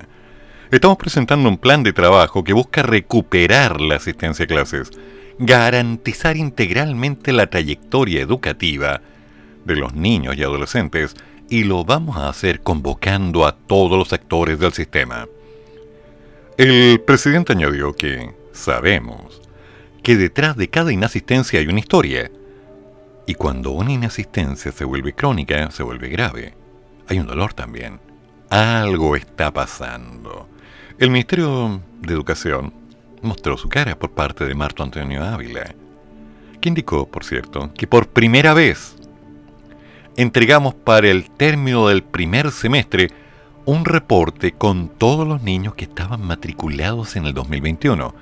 Estamos 0.72 0.98
presentando 0.98 1.50
un 1.50 1.58
plan 1.58 1.84
de 1.84 1.92
trabajo 1.92 2.46
que 2.46 2.54
busca 2.54 2.84
recuperar 2.84 3.82
la 3.82 3.98
asistencia 3.98 4.46
a 4.46 4.48
clases, 4.48 4.92
garantizar 5.40 6.38
integralmente 6.38 7.34
la 7.34 7.48
trayectoria 7.48 8.22
educativa 8.22 9.02
de 9.66 9.76
los 9.76 9.94
niños 9.94 10.38
y 10.38 10.44
adolescentes 10.44 11.18
y 11.52 11.66
lo 11.66 11.84
vamos 11.84 12.16
a 12.16 12.30
hacer 12.30 12.62
convocando 12.62 13.46
a 13.46 13.52
todos 13.52 14.00
los 14.00 14.14
actores 14.14 14.58
del 14.58 14.72
sistema. 14.72 15.28
El 16.58 17.02
presidente 17.02 17.52
añadió 17.52 17.94
que 17.94 18.34
sabemos 18.54 19.42
que 20.02 20.16
detrás 20.16 20.56
de 20.56 20.70
cada 20.70 20.94
inasistencia 20.94 21.60
hay 21.60 21.68
una 21.68 21.82
historia 21.82 22.32
y 23.28 23.34
cuando 23.34 23.72
una 23.72 23.92
inasistencia 23.92 24.72
se 24.72 24.86
vuelve 24.86 25.12
crónica, 25.12 25.70
se 25.72 25.84
vuelve 25.84 26.08
grave. 26.08 26.54
Hay 27.10 27.20
un 27.20 27.28
dolor 27.28 27.54
también. 27.54 28.00
Algo 28.50 29.18
está 29.18 29.52
pasando. 29.52 30.48
El 31.00 31.10
Ministerio 31.10 31.82
de 32.00 32.14
Educación 32.14 32.74
mostró 33.22 33.58
su 33.58 33.68
cara 33.68 34.00
por 34.00 34.12
parte 34.12 34.46
de 34.46 34.56
Marto 34.56 34.84
Antonio 34.84 35.22
Ávila, 35.22 35.76
que 36.62 36.70
indicó, 36.70 37.10
por 37.10 37.26
cierto, 37.26 37.74
que 37.74 37.88
por 37.88 38.08
primera 38.08 38.54
vez 38.54 38.96
entregamos 40.22 40.76
para 40.76 41.10
el 41.10 41.30
término 41.32 41.88
del 41.88 42.04
primer 42.04 42.52
semestre 42.52 43.10
un 43.66 43.86
reporte 43.86 44.52
con 44.52 44.90
todos 44.90 45.28
los 45.28 45.42
niños 45.42 45.76
que 45.76 45.86
estaban 45.86 46.22
matriculados 46.22 47.16
en 47.16 47.26
el 47.26 47.34
2021 47.34 48.14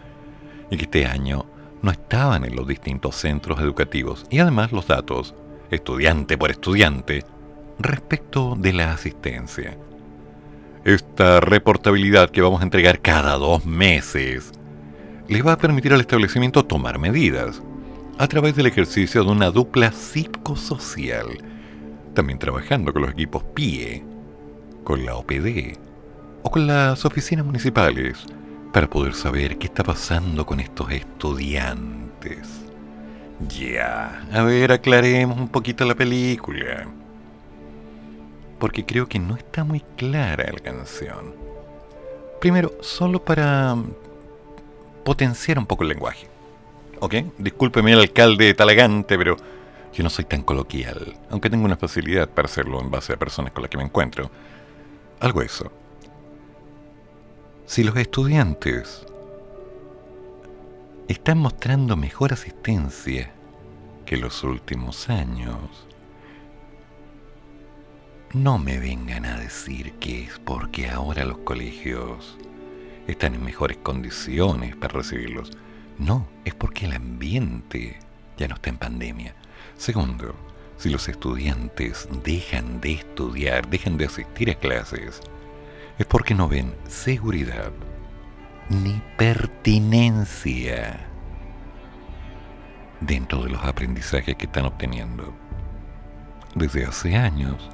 y 0.72 0.78
que 0.78 0.84
este 0.84 1.06
año 1.06 1.46
no 1.82 1.92
estaban 1.92 2.44
en 2.46 2.56
los 2.56 2.68
distintos 2.68 3.16
centros 3.16 3.60
educativos 3.60 4.26
y 4.30 4.40
además 4.40 4.72
los 4.72 4.88
datos, 4.88 5.34
estudiante 5.72 6.38
por 6.38 6.52
estudiante, 6.52 7.26
respecto 7.80 8.56
de 8.58 8.74
la 8.74 8.92
asistencia. 8.92 9.78
Esta 10.84 11.40
reportabilidad 11.40 12.30
que 12.30 12.42
vamos 12.42 12.62
a 12.62 12.66
entregar 12.66 13.02
cada 13.02 13.36
dos 13.36 13.66
meses 13.66 14.52
les 15.28 15.46
va 15.46 15.54
a 15.54 15.58
permitir 15.58 15.94
al 15.94 16.02
establecimiento 16.02 16.66
tomar 16.66 16.98
medidas 17.00 17.62
a 18.18 18.28
través 18.28 18.56
del 18.56 18.68
ejercicio 18.68 19.24
de 19.24 19.32
una 19.32 19.52
dupla 19.52 19.92
psicosocial, 19.92 21.28
también 22.20 22.38
trabajando 22.38 22.92
con 22.92 23.04
los 23.04 23.12
equipos 23.12 23.46
PIE, 23.54 24.04
con 24.84 25.06
la 25.06 25.16
OPD 25.16 25.78
o 26.44 26.52
con 26.52 26.68
las 26.68 27.06
oficinas 27.06 27.46
municipales 27.46 28.26
para 28.74 28.90
poder 28.90 29.14
saber 29.14 29.58
qué 29.58 29.68
está 29.68 29.86
pasando 29.86 30.46
con 30.46 30.60
estos 30.60 30.92
estudiantes. 30.92 32.66
Ya, 33.48 34.22
a 34.34 34.44
ver, 34.44 34.74
aclaremos 34.74 35.38
un 35.38 35.48
poquito 35.48 35.86
la 35.86 35.96
película. 35.96 36.90
Porque 38.60 38.86
creo 38.86 39.08
que 39.08 39.20
no 39.20 39.38
está 39.38 39.64
muy 39.64 39.80
clara 39.96 40.52
la 40.52 40.60
canción. 40.60 41.34
Primero, 42.42 42.74
solo 42.82 43.24
para 43.24 43.78
potenciar 45.06 45.58
un 45.58 45.66
poco 45.66 45.84
el 45.84 45.90
lenguaje. 45.90 46.28
¿Ok? 47.00 47.16
Discúlpeme 47.38 47.94
el 47.94 48.00
alcalde 48.00 48.44
de 48.44 48.54
Talagante, 48.56 49.18
pero 49.18 49.38
yo 49.94 50.04
no 50.04 50.10
soy 50.10 50.26
tan 50.26 50.44
coloquial, 50.44 51.18
aunque 51.30 51.50
tengo 51.50 51.66
una 51.66 51.78
facilidad 51.78 52.30
para 52.30 52.48
hacerlo 52.48 52.80
en 52.82 52.92
base 52.92 53.14
a 53.14 53.18
personas 53.18 53.52
con 53.52 53.64
las 53.64 53.70
que 53.70 53.78
me 53.78 53.84
encuentro. 53.84 54.30
Algo 55.20 55.42
eso. 55.42 55.72
Si 57.66 57.84
los 57.84 57.96
estudiantes 57.98 59.06
están 61.08 61.40
mostrando 61.40 61.96
mejor 61.96 62.34
asistencia 62.34 63.32
que 64.06 64.18
los 64.18 64.44
últimos 64.44 65.10
años, 65.10 65.88
no 68.34 68.60
me 68.60 68.80
vengan 68.80 69.26
a 69.26 69.40
decir 69.40 69.94
que 69.94 70.24
es 70.24 70.40
porque 70.40 70.90
ahora 70.90 71.26
los 71.26 71.40
colegios 71.40 72.38
están 73.08 73.34
en 73.34 73.44
mejores 73.44 73.78
condiciones 73.78 74.76
para 74.76 74.94
recibirlos. 74.94 75.52
No, 75.98 76.28
es 76.46 76.54
porque 76.54 76.86
el 76.86 76.94
ambiente 76.94 77.98
ya 78.38 78.48
no 78.48 78.56
está 78.56 78.70
en 78.70 78.78
pandemia. 78.78 79.36
Segundo, 79.80 80.36
si 80.76 80.90
los 80.90 81.08
estudiantes 81.08 82.10
dejan 82.22 82.82
de 82.82 82.96
estudiar, 82.96 83.70
dejan 83.70 83.98
de 83.98 84.08
asistir 84.08 84.52
a 84.52 84.56
clases, 84.56 85.22
es 85.98 86.06
porque 86.06 86.36
no 86.36 86.50
ven 86.50 86.76
seguridad 86.90 87.72
ni 88.68 89.02
pertinencia 89.16 91.00
dentro 93.00 93.42
de 93.46 93.52
los 93.52 93.64
aprendizajes 93.64 94.36
que 94.36 94.48
están 94.48 94.66
obteniendo. 94.66 95.34
Desde 96.56 96.86
hace 96.86 97.16
años, 97.16 97.70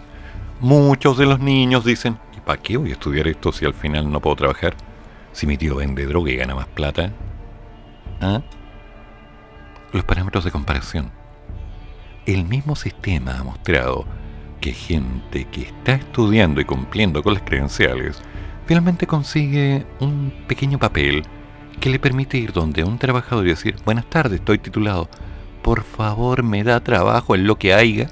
muchos 0.60 1.18
de 1.18 1.26
los 1.26 1.40
niños 1.40 1.86
dicen, 1.86 2.20
¿y 2.38 2.40
para 2.40 2.62
qué 2.62 2.78
voy 2.78 2.92
a 2.92 2.94
estudiar 2.94 3.28
esto 3.28 3.52
si 3.52 3.66
al 3.66 3.74
final 3.74 4.12
no 4.12 4.20
puedo 4.20 4.36
trabajar? 4.36 4.76
Si 5.34 5.48
mi 5.48 5.58
tío 5.58 5.78
vende 5.78 6.06
droga 6.06 6.30
y 6.30 6.36
gana 6.36 6.54
más 6.54 6.68
plata. 6.68 7.12
¿Ah? 8.22 8.44
Los 9.92 10.04
parámetros 10.04 10.46
de 10.46 10.52
comparación. 10.52 11.25
El 12.26 12.46
mismo 12.46 12.76
sistema 12.76 13.38
ha 13.38 13.44
mostrado 13.44 14.06
que 14.60 14.74
gente 14.74 15.46
que 15.46 15.62
está 15.62 15.94
estudiando 15.94 16.60
y 16.60 16.66
cumpliendo 16.66 17.22
con 17.22 17.36
las 17.36 17.44
credenciales 17.44 18.20
finalmente 18.66 19.06
consigue 19.06 19.86
un 20.00 20.34
pequeño 20.48 20.80
papel 20.80 21.24
que 21.80 21.92
le 21.92 22.00
permite 22.00 22.40
ir 22.40 22.52
donde 22.52 22.84
un 22.84 22.98
trabajador 22.98 23.46
y 23.46 23.50
decir, 23.50 23.76
buenas 23.86 24.10
tardes, 24.10 24.40
estoy 24.40 24.58
titulado, 24.58 25.08
por 25.62 25.84
favor 25.84 26.42
me 26.42 26.64
da 26.64 26.80
trabajo 26.80 27.36
en 27.36 27.46
lo 27.46 27.60
que 27.60 27.76
haya. 27.76 28.08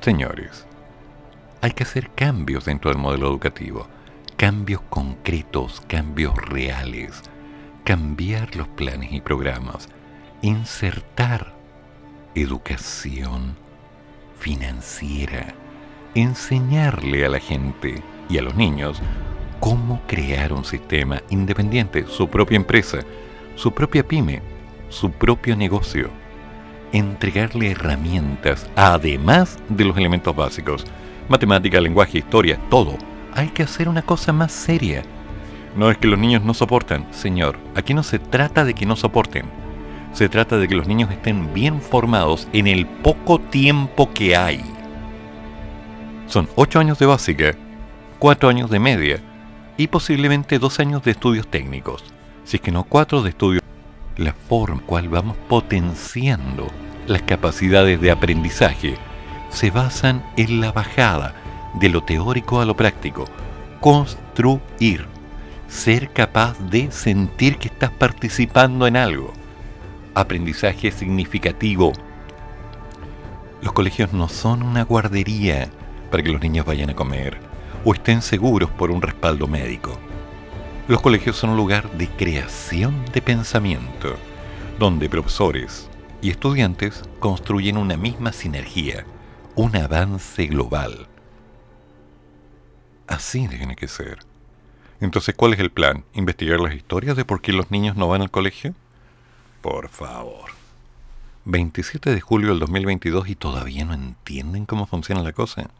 Señores, 0.00 0.66
hay 1.60 1.72
que 1.72 1.82
hacer 1.82 2.08
cambios 2.14 2.64
dentro 2.64 2.90
del 2.90 2.98
modelo 2.98 3.28
educativo, 3.28 3.88
cambios 4.38 4.80
concretos, 4.88 5.82
cambios 5.86 6.34
reales, 6.34 7.20
cambiar 7.84 8.56
los 8.56 8.68
planes 8.68 9.12
y 9.12 9.20
programas, 9.20 9.90
insertar 10.42 11.52
educación 12.34 13.56
financiera, 14.38 15.54
enseñarle 16.14 17.26
a 17.26 17.28
la 17.28 17.40
gente 17.40 18.02
y 18.30 18.38
a 18.38 18.42
los 18.42 18.54
niños 18.54 19.02
cómo 19.58 20.00
crear 20.06 20.54
un 20.54 20.64
sistema 20.64 21.20
independiente, 21.28 22.06
su 22.06 22.28
propia 22.28 22.56
empresa, 22.56 23.00
su 23.54 23.72
propia 23.72 24.06
pyme, 24.06 24.40
su 24.88 25.10
propio 25.10 25.56
negocio. 25.56 26.08
Entregarle 26.92 27.72
herramientas, 27.72 28.68
además 28.76 29.58
de 29.68 29.84
los 29.84 29.96
elementos 29.96 30.34
básicos, 30.34 30.86
matemática, 31.28 31.80
lenguaje, 31.80 32.18
historia, 32.18 32.58
todo. 32.70 32.96
Hay 33.34 33.48
que 33.48 33.62
hacer 33.62 33.88
una 33.88 34.02
cosa 34.02 34.32
más 34.32 34.52
seria. 34.52 35.02
No 35.76 35.90
es 35.90 35.98
que 35.98 36.08
los 36.08 36.18
niños 36.18 36.42
no 36.42 36.54
soportan, 36.54 37.06
señor. 37.12 37.58
Aquí 37.76 37.94
no 37.94 38.02
se 38.02 38.18
trata 38.18 38.64
de 38.64 38.74
que 38.74 38.86
no 38.86 38.96
soporten. 38.96 39.59
Se 40.12 40.28
trata 40.28 40.58
de 40.58 40.68
que 40.68 40.74
los 40.74 40.86
niños 40.86 41.10
estén 41.10 41.54
bien 41.54 41.80
formados 41.80 42.48
en 42.52 42.66
el 42.66 42.86
poco 42.86 43.38
tiempo 43.38 44.12
que 44.12 44.36
hay. 44.36 44.62
Son 46.26 46.48
8 46.56 46.80
años 46.80 46.98
de 46.98 47.06
básica, 47.06 47.54
4 48.18 48.48
años 48.48 48.70
de 48.70 48.80
media 48.80 49.22
y 49.76 49.86
posiblemente 49.86 50.58
2 50.58 50.80
años 50.80 51.02
de 51.02 51.12
estudios 51.12 51.48
técnicos. 51.48 52.04
Si 52.44 52.56
es 52.56 52.62
que 52.62 52.72
no 52.72 52.84
4 52.84 53.22
de 53.22 53.30
estudios. 53.30 53.62
La 54.16 54.32
forma 54.32 54.80
en 54.80 54.86
cual 54.86 55.08
vamos 55.08 55.36
potenciando 55.48 56.66
las 57.06 57.22
capacidades 57.22 58.00
de 58.00 58.10
aprendizaje 58.10 58.96
se 59.48 59.70
basan 59.70 60.22
en 60.36 60.60
la 60.60 60.72
bajada 60.72 61.34
de 61.74 61.88
lo 61.88 62.02
teórico 62.02 62.60
a 62.60 62.64
lo 62.64 62.76
práctico. 62.76 63.24
Construir. 63.80 65.06
Ser 65.68 66.10
capaz 66.12 66.58
de 66.70 66.90
sentir 66.90 67.56
que 67.58 67.68
estás 67.68 67.90
participando 67.90 68.86
en 68.86 68.96
algo. 68.96 69.32
Aprendizaje 70.14 70.90
significativo. 70.90 71.92
Los 73.62 73.72
colegios 73.72 74.12
no 74.12 74.28
son 74.28 74.62
una 74.62 74.84
guardería 74.84 75.70
para 76.10 76.22
que 76.22 76.30
los 76.30 76.40
niños 76.40 76.66
vayan 76.66 76.90
a 76.90 76.94
comer 76.94 77.38
o 77.84 77.94
estén 77.94 78.22
seguros 78.22 78.70
por 78.70 78.90
un 78.90 79.02
respaldo 79.02 79.46
médico. 79.46 79.98
Los 80.88 81.00
colegios 81.00 81.36
son 81.36 81.50
un 81.50 81.56
lugar 81.56 81.90
de 81.92 82.08
creación 82.08 83.04
de 83.12 83.22
pensamiento, 83.22 84.16
donde 84.78 85.08
profesores 85.08 85.88
y 86.20 86.30
estudiantes 86.30 87.02
construyen 87.20 87.76
una 87.76 87.96
misma 87.96 88.32
sinergia 88.32 89.04
un 89.54 89.76
avance 89.76 90.46
global. 90.46 91.06
Así 93.06 93.48
tiene 93.48 93.76
que 93.76 93.88
ser. 93.88 94.18
Entonces, 95.00 95.34
¿cuál 95.34 95.52
es 95.52 95.60
el 95.60 95.70
plan? 95.70 96.04
¿Investigar 96.14 96.60
las 96.60 96.74
historias 96.74 97.16
de 97.16 97.24
por 97.24 97.42
qué 97.42 97.52
los 97.52 97.70
niños 97.70 97.96
no 97.96 98.08
van 98.08 98.22
al 98.22 98.30
colegio? 98.30 98.74
Por 99.60 99.88
favor. 99.88 100.50
27 101.44 102.10
de 102.10 102.20
julio 102.20 102.50
del 102.50 102.60
2022 102.60 103.28
y 103.28 103.34
todavía 103.34 103.84
no 103.84 103.94
entienden 103.94 104.66
cómo 104.66 104.86
funciona 104.86 105.22
la 105.22 105.32
cosa. 105.32 105.70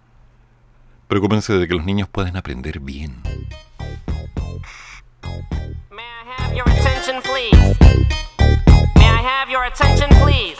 Preocúpense 1.09 1.53
de 1.55 1.67
que 1.67 1.75
los 1.75 1.85
niños 1.85 2.09
puedan 2.09 2.37
aprender 2.37 2.81
bien. 2.81 3.23
May 5.91 6.05
I 6.05 6.25
have 6.39 6.55
your 6.55 6.69
attention, 6.69 7.23
please? 7.23 7.77
May 8.97 9.09
I 9.09 9.23
have 9.23 9.51
your 9.51 9.65
attention, 9.65 10.09
please? 10.23 10.59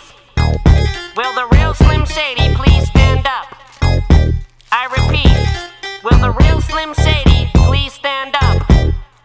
Will 1.17 1.35
the 1.35 1.47
real 1.53 1.75
Slim 1.75 2.05
Shady 2.07 2.55
please 2.55 2.89
stand 2.89 3.27
up? 3.27 3.47
I 4.73 4.87
repeat, 4.87 5.37
will 6.03 6.19
the 6.19 6.31
real 6.31 6.61
Slim 6.61 6.95
Shady 6.95 7.51
please 7.55 7.93
stand 7.93 8.35
up? 8.41 8.67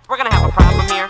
We're 0.09 0.17
gonna 0.17 0.33
have 0.33 0.49
a 0.49 0.51
problem 0.51 0.87
here. 0.87 1.09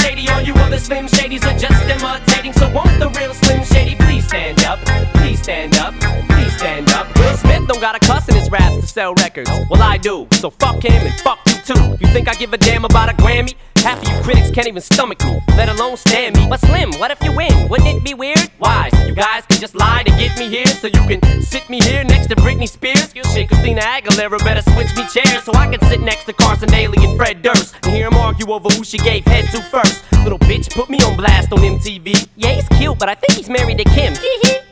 Shady. 0.00 0.28
All 0.28 0.40
you 0.40 0.54
other 0.54 0.78
Slim 0.78 1.06
Shadys 1.06 1.44
are 1.44 1.58
just 1.58 1.82
imitating. 1.84 2.52
So 2.52 2.70
won't 2.72 2.98
the 2.98 3.08
real 3.18 3.34
Slim 3.34 3.64
Shady 3.64 3.94
please 3.96 4.26
stand 4.26 4.64
up? 4.64 4.78
Please 5.14 5.42
stand 5.42 5.76
up, 5.78 5.94
please 6.28 6.56
stand 6.56 6.90
up. 6.90 7.06
Will 7.16 7.36
Smith 7.36 7.66
don't 7.68 7.80
got 7.80 7.96
a 7.96 8.06
cuss 8.06 8.28
in 8.28 8.34
his 8.34 8.50
raps 8.50 8.76
to 8.80 8.86
sell 8.86 9.14
records. 9.14 9.50
Well, 9.70 9.82
I 9.82 9.96
do. 9.98 10.26
So 10.32 10.50
fuck 10.50 10.84
him 10.84 11.06
and 11.06 11.20
fuck 11.20 11.40
you 11.46 11.54
too. 11.74 11.96
You 12.00 12.12
think 12.12 12.28
I 12.28 12.34
give 12.34 12.52
a 12.52 12.58
damn 12.58 12.84
about 12.84 13.08
a 13.10 13.14
Grammy? 13.14 13.54
Half 13.86 14.02
of 14.02 14.08
you 14.08 14.20
critics 14.24 14.50
can't 14.50 14.66
even 14.66 14.82
stomach 14.82 15.24
me, 15.24 15.38
let 15.56 15.68
alone 15.68 15.96
stand 15.96 16.34
me. 16.36 16.48
But 16.48 16.58
Slim, 16.58 16.92
what 16.94 17.12
if 17.12 17.22
you 17.22 17.30
win? 17.30 17.68
Wouldn't 17.68 17.88
it 17.88 18.02
be 18.02 18.14
weird? 18.14 18.50
Why? 18.58 18.88
So 18.88 19.06
you 19.06 19.14
guys 19.14 19.46
can 19.46 19.60
just 19.60 19.76
lie 19.76 20.02
to 20.02 20.10
get 20.18 20.36
me 20.36 20.48
here, 20.48 20.66
so 20.66 20.88
you 20.88 21.06
can 21.06 21.20
sit 21.40 21.70
me 21.70 21.78
here 21.78 22.02
next 22.02 22.26
to 22.30 22.34
Britney 22.34 22.68
Spears. 22.68 23.12
Shit, 23.32 23.46
Christina 23.46 23.82
Aguilera 23.82 24.42
better 24.42 24.62
switch 24.72 24.92
me 24.96 25.06
chairs 25.06 25.44
so 25.44 25.52
I 25.54 25.70
can 25.70 25.80
sit 25.88 26.00
next 26.00 26.24
to 26.24 26.32
Carson 26.32 26.68
Daly 26.68 26.98
and 26.98 27.16
Fred 27.16 27.42
Durst 27.42 27.76
and 27.84 27.94
hear 27.94 28.10
them 28.10 28.18
argue 28.18 28.50
over 28.50 28.68
who 28.70 28.82
she 28.82 28.98
gave 28.98 29.24
head 29.24 29.44
to 29.52 29.62
first. 29.70 30.02
Little 30.24 30.40
bitch 30.40 30.68
put 30.74 30.90
me 30.90 30.98
on 31.02 31.16
blast 31.16 31.52
on 31.52 31.60
MTV. 31.60 32.26
Yeah, 32.34 32.54
he's 32.54 32.68
cute, 32.70 32.98
but 32.98 33.08
I 33.08 33.14
think 33.14 33.34
he's 33.34 33.48
married 33.48 33.78
to 33.78 33.84
Kim. 33.84 34.14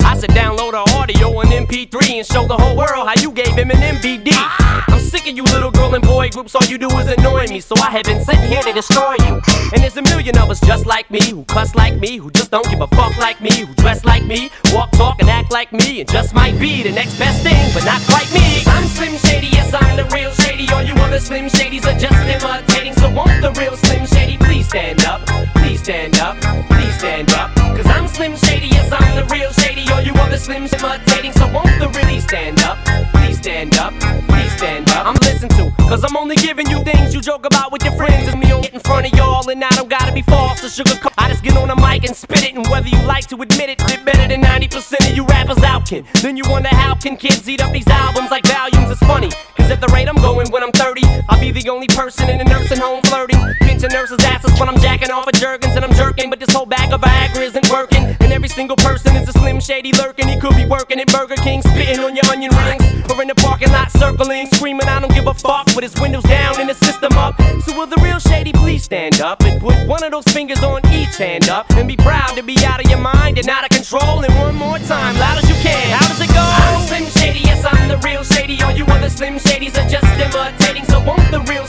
I 0.05 0.19
should 0.19 0.31
download 0.31 0.73
her 0.73 0.97
audio 0.99 1.29
on 1.39 1.47
MP3 1.47 2.19
and 2.19 2.27
show 2.27 2.49
the 2.49 2.57
whole 2.57 2.77
world 2.77 3.07
how 3.07 3.15
you 3.21 3.31
gave 3.31 3.55
him 3.55 3.71
an 3.71 3.77
MVD. 3.77 4.31
Ah! 4.33 4.85
I'm 4.89 5.01
sick 5.01 5.27
of 5.29 5.37
you 5.37 5.45
little 5.45 5.71
girl 5.71 5.95
and 5.95 6.05
boy 6.05 6.31
groups, 6.31 6.55
all 6.55 6.65
you 6.67 6.79
do 6.79 6.89
is 6.99 7.09
annoy 7.09 7.47
me, 7.49 7.61
so 7.61 7.75
I 7.79 7.91
have 7.91 8.05
been 8.05 8.25
sitting 8.25 8.49
here 8.49 8.63
to 8.63 8.73
destroy 8.73 9.04
you. 9.13 9.41
And 9.73 9.83
there's 9.83 9.97
a 9.97 10.03
million 10.03 10.39
of 10.39 10.51
us 10.51 10.61
just 10.61 10.87
like 10.87 11.11
me, 11.11 11.21
who 11.31 11.45
cuss 11.45 11.75
like 11.75 11.99
me, 11.99 12.17
who 12.17 12.31
just 12.31 12.51
don't 12.51 12.69
give 12.71 12.81
a 12.81 12.87
fuck 12.89 13.17
like 13.19 13.41
me, 13.41 13.51
who 13.65 13.75
dress 13.75 14.05
like 14.05 14.25
me, 14.25 14.51
walk, 14.73 14.91
talk, 14.93 15.21
and 15.21 15.29
act 15.29 15.53
like 15.53 15.73
me, 15.73 16.01
and 16.01 16.11
just 16.11 16.35
might 16.35 16.59
be 16.59 16.83
the 16.83 16.93
next 16.93 17.19
best 17.19 17.43
thing, 17.43 17.71
but 17.75 17.85
not 17.85 18.01
quite 18.09 18.31
me. 18.33 18.63
I'm 18.67 18.85
Slim 18.85 19.17
Shady, 19.19 19.49
yes, 19.49 19.75
I'm 19.75 19.97
the 19.97 20.05
real 20.15 20.31
Shady. 20.33 20.67
All 20.73 20.83
you 20.83 20.95
other 20.95 21.21
Slim 21.21 21.47
Shadys 21.47 21.85
are 21.85 21.99
just 21.99 22.15
imitating, 22.15 22.95
so 22.95 23.11
won't 23.11 23.43
the 23.43 23.53
real 23.61 23.77
Slim 23.77 24.07
Shady 24.07 24.39
please 24.39 24.69
stand 24.69 25.05
up? 25.05 25.21
Please 25.57 25.81
stand 25.81 26.19
up, 26.19 26.37
please 26.69 26.99
stand 26.99 27.31
up. 27.33 27.55
Cause 27.77 27.87
I'm 27.87 28.07
Slim 28.07 28.37
Shady, 28.37 28.69
yes, 28.69 28.93
I'm 28.93 29.17
the 29.17 29.25
real 29.35 29.51
Shady. 29.53 29.85
All 29.93 30.01
you 30.01 30.13
other 30.15 30.37
Slims 30.37 30.73
imitating, 30.73 31.33
so 31.33 31.51
won't 31.53 31.79
the 31.81 31.89
really 31.99 32.21
stand 32.21 32.61
up? 32.63 32.79
Please 33.15 33.39
stand 33.39 33.77
up, 33.77 33.93
please 34.29 34.53
stand 34.57 34.89
up. 34.91 35.07
I'm 35.07 35.15
listening 35.17 35.51
to, 35.59 35.73
cause 35.89 36.05
I'm 36.05 36.17
only 36.17 36.37
giving 36.37 36.69
you 36.69 36.84
joke 37.25 37.47
about 37.47 37.73
with 37.73 37.83
your 37.83 37.95
friends. 37.95 38.29
And 38.29 38.39
me 38.39 38.53
on 38.53 38.61
get 38.61 38.75
in 38.75 38.81
front 38.81 39.07
of 39.07 39.19
y'all, 39.19 39.49
and 39.49 39.65
I 39.65 39.71
don't 39.71 39.89
gotta 39.89 40.13
be 40.13 40.23
false 40.23 40.63
or 40.63 40.69
sugar. 40.69 40.93
I 41.17 41.29
just 41.31 41.43
get 41.43 41.57
on 41.57 41.69
the 41.69 41.77
mic 41.77 42.05
and 42.05 42.15
spit 42.15 42.45
it, 42.45 42.55
and 42.55 42.67
whether 42.69 42.89
you 42.89 43.01
like 43.07 43.27
to 43.29 43.37
admit 43.41 43.71
it, 43.71 43.79
did 43.87 44.05
better 44.05 44.29
than 44.29 44.43
90% 44.43 45.11
of 45.11 45.17
you 45.17 45.25
rappers 45.25 45.63
out 45.63 45.89
can. 45.89 46.05
Then 46.23 46.37
you 46.37 46.45
wonder 46.49 46.69
how 46.69 46.95
can 46.95 47.17
kids 47.17 47.49
eat 47.49 47.63
up 47.63 47.73
these 47.73 47.89
albums 47.89 48.31
like 48.31 48.47
volumes? 48.47 48.91
It's 48.91 49.01
funny, 49.01 49.31
cause 49.57 49.71
at 49.71 49.81
the 49.81 49.89
rate 49.89 50.09
I'm 50.09 50.17
going 50.17 50.51
when 50.51 50.63
I'm 50.63 50.73
30, 50.73 51.03
I'll 51.31 51.41
be 51.41 51.51
the 51.51 51.69
only 51.71 51.87
person 51.89 52.29
in 52.29 52.41
a 52.41 52.45
nursing 52.45 52.79
home 52.79 53.01
flirting. 53.03 53.64
Nurses' 53.95 54.25
asses 54.25 54.59
when 54.59 54.69
I'm 54.69 54.77
jacking 54.81 55.13
off 55.13 55.29
of 55.29 55.35
Jergens 55.35 55.77
and 55.77 55.85
I'm 55.85 55.95
jerking, 55.95 56.29
but 56.29 56.41
this 56.41 56.53
whole 56.53 56.67
bag 56.67 56.93
of 56.93 57.01
Viagra 57.01 57.43
isn't 57.43 57.71
working. 57.71 58.03
And 58.19 58.33
every 58.33 58.49
single 58.49 58.75
person 58.75 59.15
is 59.15 59.29
a 59.29 59.33
slim 59.33 59.61
shady 59.61 59.93
lurking. 59.93 60.27
He 60.27 60.37
could 60.37 60.57
be 60.57 60.67
working 60.67 60.99
at 60.99 61.07
Burger 61.13 61.37
King, 61.37 61.63
spitting 61.63 62.01
on 62.01 62.17
your 62.17 62.27
onion 62.27 62.51
rings. 62.57 62.83
Or 63.09 63.23
in 63.23 63.29
the 63.29 63.37
parking 63.37 63.71
lot 63.71 63.93
circling, 63.93 64.49
screaming, 64.49 64.89
I 64.89 64.99
don't 64.99 65.15
give 65.15 65.29
a 65.29 65.35
fuck 65.35 65.67
with 65.77 65.85
his 65.85 65.95
windows 66.01 66.25
down 66.25 66.59
and 66.59 66.69
the 66.69 66.75
system 66.75 67.13
up. 67.13 67.41
So 67.63 67.79
will 67.79 67.87
the 67.87 68.01
real 68.03 68.19
shady 68.19 68.51
please 68.51 68.83
stand 68.83 69.21
up 69.21 69.41
and 69.45 69.61
put 69.61 69.87
one 69.87 70.03
of 70.03 70.11
those 70.11 70.27
fingers 70.27 70.59
on 70.65 70.85
each 70.91 71.17
hand 71.17 71.49
up 71.49 71.71
and 71.79 71.87
be 71.87 71.97
proud 71.97 72.35
to 72.35 72.43
be 72.43 72.57
out 72.67 72.85
of 72.85 72.91
your 72.91 72.99
mind 72.99 73.39
and 73.39 73.49
out 73.49 73.63
of 73.63 73.71
control. 73.71 74.25
And 74.25 74.35
one 74.41 74.57
more 74.57 74.81
time, 74.81 75.15
loud 75.23 75.39
as 75.39 75.49
you 75.49 75.55
can. 75.63 75.91
How 75.95 76.09
does 76.09 76.21
it 76.21 76.35
go? 76.35 76.43
I'm 76.43 76.83
Slim 76.89 77.07
Shady, 77.23 77.47
yes, 77.47 77.65
I'm 77.65 77.87
the 77.87 77.99
real 77.99 78.25
Shady. 78.25 78.61
All 78.61 78.73
you 78.73 78.87
other 78.87 79.09
Slim 79.09 79.37
Shadys 79.37 79.79
are 79.79 79.89
just 79.89 80.11
imitating. 80.19 80.85
So 80.87 80.99
won't 81.05 81.31
the 81.31 81.43
real 81.47 81.64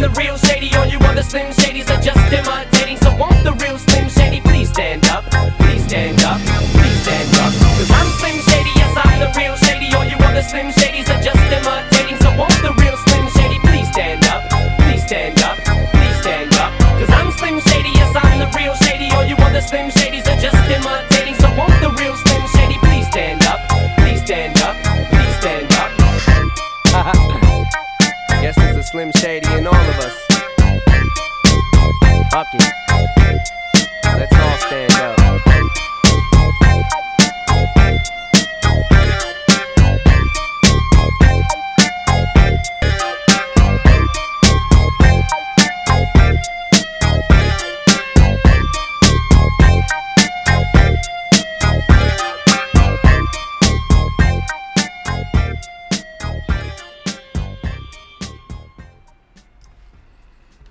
The 0.00 0.10
real 0.10 0.36
Shady. 0.36 0.72
All 0.76 0.86
you 0.86 0.98
other 0.98 1.24
Slim 1.24 1.50
Shadys 1.50 1.90
are 1.90 2.00
just 2.00 2.32
imitating. 2.32 2.77
Slim 28.98 29.12
Shady 29.18 29.46
and 29.50 29.68
all 29.68 29.74
of 29.76 29.98
us. 30.00 30.26
It. 32.54 33.48
Let's 34.04 34.34
all 34.34 34.56
stand 34.66 34.92
up. 34.94 35.17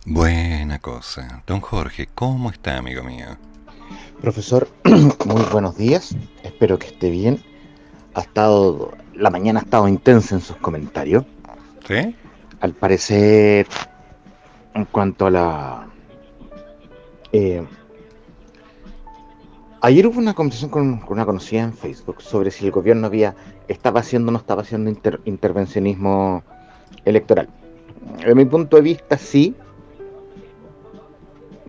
Buena 0.10 0.80
cosa. 0.80 1.44
Don 1.46 1.60
Jorge, 1.60 2.08
¿cómo 2.16 2.50
está, 2.50 2.78
amigo 2.78 3.04
mío? 3.04 3.26
Profesor, 4.22 4.70
muy 4.86 5.42
buenos 5.52 5.76
días. 5.76 6.16
Espero 6.44 6.80
que 6.80 6.88
esté 6.88 7.10
bien. 7.10 7.44
Ha 8.14 8.22
estado, 8.22 8.94
la 9.14 9.30
mañana 9.30 9.60
ha 9.60 9.64
estado 9.64 9.86
intensa 9.90 10.34
en 10.36 10.40
sus 10.40 10.56
comentarios. 10.58 11.26
¿Sí? 11.86 12.16
Al 12.62 12.74
parecer, 12.74 13.68
en 14.76 14.86
cuanto 14.86 15.26
a 15.26 15.30
la... 15.32 15.88
eh, 17.34 17.66
ayer 19.82 20.08
hubo 20.08 20.20
una 20.20 20.34
conversación 20.34 20.72
con, 20.72 21.00
con 21.00 21.18
una 21.18 21.26
conocida 21.26 21.64
en 21.64 21.74
Facebook 21.74 22.22
sobre 22.22 22.50
si 22.52 22.66
el 22.66 22.72
gobierno 22.72 23.08
había 23.08 23.36
estaba 23.68 24.00
haciendo 24.00 24.30
o 24.30 24.32
no 24.32 24.40
estaba 24.40 24.62
haciendo 24.62 24.90
inter- 24.90 25.20
intervencionismo 25.26 26.44
electoral. 27.04 27.50
Desde 28.20 28.36
mi 28.36 28.46
punto 28.46 28.78
de 28.78 28.84
vista, 28.84 29.18
sí. 29.18 29.54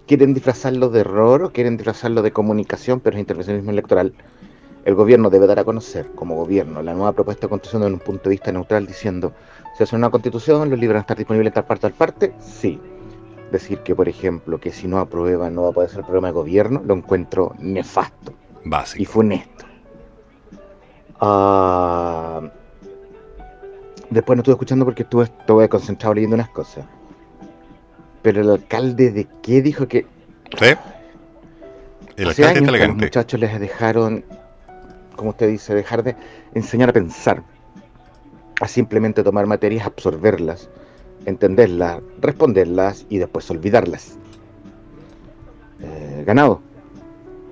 Quieren 0.09 0.33
disfrazarlo 0.33 0.89
de 0.89 1.01
error 1.01 1.43
o 1.43 1.53
quieren 1.53 1.77
disfrazarlo 1.77 2.23
de 2.23 2.33
comunicación, 2.33 2.99
pero 2.99 3.17
es 3.17 3.21
intervencionismo 3.21 3.71
electoral. 3.71 4.15
El 4.87 4.95
gobierno 4.95 5.29
debe 5.29 5.47
dar 5.47 5.59
a 5.59 5.65
conocer, 5.65 6.11
como 6.15 6.35
gobierno, 6.35 6.81
la 6.81 6.95
nueva 6.95 7.13
propuesta 7.13 7.43
de 7.43 7.51
constitución 7.51 7.83
desde 7.83 7.93
un 7.93 8.01
punto 8.01 8.25
de 8.25 8.31
vista 8.31 8.51
neutral, 8.51 8.87
diciendo, 8.87 9.35
si 9.77 9.83
hace 9.83 9.95
una 9.95 10.09
constitución, 10.09 10.71
los 10.71 10.79
libros 10.79 10.95
van 10.95 11.01
a 11.01 11.03
estar 11.03 11.17
disponibles 11.19 11.49
en 11.51 11.55
tal 11.55 11.67
parte, 11.67 11.83
tal 11.83 11.93
parte, 11.93 12.33
sí. 12.41 12.81
Decir 13.53 13.81
que, 13.81 13.95
por 13.95 14.09
ejemplo, 14.09 14.59
que 14.59 14.73
si 14.73 14.89
no 14.89 14.99
aprueba 14.99 15.51
no 15.51 15.65
va 15.65 15.69
a 15.69 15.73
poder 15.73 15.91
ser 15.91 16.01
programa 16.01 16.29
de 16.29 16.33
gobierno, 16.33 16.83
lo 16.87 16.95
encuentro 16.95 17.55
nefasto 17.59 18.33
y 18.65 18.69
Básico. 18.71 19.13
funesto. 19.13 19.67
Ah, 21.21 22.51
después 24.09 24.37
no 24.39 24.41
estuve 24.41 24.55
escuchando 24.55 24.87
porque 24.87 25.03
estuve, 25.03 25.25
estuve 25.25 25.69
concentrado 25.69 26.15
leyendo 26.15 26.35
unas 26.35 26.49
cosas. 26.49 26.87
Pero 28.23 28.41
el 28.41 28.51
alcalde 28.51 29.11
de 29.11 29.27
qué 29.43 29.63
dijo 29.63 29.87
que 29.89 30.07
¿Sí? 30.59 30.75
El 32.17 32.29
hace 32.29 32.45
alcalde 32.45 32.69
años 32.69 32.81
que 32.81 32.87
los 32.89 32.97
muchachos 32.97 33.41
les 33.41 33.61
dejaron, 33.61 34.25
como 35.15 35.31
usted 35.31 35.49
dice, 35.49 35.75
dejar 35.75 36.03
de 36.03 36.17
enseñar 36.55 36.89
a 36.89 36.93
pensar, 36.93 37.43
a 38.61 38.67
simplemente 38.67 39.23
tomar 39.23 39.47
materias, 39.47 39.87
absorberlas, 39.87 40.69
entenderlas, 41.27 42.01
responderlas 42.21 43.07
y 43.09 43.19
después 43.19 43.49
olvidarlas. 43.51 44.19
Eh, 45.81 46.25
ganado. 46.27 46.61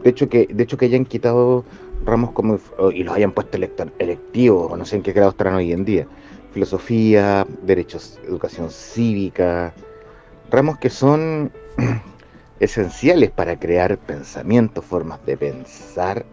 De 0.02 0.10
hecho 0.10 0.28
que, 0.28 0.46
de 0.46 0.62
hecho 0.64 0.76
que 0.76 0.86
hayan 0.86 1.04
quitado 1.04 1.64
ramos 2.04 2.32
como 2.32 2.58
y 2.92 3.02
los 3.02 3.14
hayan 3.14 3.32
puesto 3.32 3.58
electivos, 3.98 4.72
o 4.72 4.76
no 4.76 4.84
sé 4.84 4.96
en 4.96 5.02
qué 5.02 5.12
grado 5.12 5.30
estarán 5.30 5.54
hoy 5.54 5.72
en 5.72 5.84
día. 5.84 6.06
Filosofía, 6.52 7.46
derechos, 7.62 8.18
educación 8.26 8.70
cívica, 8.70 9.74
ramos 10.50 10.78
que 10.78 10.90
son 10.90 11.52
esenciales 12.60 13.30
para 13.30 13.58
crear 13.58 13.98
pensamientos, 13.98 14.84
formas 14.84 15.24
de 15.26 15.36
pensar 15.36 16.24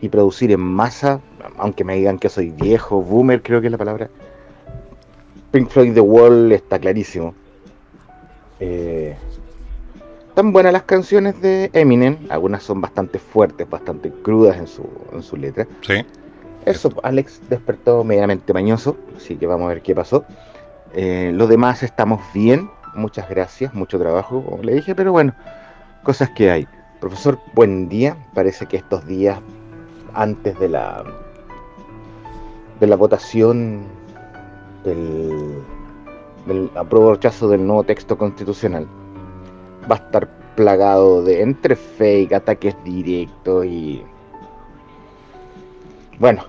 y 0.00 0.08
producir 0.08 0.50
en 0.50 0.60
masa, 0.60 1.20
aunque 1.58 1.84
me 1.84 1.96
digan 1.96 2.18
que 2.18 2.28
soy 2.28 2.50
viejo, 2.50 3.02
boomer 3.02 3.42
creo 3.42 3.60
que 3.60 3.68
es 3.68 3.72
la 3.72 3.78
palabra. 3.78 4.10
Pink 5.52 5.68
Floyd 5.68 5.94
The 5.94 6.00
Wall 6.00 6.50
está 6.52 6.78
clarísimo. 6.78 7.34
Eh, 8.58 9.14
tan 10.34 10.52
buenas 10.52 10.72
las 10.72 10.84
canciones 10.84 11.40
de 11.40 11.70
Eminem, 11.72 12.16
algunas 12.30 12.62
son 12.62 12.80
bastante 12.80 13.18
fuertes, 13.18 13.68
bastante 13.68 14.10
crudas 14.10 14.56
en 14.56 14.66
su, 14.66 14.88
en 15.12 15.22
su 15.22 15.36
letra. 15.36 15.66
Sí. 15.82 16.04
Eso, 16.64 16.92
Alex 17.02 17.40
despertó 17.50 18.04
medianamente 18.04 18.52
mañoso, 18.52 18.96
así 19.16 19.36
que 19.36 19.46
vamos 19.46 19.66
a 19.66 19.68
ver 19.68 19.82
qué 19.82 19.94
pasó. 19.94 20.24
Eh, 20.94 21.32
lo 21.34 21.46
demás 21.46 21.82
estamos 21.82 22.20
bien, 22.32 22.70
muchas 22.94 23.28
gracias, 23.28 23.74
mucho 23.74 23.98
trabajo, 23.98 24.44
como 24.44 24.62
le 24.62 24.74
dije, 24.74 24.94
pero 24.94 25.12
bueno, 25.12 25.34
cosas 26.02 26.30
que 26.30 26.50
hay. 26.50 26.68
Profesor, 27.00 27.38
buen 27.54 27.88
día. 27.88 28.16
Parece 28.34 28.66
que 28.66 28.76
estos 28.76 29.06
días 29.06 29.40
antes 30.14 30.58
de 30.58 30.68
la 30.68 31.04
de 32.80 32.86
la 32.86 32.96
votación 32.96 33.84
del, 34.84 35.62
del 36.46 36.70
apruebo 36.74 37.12
rechazo 37.12 37.48
del 37.48 37.64
nuevo 37.66 37.84
texto 37.84 38.18
constitucional 38.18 38.88
va 39.90 39.96
a 39.96 39.98
estar 39.98 40.28
plagado 40.56 41.22
de 41.22 41.42
entre 41.42 41.76
fake, 41.76 42.32
ataques 42.32 42.74
directos 42.84 43.66
y 43.66 44.02
bueno, 46.18 46.44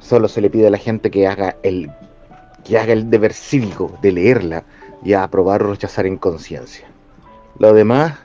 solo 0.00 0.28
se 0.28 0.40
le 0.40 0.50
pide 0.50 0.66
a 0.66 0.70
la 0.70 0.78
gente 0.78 1.10
que 1.10 1.26
haga 1.26 1.56
el 1.62 1.90
que 2.64 2.78
haga 2.78 2.92
el 2.92 3.10
deber 3.10 3.32
cívico 3.32 3.98
de 4.02 4.12
leerla 4.12 4.64
y 5.04 5.12
a 5.12 5.22
aprobar 5.22 5.62
o 5.62 5.70
rechazar 5.70 6.06
en 6.06 6.16
conciencia. 6.16 6.88
Lo 7.58 7.72
demás, 7.72 8.18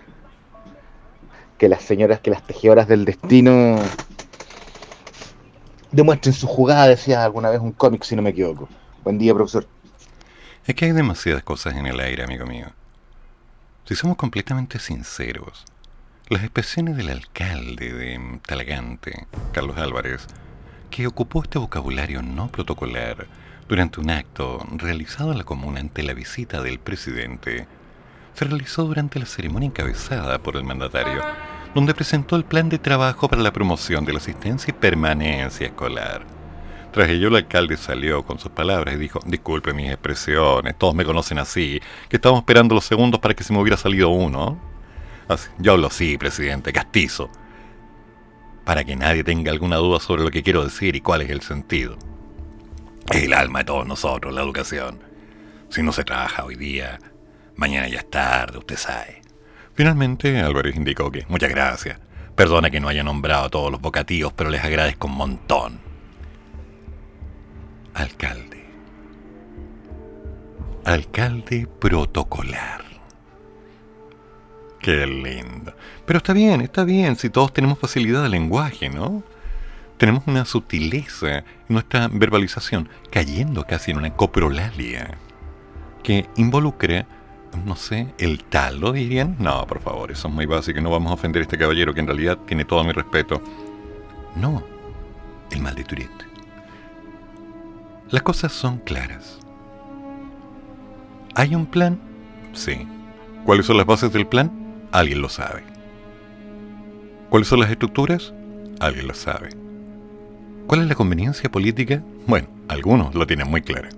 que 1.58 1.70
las 1.70 1.84
señoras, 1.84 2.20
que 2.20 2.32
las 2.32 2.46
tejedoras 2.46 2.88
del 2.88 3.06
destino 3.06 3.78
demuestren 5.92 6.34
su 6.34 6.48
jugada, 6.48 6.88
decía 6.88 7.24
alguna 7.24 7.50
vez 7.50 7.60
un 7.60 7.72
cómic, 7.72 8.04
si 8.04 8.16
no 8.16 8.22
me 8.22 8.32
equivoco. 8.32 8.68
Buen 9.04 9.18
día, 9.18 9.34
profesor. 9.34 9.68
Es 10.66 10.76
que 10.76 10.86
hay 10.86 10.92
demasiadas 10.92 11.44
cosas 11.44 11.76
en 11.76 11.86
el 11.86 12.00
aire, 12.00 12.24
amigo 12.24 12.46
mío. 12.46 12.68
Si 13.86 13.96
somos 13.96 14.18
completamente 14.18 14.80
sinceros, 14.80 15.66
las 16.30 16.42
expresiones 16.42 16.96
del 16.96 17.10
alcalde 17.10 17.92
de 17.92 18.40
Talagante, 18.48 19.28
Carlos 19.52 19.78
Álvarez, 19.78 20.26
que 20.90 21.06
ocupó 21.06 21.44
este 21.44 21.60
vocabulario 21.60 22.22
no 22.22 22.48
protocolar 22.48 23.28
durante 23.74 24.00
un 24.00 24.12
acto 24.12 24.64
realizado 24.78 25.32
en 25.32 25.40
la 25.40 25.44
comuna 25.44 25.80
ante 25.80 26.04
la 26.04 26.14
visita 26.14 26.62
del 26.62 26.78
presidente, 26.78 27.66
se 28.36 28.46
realizó 28.46 28.84
durante 28.84 29.18
la 29.18 29.26
ceremonia 29.26 29.66
encabezada 29.66 30.38
por 30.38 30.58
el 30.58 30.64
mandatario, 30.64 31.24
donde 31.74 31.96
presentó 31.96 32.36
el 32.36 32.46
plan 32.46 32.70
de 32.70 32.78
trabajo 32.78 33.28
para 33.28 33.42
la 33.42 33.52
promoción 33.52 34.06
de 34.06 34.14
la 34.14 34.20
asistencia 34.20 34.70
y 34.70 34.80
permanencia 34.80 35.66
escolar. 35.66 36.24
Tras 36.92 37.10
ello, 37.10 37.30
el 37.30 37.38
alcalde 37.38 37.76
salió 37.76 38.24
con 38.24 38.38
sus 38.38 38.52
palabras 38.52 38.94
y 38.94 39.00
dijo, 39.00 39.20
disculpe 39.26 39.74
mis 39.74 39.90
expresiones, 39.90 40.78
todos 40.78 40.94
me 40.94 41.04
conocen 41.04 41.40
así, 41.40 41.82
que 42.10 42.18
estamos 42.18 42.42
esperando 42.42 42.76
los 42.76 42.86
segundos 42.86 43.20
para 43.22 43.34
que 43.34 43.44
se 43.44 43.54
me 43.54 43.60
hubiera 43.60 43.78
salido 43.78 44.10
uno. 44.10 44.60
Así, 45.28 45.50
yo 45.58 45.72
hablo 45.72 45.88
así, 45.88 46.16
presidente, 46.20 46.72
castizo, 46.72 47.28
para 48.66 48.84
que 48.84 48.96
nadie 48.96 49.24
tenga 49.24 49.52
alguna 49.52 49.78
duda 49.78 50.00
sobre 50.00 50.22
lo 50.22 50.30
que 50.30 50.44
quiero 50.44 50.64
decir 50.64 50.96
y 50.96 51.02
cuál 51.02 51.24
es 51.24 51.32
el 51.32 51.42
sentido. 51.42 51.98
Es 53.12 53.24
el 53.24 53.34
alma 53.34 53.60
de 53.60 53.66
todos 53.66 53.88
nosotros, 53.88 54.34
la 54.34 54.42
educación. 54.42 55.00
Si 55.70 55.84
no 55.84 55.92
se 55.92 56.04
trabaja 56.04 56.46
hoy 56.46 56.56
día, 56.56 57.00
mañana 57.56 57.88
ya 57.88 58.00
es 58.00 58.10
tarde, 58.10 58.58
usted 58.58 58.78
sabe. 58.78 59.22
Finalmente, 59.74 60.40
Álvarez 60.40 60.76
indicó 60.76 61.12
que, 61.12 61.26
muchas 61.28 61.50
gracias, 61.50 62.00
Perdona 62.36 62.72
que 62.72 62.80
no 62.80 62.88
haya 62.88 63.04
nombrado 63.04 63.46
a 63.46 63.50
todos 63.50 63.72
los 63.72 63.80
vocativos, 63.80 64.34
pero 64.34 64.50
les 64.50 64.64
agradezco 64.64 65.08
un 65.08 65.16
montón. 65.16 65.80
Alcalde. 67.94 68.66
Alcalde 70.84 71.68
protocolar. 71.80 72.84
Qué 74.80 75.06
lindo. 75.06 75.76
Pero 76.06 76.18
está 76.18 76.34
bien, 76.34 76.62
está 76.62 76.84
bien, 76.84 77.16
si 77.16 77.30
todos 77.30 77.54
tenemos 77.54 77.78
facilidad 77.78 78.24
de 78.24 78.30
lenguaje, 78.30 78.90
¿no? 78.90 79.24
Tenemos 79.98 80.24
una 80.28 80.46
sutileza 80.46 81.38
en 81.40 81.46
nuestra 81.70 82.08
verbalización, 82.08 82.90
cayendo 83.12 83.64
casi 83.66 83.92
en 83.92 83.98
una 83.98 84.16
coprolalia, 84.16 85.18
que 86.04 86.28
involucre, 86.36 87.06
no 87.66 87.76
sé, 87.76 88.14
el 88.18 88.44
tal, 88.44 88.80
¿lo 88.80 88.92
dirían? 88.92 89.36
No, 89.40 89.66
por 89.68 89.80
favor, 89.80 90.12
eso 90.12 90.28
es 90.28 90.34
muy 90.34 90.46
básico, 90.46 90.82
no 90.82 90.90
vamos 90.90 91.12
a 91.12 91.16
ofender 91.16 91.42
a 91.42 91.44
este 91.44 91.58
caballero 91.58 91.94
que 91.94 92.02
en 92.02 92.08
realidad 92.08 92.38
tiene 92.46 92.66
todo 92.66 92.84
mi 92.84 92.92
respeto. 92.92 93.42
No, 94.36 94.64
el 95.52 95.62
mal 95.62 95.76
de 95.76 95.84
Tourette. 95.84 96.28
Las 98.10 98.24
cosas 98.24 98.52
son 98.52 98.80
claras. 98.80 99.40
¿Hay 101.36 101.56
un 101.56 101.66
plan? 101.66 102.00
Sí. 102.54 102.88
¿Cuáles 103.46 103.66
son 103.66 103.78
las 103.78 103.86
bases 103.86 104.14
del 104.14 104.28
plan? 104.28 104.52
Alguien 104.92 105.22
lo 105.22 105.30
sabe. 105.30 105.64
¿Cuáles 107.30 107.48
son 107.48 107.60
las 107.60 107.72
estructuras? 107.72 108.34
Alguien 108.80 109.08
lo 109.08 109.14
sabe. 109.14 109.63
¿Cuál 110.68 110.82
es 110.82 110.88
la 110.88 110.96
conveniencia 110.96 111.52
política? 111.52 112.02
Bueno, 112.26 112.48
algunos 112.68 113.14
lo 113.16 113.28
tienen 113.28 113.50
muy 113.50 113.62
clara. 113.62 113.90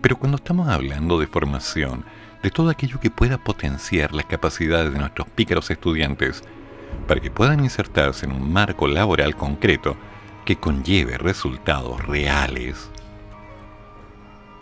Pero 0.00 0.18
cuando 0.18 0.36
estamos 0.36 0.68
hablando 0.68 1.18
de 1.18 1.26
formación, 1.26 2.04
de 2.42 2.50
todo 2.50 2.70
aquello 2.70 3.00
que 3.00 3.10
pueda 3.10 3.38
potenciar 3.38 4.12
las 4.12 4.26
capacidades 4.26 4.92
de 4.92 4.98
nuestros 4.98 5.28
pícaros 5.28 5.70
estudiantes 5.70 6.42
para 7.06 7.20
que 7.20 7.30
puedan 7.30 7.64
insertarse 7.64 8.26
en 8.26 8.32
un 8.32 8.52
marco 8.52 8.86
laboral 8.86 9.36
concreto 9.36 9.96
que 10.44 10.56
conlleve 10.56 11.16
resultados 11.18 12.04
reales, 12.04 12.90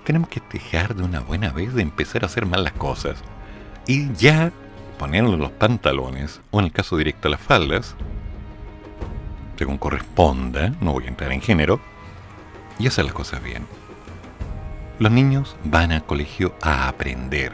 tenemos 0.04 0.28
que 0.28 0.42
dejar 0.52 0.94
de 0.94 1.02
una 1.02 1.20
buena 1.20 1.50
vez 1.52 1.74
de 1.74 1.82
empezar 1.82 2.22
a 2.22 2.26
hacer 2.26 2.46
mal 2.46 2.64
las 2.64 2.72
cosas 2.74 3.22
y 3.86 4.12
ya 4.14 4.52
ponerle 4.98 5.36
los 5.36 5.50
pantalones, 5.52 6.40
o 6.50 6.60
en 6.60 6.66
el 6.66 6.72
caso 6.72 6.96
directo 6.96 7.28
las 7.28 7.40
faldas, 7.40 7.96
según 9.60 9.76
corresponda, 9.76 10.72
no 10.80 10.94
voy 10.94 11.04
a 11.04 11.08
entrar 11.08 11.32
en 11.32 11.42
género, 11.42 11.82
y 12.78 12.86
hacer 12.86 13.04
las 13.04 13.12
cosas 13.12 13.42
bien. 13.42 13.66
Los 14.98 15.12
niños 15.12 15.54
van 15.64 15.92
al 15.92 16.02
colegio 16.02 16.54
a 16.62 16.88
aprender 16.88 17.52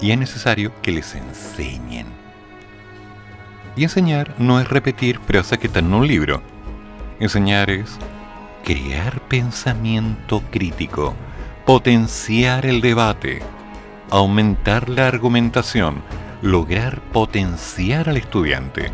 y 0.00 0.12
es 0.12 0.18
necesario 0.18 0.70
que 0.82 0.92
les 0.92 1.16
enseñen. 1.16 2.06
Y 3.74 3.82
enseñar 3.82 4.36
no 4.38 4.60
es 4.60 4.68
repetir 4.68 5.18
frases 5.18 5.58
que 5.58 5.66
están 5.66 5.86
en 5.86 5.94
un 5.94 6.06
libro. 6.06 6.44
Enseñar 7.18 7.70
es 7.70 7.98
crear 8.62 9.20
pensamiento 9.22 10.44
crítico, 10.52 11.12
potenciar 11.66 12.66
el 12.66 12.80
debate, 12.80 13.42
aumentar 14.10 14.88
la 14.88 15.08
argumentación, 15.08 16.04
lograr 16.40 17.00
potenciar 17.12 18.08
al 18.08 18.16
estudiante. 18.16 18.92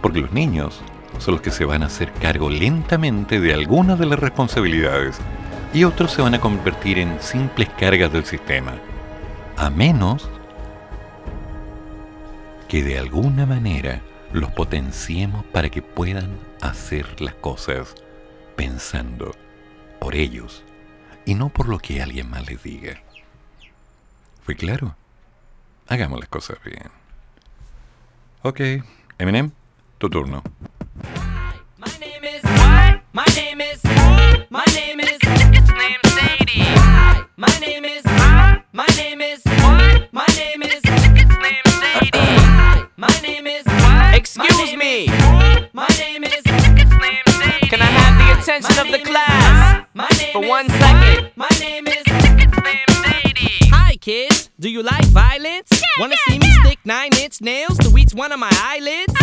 Porque 0.00 0.20
los 0.20 0.30
niños 0.30 0.80
son 1.18 1.34
los 1.34 1.40
que 1.40 1.50
se 1.50 1.64
van 1.64 1.82
a 1.82 1.86
hacer 1.86 2.12
cargo 2.12 2.50
lentamente 2.50 3.40
de 3.40 3.54
algunas 3.54 3.98
de 3.98 4.06
las 4.06 4.18
responsabilidades 4.18 5.18
y 5.72 5.84
otros 5.84 6.12
se 6.12 6.22
van 6.22 6.34
a 6.34 6.40
convertir 6.40 6.98
en 6.98 7.20
simples 7.20 7.68
cargas 7.78 8.12
del 8.12 8.24
sistema. 8.24 8.74
A 9.56 9.70
menos 9.70 10.28
que 12.68 12.82
de 12.82 12.98
alguna 12.98 13.46
manera 13.46 14.00
los 14.32 14.50
potenciemos 14.50 15.44
para 15.46 15.70
que 15.70 15.82
puedan 15.82 16.38
hacer 16.60 17.20
las 17.20 17.34
cosas 17.34 17.94
pensando 18.56 19.32
por 20.00 20.14
ellos 20.14 20.64
y 21.24 21.34
no 21.34 21.48
por 21.48 21.68
lo 21.68 21.78
que 21.78 22.02
alguien 22.02 22.30
más 22.30 22.46
les 22.46 22.62
diga. 22.62 23.00
¿Fue 24.42 24.54
claro? 24.54 24.96
Hagamos 25.88 26.20
las 26.20 26.28
cosas 26.28 26.58
bien. 26.64 26.90
Ok, 28.42 28.60
Eminem, 29.18 29.52
tu 29.98 30.10
turno. 30.10 30.42
My 31.02 31.90
name 32.00 32.22
is 32.24 32.42
what? 32.44 33.00
My 33.12 33.24
name 33.34 33.60
is 33.60 33.82
my 34.50 34.64
name 34.74 35.00
is 35.00 35.18
it's 35.20 35.70
name 35.70 36.00
Sadie. 36.04 36.64
My 37.36 37.48
name 37.60 37.84
is 37.84 38.04
my 38.72 38.86
name 38.96 39.20
is 39.20 39.40
what? 39.44 40.12
My 40.12 40.26
name 40.36 40.62
is 40.62 40.80
it's 40.84 41.36
name 41.42 41.66
Sadie. 41.66 42.86
My 42.96 43.08
name 43.22 43.46
is 43.46 43.64
What? 43.66 44.14
Excuse 44.14 44.76
me. 44.76 45.08
My 45.72 45.88
name 45.98 46.22
is 46.24 46.42
it's 46.44 46.54
name 46.54 47.24
Sadie. 47.26 47.68
Can 47.68 47.82
I 47.82 47.86
have 47.86 48.18
the 48.18 48.40
attention 48.40 48.78
of 48.78 48.92
the 48.92 49.00
class 49.04 49.84
for 50.32 50.46
one 50.46 50.68
second? 50.68 51.30
My 51.34 51.48
name 51.58 51.88
is 51.88 52.04
it's 52.06 52.62
name 52.62 52.88
Sadie. 53.02 53.68
Hi 53.70 53.96
kids, 53.96 54.50
do 54.60 54.68
you 54.70 54.82
like 54.82 55.04
violence? 55.06 55.70
Wanna 55.98 56.16
see 56.28 56.38
me 56.38 56.50
stick 56.64 56.78
nine 56.84 57.10
inch 57.20 57.40
nails 57.40 57.78
to 57.78 57.96
each 57.98 58.14
one 58.14 58.30
of 58.32 58.38
my 58.38 58.50
eyelids? 58.52 59.13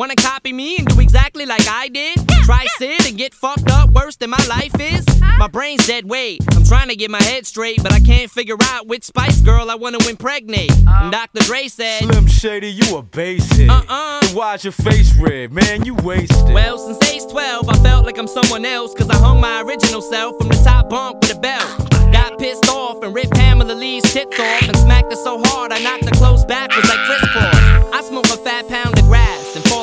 Wanna 0.00 0.16
copy 0.16 0.54
me 0.54 0.78
and 0.78 0.86
do 0.86 0.98
exactly 0.98 1.44
like 1.44 1.68
I 1.68 1.88
did? 1.88 2.16
Try 2.44 2.64
sit 2.78 3.06
and 3.06 3.18
get 3.18 3.34
fucked 3.34 3.70
up 3.70 3.90
worse 3.90 4.16
than 4.16 4.30
my 4.30 4.42
life 4.48 4.72
is? 4.80 5.04
My 5.36 5.46
brain's 5.46 5.86
dead 5.86 6.08
weight. 6.08 6.40
I'm 6.56 6.64
trying 6.64 6.88
to 6.88 6.96
get 6.96 7.10
my 7.10 7.22
head 7.22 7.46
straight, 7.46 7.82
but 7.82 7.92
I 7.92 8.00
can't 8.00 8.30
figure 8.30 8.56
out 8.62 8.86
which 8.86 9.04
Spice 9.04 9.42
Girl 9.42 9.70
I 9.70 9.74
wanna 9.74 9.98
impregnate. 10.08 10.72
Uh. 10.88 11.00
And 11.02 11.12
Dr. 11.12 11.40
Dre 11.40 11.68
said, 11.68 12.04
Slim 12.04 12.26
Shady, 12.28 12.68
you 12.68 12.96
a 12.96 13.02
basic. 13.02 13.68
Uh-uh. 13.68 14.20
Then 14.22 14.34
why's 14.34 14.64
your 14.64 14.72
face 14.72 15.14
red, 15.18 15.52
man? 15.52 15.84
You 15.84 15.96
wasted. 15.96 16.54
Well, 16.54 16.78
since 16.78 17.12
age 17.12 17.30
12, 17.30 17.68
I 17.68 17.74
felt 17.82 18.06
like 18.06 18.16
I'm 18.16 18.26
someone 18.26 18.64
else, 18.64 18.94
cause 18.94 19.10
I 19.10 19.16
hung 19.16 19.38
my 19.38 19.60
original 19.60 20.00
self 20.00 20.38
from 20.38 20.48
the 20.48 20.62
top 20.64 20.88
bunk 20.88 21.20
with 21.20 21.36
a 21.36 21.38
belt. 21.38 21.90
Got 22.10 22.38
pissed 22.38 22.70
off 22.70 23.02
and 23.04 23.14
ripped 23.14 23.32
Pamela 23.32 23.74
Lee's 23.74 24.02
tits 24.04 24.40
off 24.40 24.62
and 24.66 24.76
smacked 24.78 25.12
her 25.12 25.16
so 25.16 25.42
hard 25.44 25.72
I 25.72 25.78
knocked 25.82 26.06
her 26.06 26.10
clothes 26.12 26.46
backwards 26.46 26.88
like 26.88 26.98
Chris 27.04 27.20
Paul. 27.34 27.94
I 27.94 28.02
smoke 28.02 28.24
a 28.26 28.38
fat 28.38 28.66
pound 28.66 28.98
of 28.98 29.04
grass 29.04 29.30
and 29.30 29.30
fall 29.30 29.39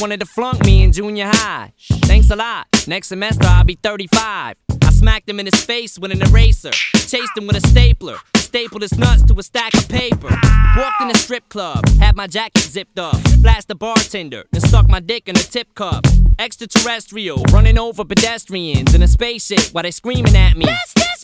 wanted 0.00 0.20
to 0.20 0.26
flunk 0.26 0.64
me 0.64 0.82
in 0.82 0.92
junior 0.92 1.26
high. 1.26 1.72
Thanks 2.04 2.30
a 2.30 2.36
lot. 2.36 2.66
Next 2.86 3.08
semester 3.08 3.46
I'll 3.46 3.64
be 3.64 3.78
35. 3.82 4.56
I 4.82 4.90
smacked 4.90 5.28
him 5.28 5.38
in 5.38 5.46
his 5.46 5.62
face 5.64 5.98
with 5.98 6.10
an 6.10 6.22
eraser. 6.22 6.70
Chased 6.70 7.36
him 7.36 7.46
with 7.46 7.56
a 7.56 7.68
stapler. 7.68 8.16
Stapled 8.36 8.82
his 8.82 8.96
nuts 8.98 9.22
to 9.24 9.38
a 9.38 9.42
stack 9.42 9.74
of 9.74 9.88
paper. 9.88 10.28
Walked 10.76 11.00
in 11.02 11.10
a 11.10 11.14
strip 11.14 11.48
club, 11.48 11.86
had 12.00 12.16
my 12.16 12.26
jacket 12.26 12.62
zipped 12.62 12.98
up. 12.98 13.16
Flashed 13.42 13.68
the 13.68 13.74
bartender, 13.74 14.44
and 14.52 14.62
stuck 14.62 14.88
my 14.88 15.00
dick 15.00 15.28
in 15.28 15.36
a 15.36 15.40
tip 15.40 15.74
cup. 15.74 16.04
Extraterrestrial, 16.38 17.42
running 17.52 17.78
over 17.78 18.04
pedestrians 18.04 18.94
in 18.94 19.02
a 19.02 19.08
spaceship 19.08 19.72
while 19.72 19.82
they 19.82 19.90
screaming 19.90 20.34
at 20.34 20.56
me. 20.56 20.66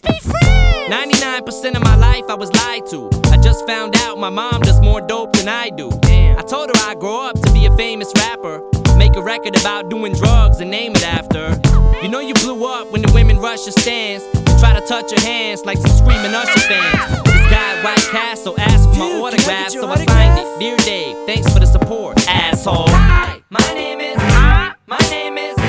Let's 0.05 0.25
be 0.25 0.31
friends! 0.31 0.93
99% 0.93 1.77
of 1.77 1.83
my 1.83 1.97
life 1.97 2.25
I 2.29 2.35
was 2.35 2.53
lied 2.53 2.87
to. 2.87 3.09
I 3.33 3.39
just 3.39 3.67
found 3.67 3.97
out 3.97 4.19
my 4.19 4.29
mom 4.29 4.61
does 4.61 4.81
more 4.81 5.01
dope 5.01 5.33
than 5.33 5.49
I 5.49 5.71
do. 5.71 5.91
Damn. 6.03 6.39
I 6.39 6.43
told 6.43 6.69
her 6.69 6.75
I'd 6.89 6.99
grow 6.99 7.27
up 7.27 7.41
to 7.41 7.53
be 7.53 7.67
a 7.67 7.77
famous 7.77 8.13
rapper. 8.17 8.61
Make 8.97 9.17
a 9.17 9.23
record 9.23 9.59
about 9.59 9.89
doing 9.89 10.13
drugs 10.13 10.61
and 10.61 10.71
name 10.71 10.93
it 10.97 11.05
after. 11.05 11.59
You 12.03 12.09
know 12.09 12.21
you 12.21 12.35
blew 12.35 12.67
up 12.67 12.93
when 12.93 13.01
the 13.03 13.11
women 13.13 13.39
rush 13.39 13.65
your 13.65 13.73
stands. 13.73 14.25
and 14.35 14.59
Try 14.59 14.79
to 14.79 14.87
touch 14.87 15.13
your 15.13 15.21
hands 15.21 15.65
like 15.65 15.79
some 15.79 15.97
screaming 15.97 16.35
Usher 16.35 16.61
fans. 16.61 17.23
This 17.25 17.47
guy 17.49 17.77
at 17.77 17.85
White 17.85 18.07
Castle 18.11 18.55
asked 18.59 18.91
for 18.91 18.99
my 18.99 19.09
Dude, 19.09 19.23
autograph, 19.23 19.71
so 19.71 19.89
I 19.89 20.05
signed 20.05 20.39
it. 20.39 20.59
Dear 20.59 20.77
Dave, 20.79 21.27
thanks 21.27 21.51
for 21.53 21.61
the 21.61 21.67
support, 21.67 22.19
asshole. 22.29 22.89
Hi, 22.89 23.41
my 23.49 23.61
name 23.73 24.01
is. 24.01 24.17
Hi, 24.19 24.75
My 24.87 24.99
name 25.11 25.39
is. 25.39 25.66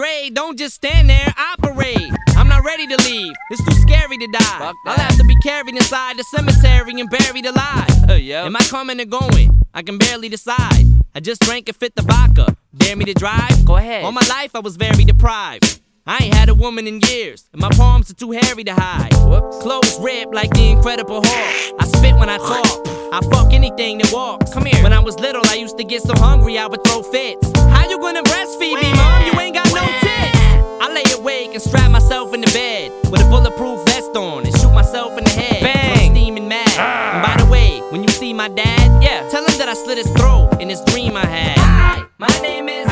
Dre, 0.00 0.30
don't 0.32 0.58
just 0.58 0.76
stand 0.76 1.10
there, 1.10 1.34
operate. 1.36 2.10
I'm 2.34 2.48
not 2.48 2.64
ready 2.64 2.86
to 2.86 2.96
leave. 3.04 3.34
It's 3.50 3.62
too 3.66 3.74
scary 3.82 4.16
to 4.16 4.26
die. 4.32 4.72
I'll 4.86 4.94
have 4.94 5.18
to 5.18 5.24
be 5.24 5.36
carried 5.42 5.76
inside 5.76 6.16
the 6.16 6.24
cemetery 6.24 6.98
and 6.98 7.10
buried 7.10 7.44
alive. 7.44 8.08
Am 8.08 8.56
I 8.56 8.60
coming 8.60 8.98
or 8.98 9.04
going? 9.04 9.60
I 9.74 9.82
can 9.82 9.98
barely 9.98 10.30
decide. 10.30 10.86
I 11.14 11.20
just 11.20 11.42
drank 11.42 11.68
and 11.68 11.76
fit 11.76 11.96
the 11.96 12.02
vodka. 12.02 12.56
Dare 12.74 12.96
me 12.96 13.04
to 13.04 13.12
drive? 13.12 13.62
Go 13.66 13.76
ahead. 13.76 14.06
All 14.06 14.12
my 14.12 14.26
life 14.26 14.56
I 14.56 14.60
was 14.60 14.76
very 14.76 15.04
deprived. 15.04 15.82
I 16.10 16.24
ain't 16.24 16.34
had 16.34 16.48
a 16.48 16.56
woman 16.56 16.88
in 16.88 16.98
years, 17.02 17.48
and 17.52 17.62
my 17.62 17.68
palms 17.68 18.10
are 18.10 18.14
too 18.14 18.32
hairy 18.32 18.64
to 18.64 18.74
hide. 18.74 19.14
Whoops. 19.30 19.62
Clothes 19.62 19.96
ripped 20.00 20.34
like 20.34 20.50
the 20.50 20.68
Incredible 20.68 21.22
Hulk. 21.24 21.76
I 21.78 21.86
spit 21.86 22.16
when 22.16 22.28
I 22.28 22.36
talk. 22.38 22.66
I 23.14 23.20
fuck 23.30 23.52
anything 23.52 23.98
that 23.98 24.10
walks. 24.12 24.52
Come 24.52 24.64
here. 24.64 24.82
When 24.82 24.92
I 24.92 24.98
was 24.98 25.20
little, 25.20 25.42
I 25.46 25.54
used 25.54 25.78
to 25.78 25.84
get 25.84 26.02
so 26.02 26.12
hungry 26.16 26.58
I 26.58 26.66
would 26.66 26.82
throw 26.82 27.04
fits. 27.04 27.52
How 27.54 27.88
you 27.88 27.96
gonna 28.00 28.24
breastfeed 28.24 28.82
me, 28.82 28.92
mom? 28.92 29.24
You 29.24 29.38
ain't 29.38 29.54
got 29.54 29.66
no 29.66 29.86
tits. 30.02 30.36
I 30.82 30.90
lay 30.92 31.06
awake 31.12 31.54
and 31.54 31.62
strap 31.62 31.88
myself 31.92 32.34
in 32.34 32.40
the 32.40 32.50
bed 32.50 32.90
with 33.08 33.20
a 33.20 33.28
bulletproof 33.30 33.86
vest 33.86 34.16
on 34.16 34.44
and 34.46 34.58
shoot 34.58 34.72
myself 34.72 35.16
in 35.16 35.22
the 35.22 35.30
head. 35.30 35.62
Bang! 35.62 36.08
I'm 36.10 36.16
steaming 36.16 36.48
mad. 36.48 36.66
Ah. 36.70 37.14
And 37.14 37.22
by 37.22 37.44
the 37.44 37.48
way, 37.48 37.78
when 37.92 38.02
you 38.02 38.08
see 38.08 38.32
my 38.32 38.48
dad, 38.48 39.00
yeah, 39.00 39.28
tell 39.28 39.46
him 39.46 39.56
that 39.58 39.68
I 39.68 39.74
slit 39.74 39.98
his 39.98 40.10
throat 40.18 40.60
in 40.60 40.66
this 40.66 40.82
dream 40.86 41.16
I 41.16 41.24
had. 41.24 41.56
Hi, 41.58 42.04
my 42.18 42.26
name 42.42 42.68
is. 42.68 42.88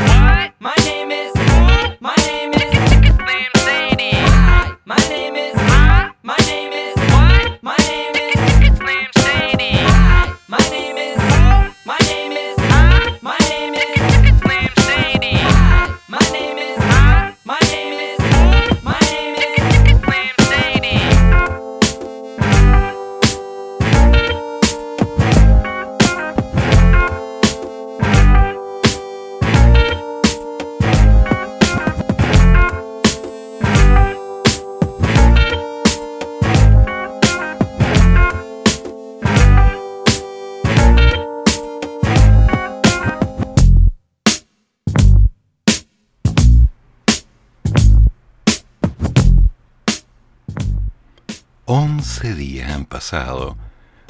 My 0.60 0.76
name 0.84 1.10
is. 1.10 1.27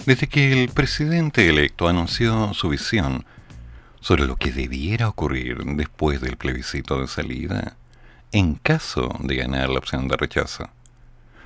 Desde 0.06 0.26
que 0.26 0.64
el 0.64 0.70
presidente 0.70 1.48
electo 1.48 1.88
anunció 1.88 2.52
su 2.52 2.68
visión 2.68 3.24
sobre 4.00 4.26
lo 4.26 4.36
que 4.36 4.50
debiera 4.50 5.08
ocurrir 5.08 5.58
después 5.76 6.20
del 6.20 6.36
plebiscito 6.36 7.00
de 7.00 7.06
salida 7.06 7.76
en 8.32 8.54
caso 8.56 9.16
de 9.20 9.36
ganar 9.36 9.68
la 9.68 9.78
opción 9.78 10.08
de 10.08 10.16
rechazo, 10.16 10.68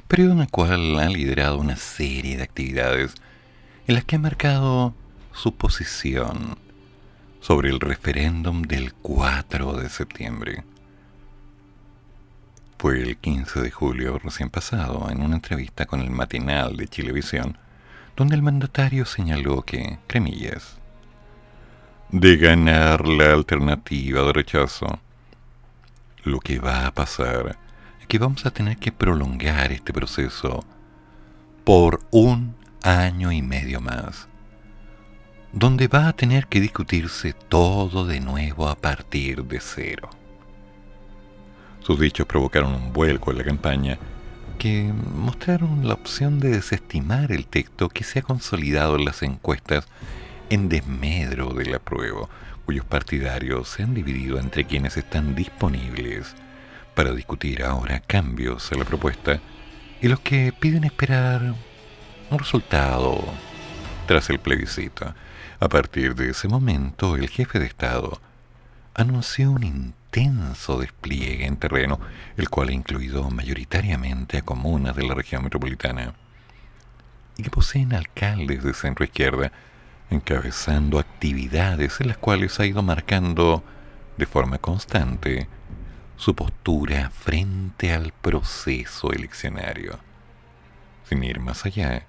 periodo 0.08 0.32
en 0.32 0.40
el 0.40 0.50
cual 0.50 0.98
ha 0.98 1.08
liderado 1.08 1.58
una 1.58 1.76
serie 1.76 2.38
de 2.38 2.42
actividades 2.42 3.14
en 3.86 3.96
las 3.96 4.04
que 4.04 4.16
ha 4.16 4.20
marcado 4.20 4.94
su 5.34 5.54
posición 5.54 6.56
sobre 7.40 7.68
el 7.68 7.80
referéndum 7.80 8.62
del 8.62 8.94
4 8.94 9.74
de 9.74 9.90
septiembre. 9.90 10.64
Fue 12.82 13.00
el 13.00 13.16
15 13.16 13.60
de 13.60 13.70
julio 13.70 14.18
recién 14.18 14.50
pasado 14.50 15.08
en 15.08 15.22
una 15.22 15.36
entrevista 15.36 15.86
con 15.86 16.00
el 16.00 16.10
matinal 16.10 16.76
de 16.76 16.88
Chilevisión, 16.88 17.56
donde 18.16 18.34
el 18.34 18.42
mandatario 18.42 19.06
señaló 19.06 19.62
que, 19.62 20.00
cremillas, 20.08 20.80
de 22.10 22.36
ganar 22.36 23.06
la 23.06 23.34
alternativa 23.34 24.22
de 24.22 24.32
rechazo, 24.32 24.98
lo 26.24 26.40
que 26.40 26.58
va 26.58 26.88
a 26.88 26.92
pasar 26.92 27.56
es 28.00 28.08
que 28.08 28.18
vamos 28.18 28.46
a 28.46 28.50
tener 28.50 28.76
que 28.78 28.90
prolongar 28.90 29.70
este 29.70 29.92
proceso 29.92 30.64
por 31.62 32.00
un 32.10 32.56
año 32.82 33.30
y 33.30 33.42
medio 33.42 33.80
más, 33.80 34.26
donde 35.52 35.86
va 35.86 36.08
a 36.08 36.14
tener 36.14 36.48
que 36.48 36.60
discutirse 36.60 37.32
todo 37.32 38.04
de 38.04 38.18
nuevo 38.18 38.68
a 38.68 38.74
partir 38.74 39.44
de 39.44 39.60
cero. 39.60 40.10
Sus 41.84 41.98
dichos 41.98 42.26
provocaron 42.26 42.74
un 42.74 42.92
vuelco 42.92 43.32
en 43.32 43.38
la 43.38 43.44
campaña 43.44 43.98
que 44.58 44.92
mostraron 45.16 45.88
la 45.88 45.94
opción 45.94 46.38
de 46.38 46.50
desestimar 46.50 47.32
el 47.32 47.46
texto 47.46 47.88
que 47.88 48.04
se 48.04 48.20
ha 48.20 48.22
consolidado 48.22 48.94
en 48.96 49.04
las 49.04 49.22
encuestas 49.22 49.88
en 50.50 50.68
desmedro 50.68 51.52
del 51.54 51.74
apruebo, 51.74 52.30
cuyos 52.66 52.84
partidarios 52.84 53.68
se 53.68 53.82
han 53.82 53.94
dividido 53.94 54.38
entre 54.38 54.64
quienes 54.64 54.96
están 54.96 55.34
disponibles 55.34 56.36
para 56.94 57.12
discutir 57.12 57.64
ahora 57.64 57.98
cambios 57.98 58.70
a 58.70 58.76
la 58.76 58.84
propuesta 58.84 59.40
y 60.00 60.06
los 60.06 60.20
que 60.20 60.52
piden 60.52 60.84
esperar 60.84 61.54
un 62.30 62.38
resultado 62.38 63.24
tras 64.06 64.30
el 64.30 64.38
plebiscito. 64.38 65.14
A 65.58 65.68
partir 65.68 66.14
de 66.14 66.30
ese 66.30 66.46
momento, 66.46 67.16
el 67.16 67.28
jefe 67.28 67.58
de 67.58 67.66
Estado 67.66 68.20
anunció 68.94 69.50
un 69.50 69.64
intenso 70.12 70.78
despliegue 70.78 71.46
en 71.46 71.56
terreno, 71.56 71.98
el 72.36 72.50
cual 72.50 72.68
ha 72.68 72.72
incluido 72.72 73.30
mayoritariamente 73.30 74.36
a 74.36 74.42
comunas 74.42 74.94
de 74.94 75.04
la 75.04 75.14
región 75.14 75.42
metropolitana 75.42 76.14
y 77.38 77.42
que 77.42 77.50
poseen 77.50 77.94
alcaldes 77.94 78.62
de 78.62 78.74
centro 78.74 79.06
izquierda, 79.06 79.52
encabezando 80.10 80.98
actividades 80.98 81.98
en 82.02 82.08
las 82.08 82.18
cuales 82.18 82.60
ha 82.60 82.66
ido 82.66 82.82
marcando 82.82 83.64
de 84.18 84.26
forma 84.26 84.58
constante 84.58 85.48
su 86.16 86.34
postura 86.34 87.08
frente 87.08 87.94
al 87.94 88.12
proceso 88.12 89.12
eleccionario. 89.12 89.98
Sin 91.08 91.24
ir 91.24 91.40
más 91.40 91.64
allá, 91.64 92.04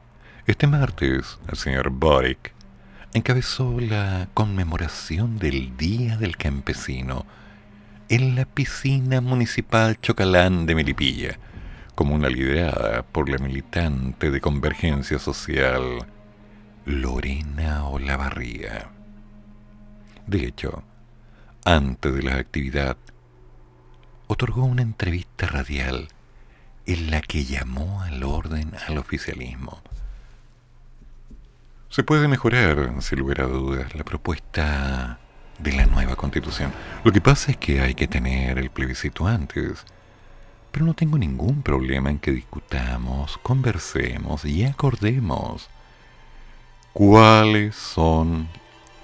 este 0.45 0.67
martes 0.67 1.39
el 1.47 1.57
señor 1.57 1.89
Boric 1.89 2.53
encabezó 3.13 3.80
la 3.80 4.27
conmemoración 4.34 5.39
del 5.39 5.77
Día 5.77 6.17
del 6.17 6.35
Campesino 6.35 7.25
en 8.14 8.35
la 8.35 8.45
piscina 8.45 9.22
municipal 9.22 9.99
Chocalán 9.99 10.68
de 10.68 10.76
Melipilla, 10.76 11.40
como 11.95 12.14
una 12.14 12.30
liderada 12.30 13.02
por 13.02 13.27
la 13.27 13.40
militante 13.40 14.30
de 14.30 14.40
Convergencia 14.40 15.18
Social 15.18 16.06
Lorena 16.85 17.88
Olavarría. 17.88 18.91
De 20.27 20.45
hecho, 20.45 20.84
antes 21.65 22.14
de 22.14 22.22
la 22.22 22.35
actividad, 22.35 22.98
otorgó 24.27 24.64
una 24.64 24.84
entrevista 24.84 25.48
radial 25.48 26.07
en 26.85 27.10
la 27.10 27.19
que 27.19 27.45
llamó 27.45 28.03
al 28.03 28.22
orden 28.22 28.73
al 28.88 28.99
oficialismo. 28.99 29.81
Se 31.90 32.03
puede 32.03 32.27
mejorar, 32.27 32.94
sin 33.02 33.18
lugar 33.18 33.41
a 33.41 33.45
dudas, 33.45 33.95
la 33.95 34.03
propuesta 34.03 35.18
de 35.59 35.73
la 35.73 35.85
nueva 35.85 36.15
constitución. 36.15 36.71
Lo 37.03 37.11
que 37.11 37.21
pasa 37.21 37.51
es 37.51 37.57
que 37.57 37.81
hay 37.81 37.95
que 37.95 38.07
tener 38.07 38.57
el 38.57 38.69
plebiscito 38.69 39.27
antes. 39.27 39.85
Pero 40.71 40.85
no 40.85 40.95
tengo 40.95 41.19
ningún 41.19 41.61
problema 41.61 42.09
en 42.09 42.17
que 42.17 42.31
discutamos, 42.31 43.38
conversemos 43.43 44.43
y 44.43 44.65
acordemos 44.65 45.69
cuáles 46.93 47.75
son 47.75 48.49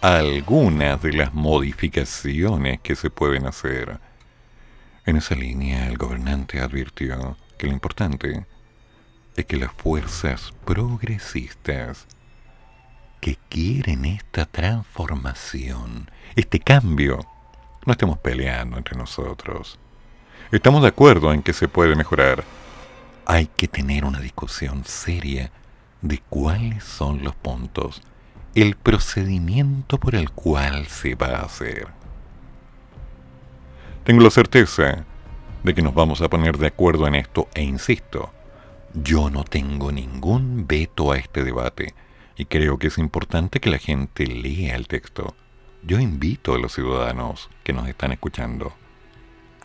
algunas 0.02 1.02
de 1.02 1.14
las 1.14 1.34
modificaciones 1.34 2.80
que 2.80 2.96
se 2.96 3.12
pueden 3.12 3.46
hacer. 3.46 4.00
En 5.06 5.18
esa 5.18 5.36
línea, 5.36 5.88
el 5.88 5.98
gobernante 5.98 6.60
advirtió 6.60 7.38
que 7.58 7.68
lo 7.68 7.74
importante 7.74 8.46
es 9.36 9.46
que 9.46 9.58
las 9.58 9.72
fuerzas 9.74 10.54
progresistas 10.66 12.08
que 13.20 13.38
quieren 13.50 14.06
esta 14.06 14.46
transformación, 14.46 16.10
este 16.36 16.60
cambio, 16.60 17.20
no 17.86 17.92
estemos 17.92 18.18
peleando 18.18 18.78
entre 18.78 18.98
nosotros. 18.98 19.78
Estamos 20.52 20.82
de 20.82 20.88
acuerdo 20.88 21.34
en 21.34 21.44
que 21.44 21.54
se 21.54 21.68
puede 21.68 21.96
mejorar. 21.96 22.44
Hay 23.26 23.48
que 23.48 23.68
tener 23.68 24.06
una 24.06 24.20
discusión 24.20 24.84
seria 24.86 25.52
de 26.02 26.20
cuáles 26.30 26.84
son 26.84 27.24
los 27.24 27.36
puntos, 27.36 28.02
el 28.56 28.76
procedimiento 28.76 30.00
por 30.00 30.16
el 30.16 30.32
cual 30.32 30.88
se 30.88 31.16
va 31.16 31.28
a 31.28 31.44
hacer. 31.44 31.88
Tengo 34.06 34.24
la 34.24 34.32
certeza 34.32 35.06
de 35.64 35.74
que 35.76 35.82
nos 35.82 35.94
vamos 35.94 36.22
a 36.22 36.30
poner 36.30 36.58
de 36.58 36.68
acuerdo 36.68 37.06
en 37.06 37.16
esto 37.16 37.48
e 37.54 37.64
insisto, 37.64 38.32
yo 38.94 39.30
no 39.30 39.44
tengo 39.44 39.92
ningún 39.92 40.66
veto 40.66 41.12
a 41.12 41.18
este 41.18 41.44
debate 41.44 41.94
y 42.40 42.46
creo 42.46 42.80
que 42.80 42.88
es 42.88 42.98
importante 42.98 43.60
que 43.60 43.70
la 43.70 43.80
gente 43.80 44.26
lea 44.26 44.78
el 44.78 44.88
texto. 44.88 45.36
Yo 45.84 46.00
invito 46.00 46.54
a 46.54 46.58
los 46.58 46.74
ciudadanos 46.74 47.50
que 47.66 47.74
nos 47.74 47.90
están 47.90 48.14
escuchando 48.14 48.74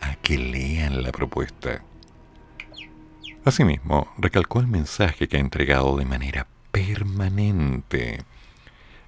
a 0.01 0.15
que 0.15 0.37
lean 0.37 1.01
la 1.01 1.13
propuesta. 1.13 1.81
Asimismo, 3.45 4.13
recalcó 4.17 4.59
el 4.59 4.67
mensaje 4.67 5.29
que 5.29 5.37
ha 5.37 5.39
entregado 5.39 5.95
de 5.95 6.03
manera 6.03 6.47
permanente 6.73 8.25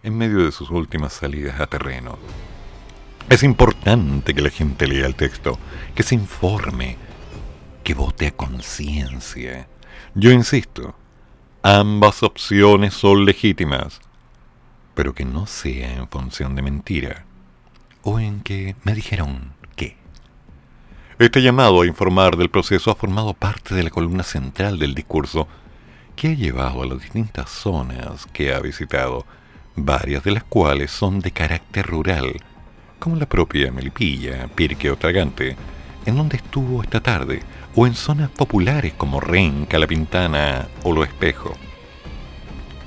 en 0.01 0.17
medio 0.17 0.45
de 0.45 0.53
sus 0.53 0.69
últimas 0.69 1.11
salidas 1.11 1.59
a 1.59 1.67
terreno. 1.67 2.17
Es 3.29 3.43
importante 3.43 4.33
que 4.33 4.41
la 4.41 4.49
gente 4.49 4.87
lea 4.87 5.07
el 5.07 5.15
texto, 5.15 5.59
que 5.93 6.03
se 6.03 6.15
informe, 6.15 6.95
que 7.83 7.93
vote 7.95 8.27
a 8.27 8.31
conciencia. 8.31 9.67
Yo 10.15 10.31
insisto, 10.31 10.95
ambas 11.69 12.23
opciones 12.23 12.93
son 12.93 13.25
legítimas, 13.25 13.99
pero 14.95 15.13
que 15.13 15.25
no 15.25 15.47
sea 15.47 15.95
en 15.97 16.07
función 16.07 16.55
de 16.55 16.61
mentira 16.61 17.25
o 18.03 18.21
en 18.21 18.39
que 18.39 18.77
me 18.85 18.93
dijeron 18.93 19.51
qué. 19.75 19.97
Este 21.19 21.41
llamado 21.41 21.81
a 21.81 21.85
informar 21.85 22.37
del 22.37 22.49
proceso 22.49 22.89
ha 22.89 22.95
formado 22.95 23.33
parte 23.33 23.75
de 23.75 23.83
la 23.83 23.89
columna 23.89 24.23
central 24.23 24.79
del 24.79 24.95
discurso 24.95 25.49
que 26.15 26.29
ha 26.29 26.33
llevado 26.35 26.83
a 26.83 26.85
las 26.85 27.01
distintas 27.01 27.49
zonas 27.49 28.27
que 28.31 28.53
ha 28.53 28.61
visitado, 28.61 29.25
varias 29.75 30.23
de 30.23 30.31
las 30.31 30.45
cuales 30.45 30.89
son 30.89 31.19
de 31.19 31.31
carácter 31.31 31.85
rural, 31.85 32.37
como 32.97 33.17
la 33.17 33.25
propia 33.25 33.73
Melipilla, 33.73 34.47
Pirque 34.55 34.89
o 34.89 34.95
Tragante, 34.95 35.57
en 36.05 36.15
donde 36.15 36.37
estuvo 36.37 36.81
esta 36.81 37.01
tarde, 37.01 37.41
o 37.79 37.85
en 37.85 37.93
zonas 37.93 38.31
populares 38.31 38.93
como 38.97 39.19
Renca, 39.19 39.77
La 39.77 39.85
Pintana 39.85 40.67
o 40.81 40.93
Lo 40.93 41.03
Espejo. 41.03 41.53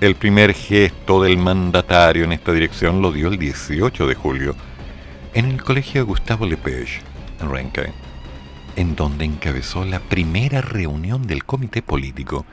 El 0.00 0.16
primer 0.16 0.52
gesto 0.52 1.22
del 1.22 1.38
mandatario 1.38 2.24
en 2.24 2.32
esta 2.32 2.52
dirección 2.52 3.00
lo 3.00 3.12
dio 3.12 3.28
el 3.28 3.38
18 3.38 4.08
de 4.08 4.14
julio, 4.16 4.56
en 5.32 5.44
el 5.44 5.62
colegio 5.62 6.04
Gustavo 6.04 6.44
Lepage, 6.44 7.02
en 7.40 7.50
Renca, 7.52 7.82
en 8.74 8.96
donde 8.96 9.24
encabezó 9.26 9.84
la 9.84 10.00
primera 10.00 10.60
reunión 10.60 11.24
del 11.24 11.44
comité 11.44 11.82
político 11.82 12.44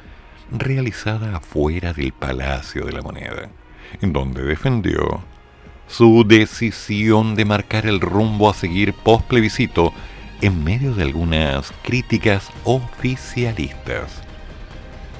realizada 0.51 1.37
afuera 1.37 1.91
del 1.91 2.11
Palacio 2.11 2.85
de 2.85 2.91
la 2.91 3.01
Moneda, 3.01 3.49
en 3.99 4.13
donde 4.13 4.43
defendió 4.43 5.23
su 5.87 6.23
decisión 6.23 7.33
de 7.33 7.45
marcar 7.45 7.87
el 7.87 7.99
rumbo 7.99 8.47
a 8.47 8.53
seguir 8.53 8.93
post 8.93 9.27
en 10.41 10.63
medio 10.63 10.93
de 10.93 11.03
algunas 11.03 11.73
críticas 11.83 12.49
oficialistas. 12.63 14.21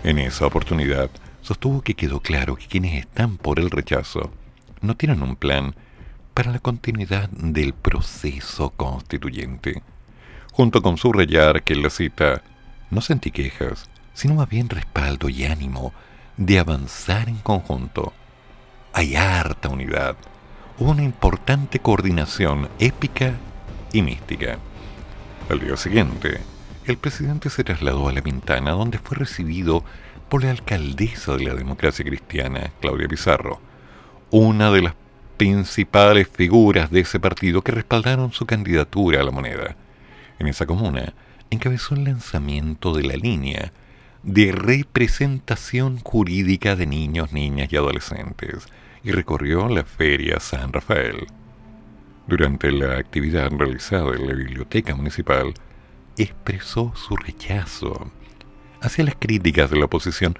En 0.04 0.20
esa 0.20 0.46
oportunidad, 0.46 1.10
sostuvo 1.42 1.82
que 1.82 1.96
quedó 1.96 2.20
claro 2.20 2.56
que 2.56 2.68
quienes 2.68 2.94
están 2.94 3.38
por 3.38 3.60
el 3.60 3.72
rechazo 3.72 4.32
no 4.82 4.96
tienen 4.96 5.24
un 5.24 5.36
plan 5.36 5.76
para 6.34 6.52
la 6.52 6.60
continuidad 6.60 7.30
del 7.30 7.74
proceso 7.74 8.70
constituyente, 8.72 9.82
junto 10.52 10.84
con 10.84 10.98
subrayar 10.98 11.64
que 11.64 11.76
la 11.76 11.90
cita 11.90 12.44
no 12.92 13.02
sentí 13.02 13.32
quejas, 13.32 13.90
sino 14.14 14.36
más 14.36 14.48
bien 14.48 14.70
respaldo 14.70 15.30
y 15.30 15.46
ánimo 15.46 15.94
de 16.38 16.60
avanzar 16.60 17.28
en 17.28 17.38
conjunto. 17.38 18.14
Hay 18.94 19.16
harta 19.16 19.70
unidad, 19.70 20.16
una 20.78 21.04
importante 21.04 21.80
coordinación 21.80 22.70
épica 22.80 23.34
y 23.92 24.04
mística. 24.04 24.60
Al 25.50 25.62
día 25.62 25.78
siguiente, 25.78 26.42
el 26.86 26.98
presidente 26.98 27.50
se 27.50 27.64
trasladó 27.64 28.10
a 28.10 28.12
La 28.12 28.22
Pintana, 28.22 28.72
donde 28.72 29.00
fue 29.00 29.16
recibido 29.16 29.86
por 30.28 30.44
la 30.44 30.52
alcaldesa 30.52 31.38
de 31.38 31.46
la 31.46 31.54
democracia 31.54 32.04
cristiana, 32.04 32.72
Claudia 32.82 33.08
Pizarro, 33.08 33.62
una 34.30 34.72
de 34.72 34.82
las 34.82 34.94
principales 35.38 36.28
figuras 36.28 36.92
de 36.92 37.00
ese 37.00 37.22
partido 37.22 37.62
que 37.62 37.72
respaldaron 37.72 38.34
su 38.34 38.46
candidatura 38.46 39.22
a 39.22 39.24
la 39.24 39.32
moneda. 39.32 39.78
En 40.38 40.48
esa 40.48 40.66
comuna 40.66 41.14
encabezó 41.50 41.96
el 41.96 42.04
lanzamiento 42.04 42.94
de 42.94 43.04
la 43.04 43.16
línea 43.16 43.72
de 44.24 44.52
representación 44.52 46.00
jurídica 46.00 46.76
de 46.76 46.88
niños, 46.88 47.32
niñas 47.32 47.72
y 47.72 47.78
adolescentes 47.78 48.68
y 49.02 49.12
recorrió 49.12 49.70
la 49.70 49.86
Feria 49.86 50.42
San 50.42 50.74
Rafael. 50.74 51.28
Durante 52.28 52.74
la 52.74 52.98
actividad 52.98 53.50
realizada 53.52 54.14
en 54.14 54.28
la 54.28 54.34
biblioteca 54.34 54.94
municipal, 54.94 55.54
expresó 56.18 56.94
su 56.94 57.16
rechazo 57.16 58.12
hacia 58.82 59.06
las 59.06 59.16
críticas 59.18 59.70
de 59.72 59.80
la 59.80 59.86
oposición 59.86 60.38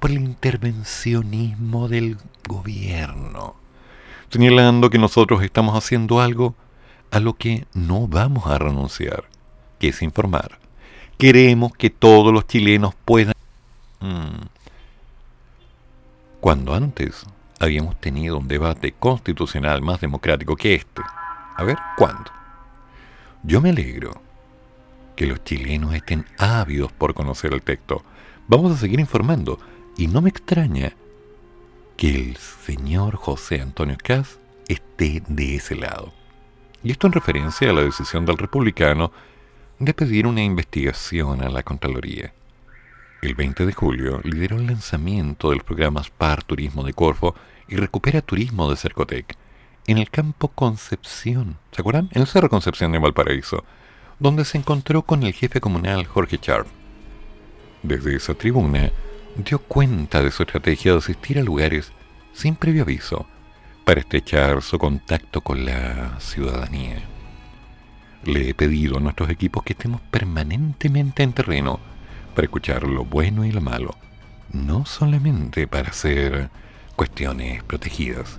por 0.00 0.10
el 0.10 0.18
intervencionismo 0.18 1.86
del 1.86 2.16
gobierno, 2.48 3.54
señalando 4.30 4.90
que 4.90 4.98
nosotros 4.98 5.44
estamos 5.44 5.76
haciendo 5.76 6.20
algo 6.20 6.56
a 7.12 7.20
lo 7.20 7.34
que 7.34 7.66
no 7.72 8.08
vamos 8.08 8.48
a 8.48 8.58
renunciar, 8.58 9.22
que 9.78 9.88
es 9.88 10.02
informar. 10.02 10.58
Queremos 11.18 11.72
que 11.72 11.88
todos 11.90 12.32
los 12.32 12.48
chilenos 12.48 12.94
puedan... 13.04 13.34
Mm. 14.00 14.46
Cuando 16.40 16.74
antes 16.74 17.24
habíamos 17.60 18.00
tenido 18.00 18.38
un 18.38 18.48
debate 18.48 18.92
constitucional 18.92 19.82
más 19.82 20.00
democrático 20.00 20.56
que 20.56 20.74
este. 20.74 21.02
A 21.58 21.64
ver, 21.64 21.76
¿cuándo? 21.96 22.30
Yo 23.42 23.60
me 23.60 23.70
alegro 23.70 24.22
que 25.16 25.26
los 25.26 25.42
chilenos 25.42 25.92
estén 25.92 26.24
ávidos 26.38 26.92
por 26.92 27.14
conocer 27.14 27.52
el 27.52 27.62
texto. 27.62 28.04
Vamos 28.46 28.70
a 28.70 28.76
seguir 28.76 29.00
informando. 29.00 29.58
Y 29.96 30.06
no 30.06 30.22
me 30.22 30.30
extraña 30.30 30.92
que 31.96 32.14
el 32.14 32.36
señor 32.36 33.16
José 33.16 33.60
Antonio 33.60 33.96
Caz 34.00 34.38
esté 34.68 35.20
de 35.26 35.56
ese 35.56 35.74
lado. 35.74 36.12
Y 36.84 36.92
esto 36.92 37.08
en 37.08 37.12
referencia 37.12 37.68
a 37.70 37.72
la 37.72 37.82
decisión 37.82 38.24
del 38.24 38.38
republicano 38.38 39.10
de 39.80 39.94
pedir 39.94 40.28
una 40.28 40.44
investigación 40.44 41.42
a 41.42 41.48
la 41.48 41.64
Contraloría. 41.64 42.32
El 43.20 43.34
20 43.34 43.66
de 43.66 43.72
julio 43.72 44.20
lideró 44.22 44.58
el 44.58 44.68
lanzamiento 44.68 45.50
del 45.50 45.62
programa 45.62 46.04
Spar 46.04 46.44
Turismo 46.44 46.84
de 46.84 46.92
Corfo 46.92 47.34
y 47.66 47.74
Recupera 47.74 48.22
Turismo 48.22 48.70
de 48.70 48.76
Cercotec 48.76 49.36
en 49.88 49.96
el 49.96 50.10
campo 50.10 50.48
Concepción, 50.48 51.56
¿se 51.72 51.80
acuerdan? 51.80 52.10
En 52.12 52.20
el 52.20 52.28
Cerro 52.28 52.50
Concepción 52.50 52.92
de 52.92 52.98
Valparaíso, 52.98 53.64
donde 54.18 54.44
se 54.44 54.58
encontró 54.58 55.00
con 55.00 55.22
el 55.22 55.32
jefe 55.32 55.62
comunal 55.62 56.06
Jorge 56.06 56.38
Sharp. 56.42 56.66
Desde 57.82 58.14
esa 58.14 58.34
tribuna 58.34 58.92
dio 59.36 59.58
cuenta 59.60 60.22
de 60.22 60.30
su 60.30 60.42
estrategia 60.42 60.92
de 60.92 60.98
asistir 60.98 61.38
a 61.38 61.42
lugares 61.42 61.90
sin 62.34 62.54
previo 62.54 62.82
aviso 62.82 63.26
para 63.86 64.00
estrechar 64.00 64.60
su 64.60 64.78
contacto 64.78 65.40
con 65.40 65.64
la 65.64 66.20
ciudadanía. 66.20 67.02
Le 68.24 68.50
he 68.50 68.54
pedido 68.54 68.98
a 68.98 69.00
nuestros 69.00 69.30
equipos 69.30 69.62
que 69.62 69.72
estemos 69.72 70.02
permanentemente 70.02 71.22
en 71.22 71.32
terreno 71.32 71.80
para 72.34 72.44
escuchar 72.44 72.82
lo 72.82 73.06
bueno 73.06 73.46
y 73.46 73.52
lo 73.52 73.62
malo, 73.62 73.96
no 74.52 74.84
solamente 74.84 75.66
para 75.66 75.88
hacer 75.88 76.50
cuestiones 76.94 77.62
protegidas. 77.62 78.38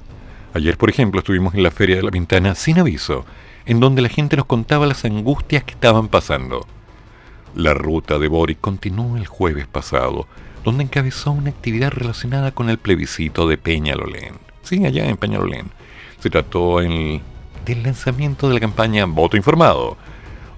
Ayer, 0.54 0.78
por 0.78 0.90
ejemplo, 0.90 1.20
estuvimos 1.20 1.54
en 1.54 1.64
la 1.64 1.72
Feria 1.72 1.96
de 1.96 2.04
la 2.04 2.12
Pintana 2.12 2.56
sin 2.56 2.80
aviso, 2.80 3.26
en 3.66 3.80
donde 3.80 4.02
la 4.02 4.10
gente 4.10 4.36
nos 4.36 4.46
contaba 4.46 4.88
las 4.88 5.06
angustias 5.06 5.64
que 5.64 5.74
estaban 5.74 6.08
pasando. 6.08 6.66
La 7.56 7.76
ruta 7.76 8.18
de 8.18 8.28
Boris 8.28 8.58
continuó 8.60 9.16
el 9.16 9.28
jueves 9.28 9.68
pasado, 9.68 10.28
donde 10.64 10.84
encabezó 10.84 11.32
una 11.32 11.52
actividad 11.52 11.92
relacionada 11.92 12.52
con 12.52 12.70
el 12.70 12.80
plebiscito 12.80 13.48
de 13.48 13.58
Peñalolén. 13.58 14.36
Sí, 14.64 14.86
allá 14.86 15.06
en 15.08 15.18
Peñalolén. 15.18 15.68
Se 16.20 16.32
trató 16.32 16.80
el, 16.80 17.22
del 17.66 17.84
lanzamiento 17.84 18.48
de 18.48 18.56
la 18.56 18.60
campaña 18.60 19.06
Voto 19.06 19.38
Informado, 19.38 19.98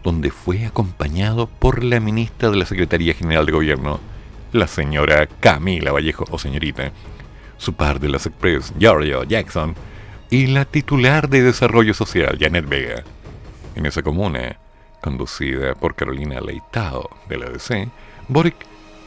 donde 0.04 0.32
fue 0.32 0.66
acompañado 0.66 1.48
por 1.48 1.84
la 1.84 2.00
ministra 2.00 2.50
de 2.50 2.58
la 2.58 2.66
Secretaría 2.66 3.14
General 3.14 3.46
de 3.46 3.52
Gobierno, 3.52 4.00
la 4.54 4.68
señora 4.68 5.28
Camila 5.28 5.92
Vallejo, 5.92 6.26
o 6.32 6.40
señorita, 6.40 6.92
su 7.62 7.74
par 7.74 8.00
de 8.00 8.10
las 8.10 8.26
Express, 8.26 8.74
Giorgio 8.80 9.24
Jackson, 9.24 9.76
y 10.32 10.48
la 10.48 10.66
titular 10.66 11.30
de 11.30 11.44
Desarrollo 11.44 11.94
Social, 11.94 12.38
Janet 12.40 12.68
Vega. 12.68 13.04
En 13.76 13.86
esa 13.86 14.02
comuna, 14.02 14.58
conducida 15.00 15.76
por 15.76 15.94
Carolina 15.94 16.42
Leitao 16.42 17.08
de 17.30 17.38
la 17.38 17.50
DC, 17.52 17.88
Boric 18.28 18.56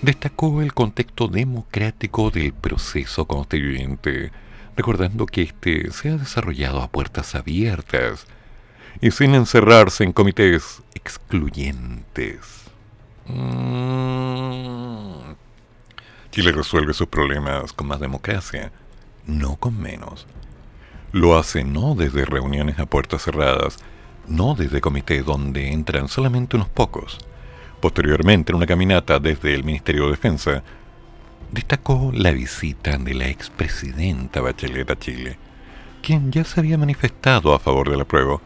destacó 0.02 0.62
el 0.62 0.72
contexto 0.72 1.26
democrático 1.26 2.30
del 2.30 2.52
proceso 2.52 3.24
constituyente, 3.24 4.30
recordando 4.76 5.26
que 5.26 5.42
éste 5.42 5.90
se 5.90 6.10
ha 6.10 6.16
desarrollado 6.16 6.80
a 6.80 6.88
puertas 6.88 7.34
abiertas 7.34 8.28
y 9.00 9.10
sin 9.10 9.34
encerrarse 9.34 10.04
en 10.04 10.12
comités 10.12 10.80
excluyentes. 10.94 12.38
Mm. 13.26 14.14
Chile 16.34 16.50
resuelve 16.50 16.94
sus 16.94 17.06
problemas 17.06 17.72
con 17.72 17.86
más 17.86 18.00
democracia, 18.00 18.72
no 19.24 19.54
con 19.54 19.80
menos. 19.80 20.26
Lo 21.12 21.38
hace 21.38 21.62
no 21.62 21.94
desde 21.94 22.24
reuniones 22.24 22.80
a 22.80 22.86
puertas 22.86 23.22
cerradas, 23.22 23.76
no 24.26 24.56
desde 24.56 24.80
comités 24.80 25.24
donde 25.24 25.70
entran 25.70 26.08
solamente 26.08 26.56
unos 26.56 26.68
pocos. 26.68 27.18
Posteriormente, 27.80 28.50
en 28.50 28.56
una 28.56 28.66
caminata 28.66 29.20
desde 29.20 29.54
el 29.54 29.62
Ministerio 29.62 30.06
de 30.06 30.10
Defensa, 30.10 30.64
destacó 31.52 32.10
la 32.12 32.32
visita 32.32 32.98
de 32.98 33.14
la 33.14 33.28
expresidenta 33.28 34.40
Bachelet 34.40 34.90
a 34.90 34.98
Chile, 34.98 35.38
quien 36.02 36.32
ya 36.32 36.42
se 36.42 36.58
había 36.58 36.76
manifestado 36.76 37.54
a 37.54 37.60
favor 37.60 37.88
del 37.88 38.00
apruebo, 38.00 38.40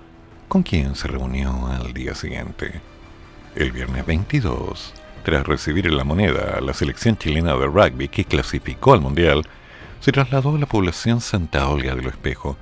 con 0.46 0.62
quien 0.62 0.94
se 0.94 1.08
reunió 1.08 1.68
al 1.68 1.94
día 1.94 2.14
siguiente. 2.14 2.82
El 3.54 3.72
viernes 3.72 4.04
22 4.04 4.92
tras 5.28 5.46
recibir 5.46 5.92
la 5.92 6.04
moneda 6.04 6.56
a 6.56 6.62
la 6.62 6.72
selección 6.72 7.18
chilena 7.18 7.54
de 7.54 7.66
rugby 7.66 8.08
que 8.08 8.24
clasificó 8.24 8.94
al 8.94 9.02
Mundial, 9.02 9.42
se 10.00 10.10
trasladó 10.10 10.56
a 10.56 10.58
la 10.58 10.64
población 10.64 11.20
Santa 11.20 11.68
Olga 11.68 11.94
de 11.94 12.00
los 12.00 12.14
Espejos, 12.14 12.56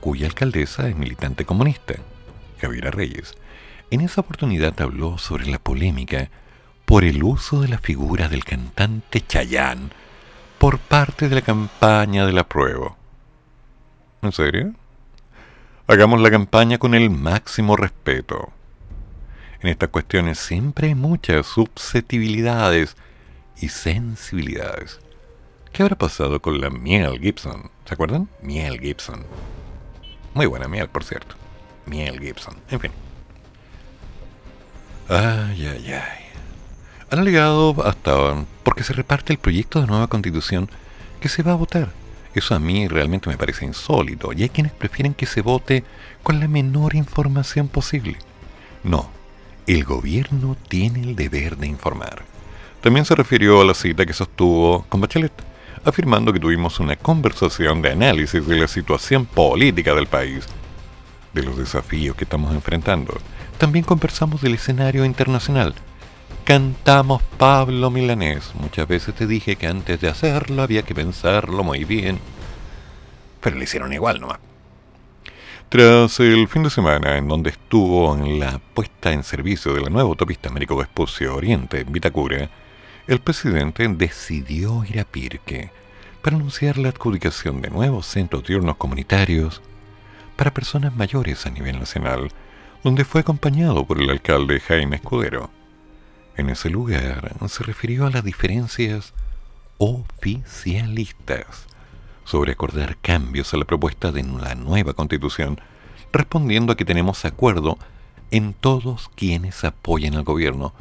cuya 0.00 0.28
alcaldesa 0.28 0.88
es 0.88 0.94
militante 0.94 1.44
comunista, 1.44 1.94
Javiera 2.60 2.92
Reyes. 2.92 3.34
En 3.90 4.02
esa 4.02 4.20
oportunidad 4.20 4.80
habló 4.80 5.18
sobre 5.18 5.46
la 5.46 5.58
polémica 5.58 6.30
por 6.84 7.02
el 7.02 7.24
uso 7.24 7.60
de 7.60 7.66
la 7.66 7.78
figura 7.78 8.28
del 8.28 8.44
cantante 8.44 9.20
Chayán 9.26 9.90
por 10.58 10.78
parte 10.78 11.28
de 11.28 11.34
la 11.34 11.42
campaña 11.42 12.24
del 12.24 12.38
apruebo. 12.38 12.96
¿En 14.22 14.30
serio? 14.30 14.74
Hagamos 15.88 16.20
la 16.20 16.30
campaña 16.30 16.78
con 16.78 16.94
el 16.94 17.10
máximo 17.10 17.74
respeto. 17.74 18.52
En 19.62 19.68
estas 19.68 19.90
cuestiones 19.90 20.40
siempre 20.40 20.88
hay 20.88 20.96
muchas 20.96 21.46
susceptibilidades 21.46 22.96
y 23.60 23.68
sensibilidades. 23.68 24.98
¿Qué 25.72 25.84
habrá 25.84 25.96
pasado 25.96 26.42
con 26.42 26.60
la 26.60 26.68
Miel 26.68 27.20
Gibson? 27.20 27.70
¿Se 27.84 27.94
acuerdan? 27.94 28.28
Miel 28.42 28.80
Gibson. 28.80 29.24
Muy 30.34 30.46
buena 30.46 30.66
miel, 30.66 30.88
por 30.88 31.04
cierto. 31.04 31.36
Miel 31.86 32.18
Gibson. 32.18 32.56
En 32.70 32.80
fin. 32.80 32.90
Ay, 35.08 35.66
ay, 35.66 35.92
ay. 35.92 36.24
Han 37.10 37.20
alegado 37.20 37.76
hasta 37.84 38.44
porque 38.64 38.82
se 38.82 38.94
reparte 38.94 39.32
el 39.32 39.38
proyecto 39.38 39.80
de 39.80 39.86
nueva 39.86 40.08
constitución 40.08 40.68
que 41.20 41.28
se 41.28 41.44
va 41.44 41.52
a 41.52 41.56
votar. 41.56 41.90
Eso 42.34 42.56
a 42.56 42.58
mí 42.58 42.88
realmente 42.88 43.28
me 43.28 43.36
parece 43.36 43.64
insólito 43.64 44.32
y 44.32 44.42
hay 44.42 44.48
quienes 44.48 44.72
prefieren 44.72 45.14
que 45.14 45.26
se 45.26 45.40
vote 45.40 45.84
con 46.24 46.40
la 46.40 46.48
menor 46.48 46.96
información 46.96 47.68
posible. 47.68 48.18
No, 48.82 49.10
el 49.66 49.84
gobierno 49.84 50.56
tiene 50.68 51.02
el 51.02 51.16
deber 51.16 51.56
de 51.56 51.66
informar. 51.66 52.22
También 52.80 53.04
se 53.04 53.14
refirió 53.14 53.60
a 53.60 53.64
la 53.64 53.74
cita 53.74 54.04
que 54.04 54.12
sostuvo 54.12 54.84
con 54.88 55.00
Bachelet, 55.00 55.32
afirmando 55.84 56.32
que 56.32 56.40
tuvimos 56.40 56.80
una 56.80 56.96
conversación 56.96 57.80
de 57.82 57.92
análisis 57.92 58.46
de 58.46 58.56
la 58.56 58.68
situación 58.68 59.24
política 59.26 59.94
del 59.94 60.06
país, 60.06 60.46
de 61.32 61.42
los 61.42 61.56
desafíos 61.56 62.16
que 62.16 62.24
estamos 62.24 62.52
enfrentando. 62.52 63.14
También 63.58 63.84
conversamos 63.84 64.42
del 64.42 64.54
escenario 64.54 65.04
internacional. 65.04 65.74
Cantamos 66.44 67.22
Pablo 67.38 67.90
Milanés. 67.90 68.50
Muchas 68.54 68.88
veces 68.88 69.14
te 69.14 69.28
dije 69.28 69.54
que 69.54 69.68
antes 69.68 70.00
de 70.00 70.08
hacerlo 70.08 70.62
había 70.62 70.82
que 70.82 70.94
pensarlo 70.94 71.62
muy 71.62 71.84
bien. 71.84 72.18
Pero 73.40 73.56
le 73.56 73.64
hicieron 73.64 73.92
igual 73.92 74.20
nomás. 74.20 74.38
Tras 75.72 76.20
el 76.20 76.48
fin 76.48 76.64
de 76.64 76.68
semana 76.68 77.16
en 77.16 77.28
donde 77.28 77.48
estuvo 77.48 78.14
en 78.14 78.38
la 78.38 78.58
puesta 78.58 79.10
en 79.10 79.24
servicio 79.24 79.72
de 79.72 79.80
la 79.80 79.88
nueva 79.88 80.10
autopista 80.10 80.50
Américo 80.50 80.76
Vespucio 80.76 81.34
Oriente 81.34 81.80
en 81.80 81.90
Vitacura, 81.90 82.50
el 83.06 83.20
presidente 83.20 83.88
decidió 83.88 84.84
ir 84.84 85.00
a 85.00 85.04
Pirque 85.04 85.70
para 86.20 86.36
anunciar 86.36 86.76
la 86.76 86.90
adjudicación 86.90 87.62
de 87.62 87.70
nuevos 87.70 88.04
centros 88.04 88.44
diurnos 88.44 88.76
comunitarios 88.76 89.62
para 90.36 90.52
personas 90.52 90.94
mayores 90.94 91.46
a 91.46 91.50
nivel 91.50 91.78
nacional, 91.78 92.28
donde 92.84 93.06
fue 93.06 93.22
acompañado 93.22 93.86
por 93.86 93.98
el 93.98 94.10
alcalde 94.10 94.60
Jaime 94.60 94.96
Escudero. 94.96 95.48
En 96.36 96.50
ese 96.50 96.68
lugar 96.68 97.32
se 97.48 97.64
refirió 97.64 98.04
a 98.04 98.10
las 98.10 98.24
diferencias 98.24 99.14
oficialistas 99.78 101.71
sobre 102.24 102.52
acordar 102.52 102.96
cambios 102.98 103.52
a 103.52 103.56
la 103.56 103.64
propuesta 103.64 104.12
de 104.12 104.22
la 104.22 104.54
nueva 104.54 104.94
constitución, 104.94 105.60
respondiendo 106.12 106.72
a 106.72 106.76
que 106.76 106.84
tenemos 106.84 107.24
acuerdo 107.24 107.78
en 108.30 108.54
todos 108.54 109.10
quienes 109.14 109.64
apoyan 109.64 110.14
al 110.14 110.24
gobierno 110.24 110.72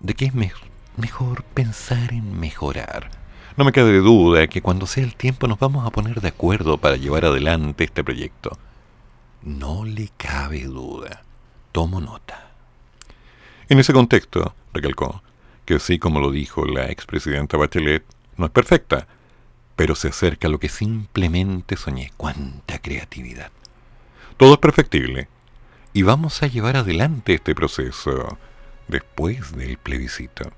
de 0.00 0.14
que 0.14 0.26
es 0.26 0.34
mejor 0.34 1.42
pensar 1.54 2.12
en 2.12 2.38
mejorar. 2.38 3.10
No 3.56 3.64
me 3.64 3.72
cabe 3.72 3.98
duda 3.98 4.46
que 4.46 4.62
cuando 4.62 4.86
sea 4.86 5.04
el 5.04 5.16
tiempo 5.16 5.46
nos 5.46 5.58
vamos 5.58 5.86
a 5.86 5.90
poner 5.90 6.20
de 6.20 6.28
acuerdo 6.28 6.78
para 6.78 6.96
llevar 6.96 7.24
adelante 7.24 7.84
este 7.84 8.04
proyecto. 8.04 8.56
No 9.42 9.84
le 9.84 10.10
cabe 10.16 10.64
duda. 10.64 11.22
Tomo 11.72 12.00
nota. 12.00 12.50
En 13.68 13.78
ese 13.78 13.92
contexto, 13.92 14.54
recalcó, 14.72 15.22
que 15.64 15.74
así 15.74 15.98
como 15.98 16.20
lo 16.20 16.30
dijo 16.30 16.64
la 16.64 16.90
expresidenta 16.90 17.56
Bachelet, 17.56 18.04
no 18.36 18.46
es 18.46 18.50
perfecta, 18.50 19.06
pero 19.80 19.94
se 19.94 20.08
acerca 20.08 20.46
a 20.46 20.50
lo 20.50 20.60
que 20.60 20.68
simplemente 20.68 21.74
soñé. 21.74 22.12
¡Cuánta 22.18 22.80
creatividad! 22.80 23.50
Todo 24.36 24.52
es 24.52 24.58
perfectible. 24.58 25.28
Y 25.94 26.02
vamos 26.02 26.42
a 26.42 26.48
llevar 26.48 26.76
adelante 26.76 27.32
este 27.32 27.54
proceso 27.54 28.36
después 28.88 29.56
del 29.56 29.78
plebiscito. 29.78 30.52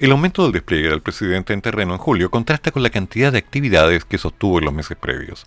El 0.00 0.10
aumento 0.10 0.42
del 0.42 0.50
despliegue 0.50 0.88
del 0.88 1.00
presidente 1.00 1.52
en 1.52 1.62
terreno 1.62 1.92
en 1.92 2.00
julio 2.00 2.28
contrasta 2.28 2.72
con 2.72 2.82
la 2.82 2.90
cantidad 2.90 3.30
de 3.30 3.38
actividades 3.38 4.04
que 4.04 4.18
sostuvo 4.18 4.58
en 4.58 4.64
los 4.64 4.74
meses 4.74 4.96
previos. 4.96 5.46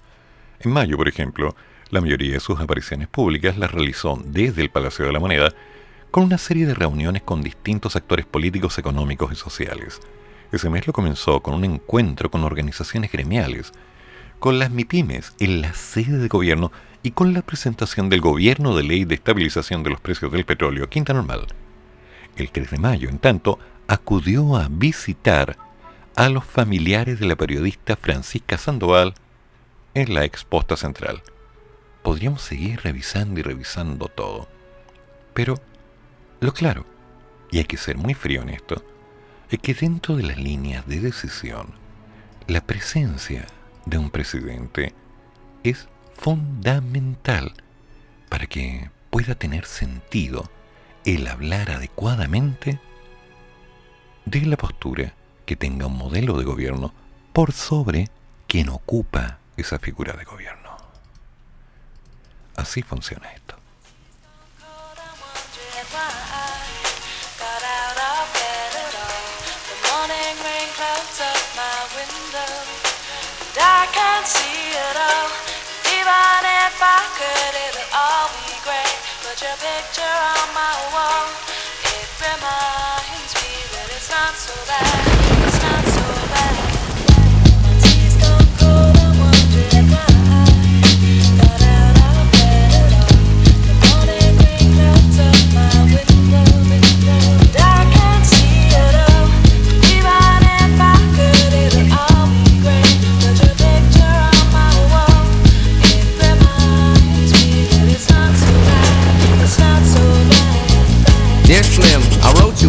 En 0.61 0.71
mayo, 0.71 0.95
por 0.95 1.09
ejemplo, 1.09 1.57
la 1.89 1.99
mayoría 1.99 2.35
de 2.35 2.39
sus 2.39 2.61
apariciones 2.61 3.09
públicas 3.09 3.57
las 3.57 3.73
realizó 3.73 4.17
desde 4.23 4.61
el 4.61 4.69
Palacio 4.69 5.05
de 5.05 5.11
la 5.11 5.19
Moneda, 5.19 5.53
con 6.09 6.23
una 6.23 6.37
serie 6.37 6.65
de 6.65 6.73
reuniones 6.73 7.21
con 7.23 7.43
distintos 7.43 7.97
actores 7.97 8.25
políticos, 8.25 8.77
económicos 8.77 9.33
y 9.33 9.35
sociales. 9.35 9.99
Ese 10.53 10.69
mes 10.69 10.85
lo 10.85 10.93
comenzó 10.93 11.41
con 11.41 11.55
un 11.55 11.65
encuentro 11.65 12.29
con 12.29 12.43
organizaciones 12.43 13.11
gremiales, 13.11 13.73
con 14.37 14.59
las 14.59 14.69
MIPIMES 14.69 15.33
en 15.39 15.61
la 15.61 15.73
sede 15.73 16.19
de 16.19 16.27
gobierno 16.27 16.71
y 17.01 17.09
con 17.09 17.33
la 17.33 17.41
presentación 17.41 18.07
del 18.07 18.21
Gobierno 18.21 18.75
de 18.75 18.83
Ley 18.83 19.03
de 19.03 19.15
Estabilización 19.15 19.81
de 19.81 19.89
los 19.89 19.99
Precios 19.99 20.31
del 20.31 20.45
Petróleo, 20.45 20.89
Quinta 20.89 21.11
Normal. 21.11 21.47
El 22.35 22.51
3 22.51 22.69
de 22.69 22.77
mayo, 22.77 23.09
en 23.09 23.17
tanto, 23.17 23.57
acudió 23.87 24.55
a 24.55 24.67
visitar 24.69 25.57
a 26.15 26.29
los 26.29 26.45
familiares 26.45 27.19
de 27.19 27.25
la 27.25 27.35
periodista 27.35 27.95
Francisca 27.95 28.59
Sandoval 28.59 29.15
en 29.95 30.13
la 30.13 30.23
exposta 30.23 30.77
central. 30.77 31.23
Podríamos 32.03 32.43
seguir 32.43 32.79
revisando 32.83 33.39
y 33.39 33.43
revisando 33.43 34.07
todo. 34.07 34.47
Pero 35.33 35.55
lo 36.41 36.53
claro, 36.53 36.85
y 37.49 37.57
hay 37.57 37.65
que 37.65 37.77
ser 37.77 37.97
muy 37.97 38.13
frío 38.13 38.43
en 38.43 38.49
esto, 38.49 38.83
es 39.49 39.59
que 39.59 39.73
dentro 39.73 40.15
de 40.15 40.23
las 40.23 40.37
líneas 40.37 40.87
de 40.87 40.99
decisión, 40.99 41.73
la 42.47 42.61
presencia 42.61 43.47
de 43.85 43.97
un 43.97 44.09
presidente 44.09 44.93
es 45.63 45.87
fundamental 46.15 47.53
para 48.29 48.47
que 48.47 48.89
pueda 49.09 49.35
tener 49.35 49.65
sentido 49.65 50.49
el 51.05 51.27
hablar 51.27 51.71
adecuadamente 51.71 52.79
de 54.25 54.41
la 54.41 54.57
postura 54.57 55.13
que 55.45 55.55
tenga 55.55 55.87
un 55.87 55.97
modelo 55.97 56.37
de 56.37 56.45
gobierno 56.45 56.93
por 57.33 57.51
sobre 57.51 58.09
quien 58.47 58.69
ocupa 58.69 59.39
esa 59.57 59.79
figura 59.79 60.13
de 60.13 60.23
gobierno. 60.23 60.77
Así 62.55 62.81
funciona 62.81 63.31
esto. 63.33 63.62
Picture 79.59 80.01
on 80.01 80.47
my 80.53 80.73
wall. 80.93 81.29
It 81.85 82.09
reminds 82.17 83.33
me 83.37 83.53
that 83.73 83.87
it's 83.91 84.09
not 84.09 84.33
so 84.35 84.53
bad. 84.67 85.02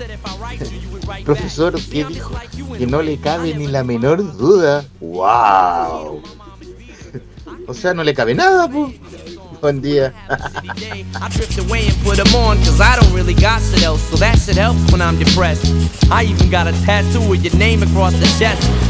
Profesor, 1.24 1.74
¿qué 1.90 2.04
dijo? 2.04 2.34
Que 2.78 2.86
no 2.86 3.02
le 3.02 3.18
cabe 3.18 3.54
ni 3.54 3.66
la 3.66 3.84
menor 3.84 4.36
duda. 4.36 4.84
¡Wow! 5.00 6.22
O 7.66 7.74
sea, 7.74 7.94
no 7.94 8.02
le 8.02 8.14
cabe 8.14 8.34
nada, 8.34 8.68
pues. 8.68 8.94
Buen 9.60 9.80
día. 9.80 10.12
I 10.28 11.28
drift 11.28 11.58
away 11.58 11.86
and 11.86 11.96
put 12.02 12.16
them 12.16 12.34
on, 12.34 12.56
cause 12.64 12.80
I 12.80 12.96
don't 12.96 13.12
really 13.12 13.34
got 13.34 13.60
shit 13.60 13.84
else, 13.84 14.02
so 14.08 14.16
that 14.16 14.38
shit 14.38 14.56
helps 14.56 14.90
when 14.90 15.02
I'm 15.02 15.18
depressed. 15.18 15.66
I 16.10 16.24
even 16.24 16.50
got 16.50 16.66
a 16.66 16.72
tattoo 16.84 17.20
with 17.28 17.44
your 17.44 17.54
name 17.56 17.82
across 17.82 18.14
the 18.14 18.26
chest. 18.38 18.89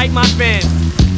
To 0.00 0.12
call 0.12 0.12
and 0.12 0.12
write 0.12 0.12
my 0.12 0.26
fans. 0.38 0.66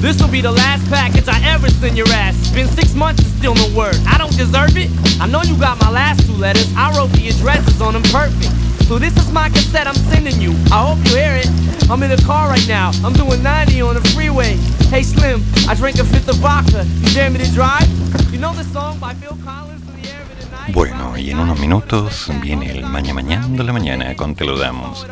This 0.00 0.20
will 0.20 0.30
be 0.30 0.40
the 0.40 0.50
last 0.50 0.88
package 0.90 1.28
I 1.28 1.40
ever 1.54 1.70
send 1.70 1.96
your 1.96 2.08
ass. 2.08 2.34
It's 2.40 2.50
been 2.50 2.66
six 2.68 2.94
months 2.94 3.22
and 3.22 3.32
still 3.38 3.54
no 3.54 3.68
word. 3.76 3.96
I 4.06 4.18
don't 4.18 4.36
deserve 4.36 4.76
it. 4.76 4.90
I 5.20 5.26
know 5.28 5.42
you 5.42 5.56
got 5.58 5.80
my 5.80 5.90
last 5.90 6.26
two 6.26 6.32
letters. 6.32 6.72
I 6.76 6.90
wrote 6.96 7.10
the 7.12 7.28
addresses 7.28 7.80
on 7.80 7.94
them 7.94 8.02
perfect. 8.04 8.50
So 8.86 8.98
this 8.98 9.16
is 9.16 9.30
my 9.30 9.48
cassette 9.48 9.86
I'm 9.86 9.94
sending 9.94 10.40
you. 10.40 10.52
I 10.72 10.82
hope 10.86 10.98
you 11.06 11.16
hear 11.16 11.36
it. 11.36 11.46
I'm 11.88 12.02
in 12.02 12.10
the 12.10 12.22
car 12.26 12.48
right 12.48 12.66
now. 12.66 12.90
I'm 13.04 13.12
doing 13.12 13.42
90 13.42 13.80
on 13.82 13.94
the 13.94 14.02
freeway. 14.10 14.56
Hey 14.90 15.02
Slim, 15.02 15.42
I 15.68 15.74
drank 15.74 15.98
a 15.98 16.04
fifth 16.04 16.28
of 16.28 16.36
vodka. 16.36 16.84
You 17.00 17.14
dare 17.14 17.30
me 17.30 17.38
to 17.38 17.50
drive? 17.52 17.86
You 18.32 18.38
know 18.38 18.52
the 18.54 18.64
song 18.64 18.98
by 18.98 19.14
Phil 19.14 19.38
Collins 19.44 19.86
in 19.88 20.02
the 20.02 20.10
air 20.10 20.22
of 20.22 20.28
the 20.40 20.50
night? 20.50 20.74
Bueno, 20.74 21.16
y 21.16 21.30
en 21.30 21.38
unos 21.38 21.60
minutos 21.60 22.28
viene 22.42 22.72
el 22.72 22.84
maña 22.86 23.14
mañana 23.14 23.46
de 23.46 23.62
la 23.62 23.72
mañana 23.72 24.16
con 24.16 24.34
Te 24.34 24.44
lo 24.44 24.58
damos. 24.58 25.06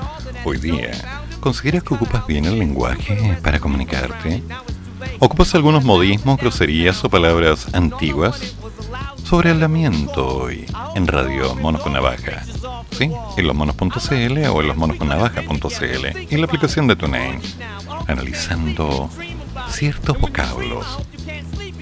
Hoy 0.44 0.58
día, 0.58 0.92
¿consideras 1.40 1.82
que 1.82 1.94
ocupas 1.94 2.26
bien 2.26 2.44
el 2.44 2.58
lenguaje 2.58 3.38
para 3.42 3.58
comunicarte? 3.58 4.42
¿Ocupas 5.18 5.54
algunos 5.54 5.84
modismos, 5.84 6.38
groserías 6.38 7.02
o 7.04 7.10
palabras 7.10 7.74
antiguas? 7.74 8.54
Sobre 9.24 9.50
el 9.50 9.60
lamiento 9.60 10.26
hoy, 10.26 10.66
en 10.94 11.06
Radio 11.06 11.54
Monos 11.54 11.82
con 11.82 11.92
Navaja. 11.92 12.42
¿Sí? 12.90 13.10
En 13.36 13.46
losmonos.cl 13.46 14.46
o 14.48 14.60
en 14.60 14.68
losmonosconnavaja.cl 14.68 16.06
y 16.28 16.34
en 16.34 16.40
la 16.40 16.46
aplicación 16.46 16.86
de 16.86 16.96
TuneIn. 16.96 17.40
Analizando 18.06 19.08
ciertos 19.70 20.18
vocablos. 20.20 20.86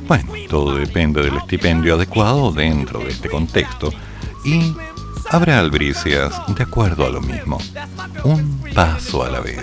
Bueno, 0.07 0.33
todo 0.49 0.75
depende 0.77 1.23
del 1.23 1.37
estipendio 1.37 1.95
adecuado 1.95 2.53
dentro 2.53 3.01
de 3.01 3.11
este 3.11 3.29
contexto 3.29 3.93
y 4.45 4.75
habrá 5.31 5.59
albricias 5.59 6.33
de 6.49 6.63
acuerdo 6.63 7.07
a 7.07 7.11
lo 7.11 7.21
mismo. 7.21 7.59
Paso 8.79 9.25
a 9.25 9.29
la 9.29 9.41
vez. 9.41 9.61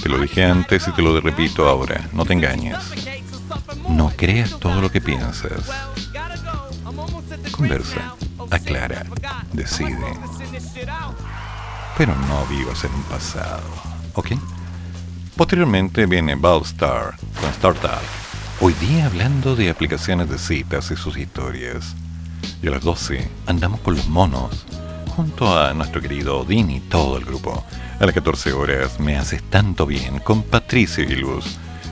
Te 0.00 0.08
lo 0.08 0.20
dije 0.20 0.44
antes 0.44 0.86
y 0.86 0.92
te 0.92 1.02
lo 1.02 1.20
repito 1.20 1.68
ahora, 1.68 2.08
no 2.12 2.24
te 2.24 2.32
engañes. 2.32 2.78
No 3.88 4.12
creas 4.16 4.56
todo 4.60 4.80
lo 4.80 4.88
que 4.88 5.00
piensas. 5.00 5.68
Conversa, 7.50 8.14
aclara, 8.52 9.04
decide. 9.52 10.16
Pero 11.98 12.14
no 12.28 12.46
vivas 12.46 12.84
en 12.84 12.94
un 12.94 13.02
pasado, 13.02 13.66
¿ok? 14.12 14.28
Posteriormente 15.36 16.06
viene 16.06 16.36
Ballstar 16.36 17.16
con 17.40 17.50
Startup. 17.50 18.04
Hoy 18.60 18.74
día 18.74 19.06
hablando 19.06 19.56
de 19.56 19.70
aplicaciones 19.70 20.30
de 20.30 20.38
citas 20.38 20.88
y 20.92 20.96
sus 20.96 21.16
historias. 21.16 21.96
Y 22.62 22.68
a 22.68 22.70
las 22.70 22.84
12 22.84 23.28
andamos 23.46 23.80
con 23.80 23.96
los 23.96 24.06
monos, 24.06 24.66
junto 25.16 25.58
a 25.58 25.74
nuestro 25.74 26.00
querido 26.00 26.38
Odín 26.38 26.70
y 26.70 26.78
todo 26.78 27.18
el 27.18 27.24
grupo. 27.24 27.64
A 28.00 28.06
las 28.06 28.14
14 28.14 28.52
horas 28.52 28.98
me 28.98 29.16
haces 29.16 29.42
tanto 29.44 29.86
bien 29.86 30.18
con 30.18 30.42
Patricia 30.42 31.04
y. 31.04 31.14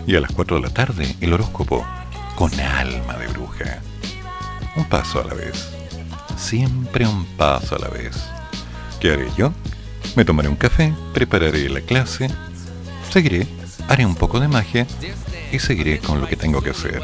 Y 0.05 0.17
a 0.17 0.21
las 0.21 0.33
4 0.33 0.57
de 0.57 0.63
la 0.63 0.71
tarde 0.71 1.17
el 1.21 1.33
horóscopo 1.33 1.87
con 2.35 2.53
alma 2.59 3.17
de 3.19 3.29
bruja. 3.29 3.81
Un 4.75 4.85
paso 4.87 5.21
a 5.21 5.25
la 5.25 5.35
vez. 5.35 5.71
Siempre 6.37 7.07
un 7.07 7.25
paso 7.37 7.77
a 7.77 7.79
la 7.79 7.89
vez. 7.89 8.17
¿Qué 9.01 9.13
haré 9.13 9.29
yo? 9.37 9.53
Me 10.17 10.25
tomaré 10.25 10.49
un 10.49 10.57
café, 10.57 10.93
prepararé 11.15 11.69
la 11.69 11.81
clase, 11.81 12.29
seguiré, 13.11 13.47
haré 13.89 14.05
un 14.05 14.17
poco 14.17 14.41
de 14.41 14.49
magia 14.49 14.87
y 15.53 15.59
seguiré 15.61 16.01
con 16.01 16.21
lo 16.21 16.27
que 16.27 16.37
tengo 16.37 16.63
que 16.63 16.71
hacer. 16.71 17.01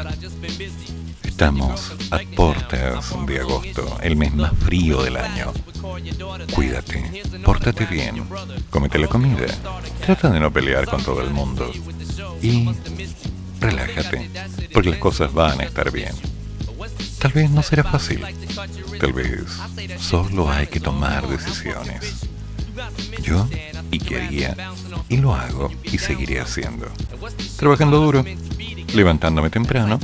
Estamos 1.39 1.93
a 2.11 2.19
puertas 2.35 3.15
de 3.25 3.39
agosto, 3.39 3.97
el 4.01 4.17
mes 4.17 4.35
más 4.35 4.51
frío 4.57 5.01
del 5.03 5.15
año. 5.15 5.53
Cuídate, 6.53 7.23
pórtate 7.45 7.85
bien, 7.85 8.25
cómete 8.69 8.99
la 8.99 9.07
comida, 9.07 9.45
trata 10.05 10.31
de 10.31 10.41
no 10.41 10.51
pelear 10.51 10.85
con 10.85 11.01
todo 11.01 11.21
el 11.21 11.29
mundo 11.29 11.71
y 12.41 12.69
relájate, 13.61 14.29
porque 14.73 14.89
las 14.89 14.99
cosas 14.99 15.33
van 15.33 15.61
a 15.61 15.63
estar 15.63 15.89
bien. 15.91 16.11
Tal 17.19 17.31
vez 17.31 17.49
no 17.49 17.63
será 17.63 17.85
fácil, 17.85 18.21
tal 18.99 19.13
vez 19.13 19.45
solo 19.97 20.51
hay 20.51 20.67
que 20.67 20.81
tomar 20.81 21.25
decisiones. 21.25 22.15
Yo 23.21 23.47
y 23.91 23.99
quería 23.99 24.57
y 25.07 25.15
lo 25.15 25.33
hago 25.33 25.71
y 25.83 25.99
seguiré 25.99 26.41
haciendo. 26.41 26.87
Trabajando 27.57 28.01
duro, 28.01 28.25
levantándome 28.93 29.49
temprano, 29.49 29.99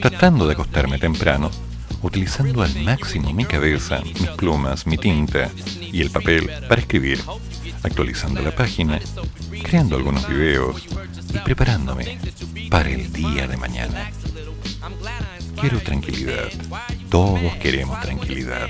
tratando 0.00 0.46
de 0.46 0.52
acostarme 0.54 0.98
temprano, 0.98 1.50
utilizando 2.02 2.62
al 2.62 2.74
máximo 2.82 3.32
mi 3.32 3.44
cabeza, 3.44 4.00
mis 4.02 4.28
plumas, 4.30 4.86
mi 4.86 4.98
tinta 4.98 5.50
y 5.80 6.00
el 6.00 6.10
papel 6.10 6.50
para 6.68 6.80
escribir, 6.80 7.20
actualizando 7.82 8.42
la 8.42 8.54
página, 8.54 9.00
creando 9.62 9.96
algunos 9.96 10.28
videos 10.28 10.84
y 11.34 11.38
preparándome 11.38 12.18
para 12.70 12.90
el 12.90 13.12
día 13.12 13.46
de 13.46 13.56
mañana. 13.56 14.10
Quiero 15.60 15.80
tranquilidad. 15.80 16.48
Todos 17.10 17.56
queremos 17.56 18.00
tranquilidad. 18.00 18.68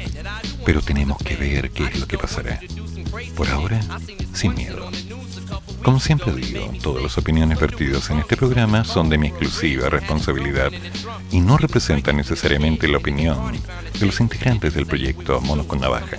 Pero 0.65 0.81
tenemos 0.81 1.19
que 1.19 1.37
ver 1.37 1.71
qué 1.71 1.85
es 1.85 1.99
lo 1.99 2.07
que 2.07 2.19
pasará. 2.19 2.61
Por 3.35 3.49
ahora, 3.49 3.81
sin 4.33 4.55
miedo. 4.55 4.91
Como 5.87 6.01
siempre 6.01 6.33
digo, 6.33 6.69
todas 6.83 7.01
las 7.01 7.17
opiniones 7.17 7.61
vertidas 7.61 8.11
en 8.11 8.19
este 8.19 8.37
programa 8.37 8.83
son 8.83 9.09
de 9.09 9.19
mi 9.19 9.29
exclusiva 9.29 9.89
responsabilidad 9.89 10.73
y 11.31 11.39
no 11.41 11.57
representan 11.59 12.17
necesariamente 12.17 12.89
la 12.89 12.99
opinión 12.99 13.39
de 13.97 14.07
los 14.07 14.19
integrantes 14.19 14.75
del 14.75 14.85
proyecto 14.85 15.41
Monos 15.43 15.67
con 15.67 15.79
Navaja. 15.79 16.17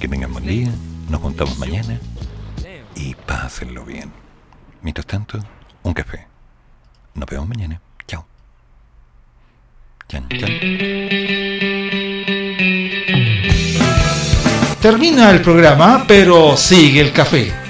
Que 0.00 0.08
tengan 0.08 0.32
buen 0.32 0.44
día, 0.44 0.72
nos 1.08 1.20
juntamos 1.20 1.56
mañana 1.60 2.00
y 2.96 3.14
pásenlo 3.14 3.84
bien. 3.84 4.10
Mientras 4.82 5.06
tanto, 5.06 5.38
un 5.84 5.94
café. 5.94 6.26
Nos 7.14 7.28
vemos 7.28 7.46
mañana. 7.46 7.80
Chao. 8.08 8.26
Chan, 10.08 10.28
chan. 10.30 10.50
Termina 14.82 15.30
el 15.30 15.42
programa, 15.42 16.06
pero 16.08 16.56
sigue 16.56 17.00
el 17.02 17.12
café. 17.12 17.69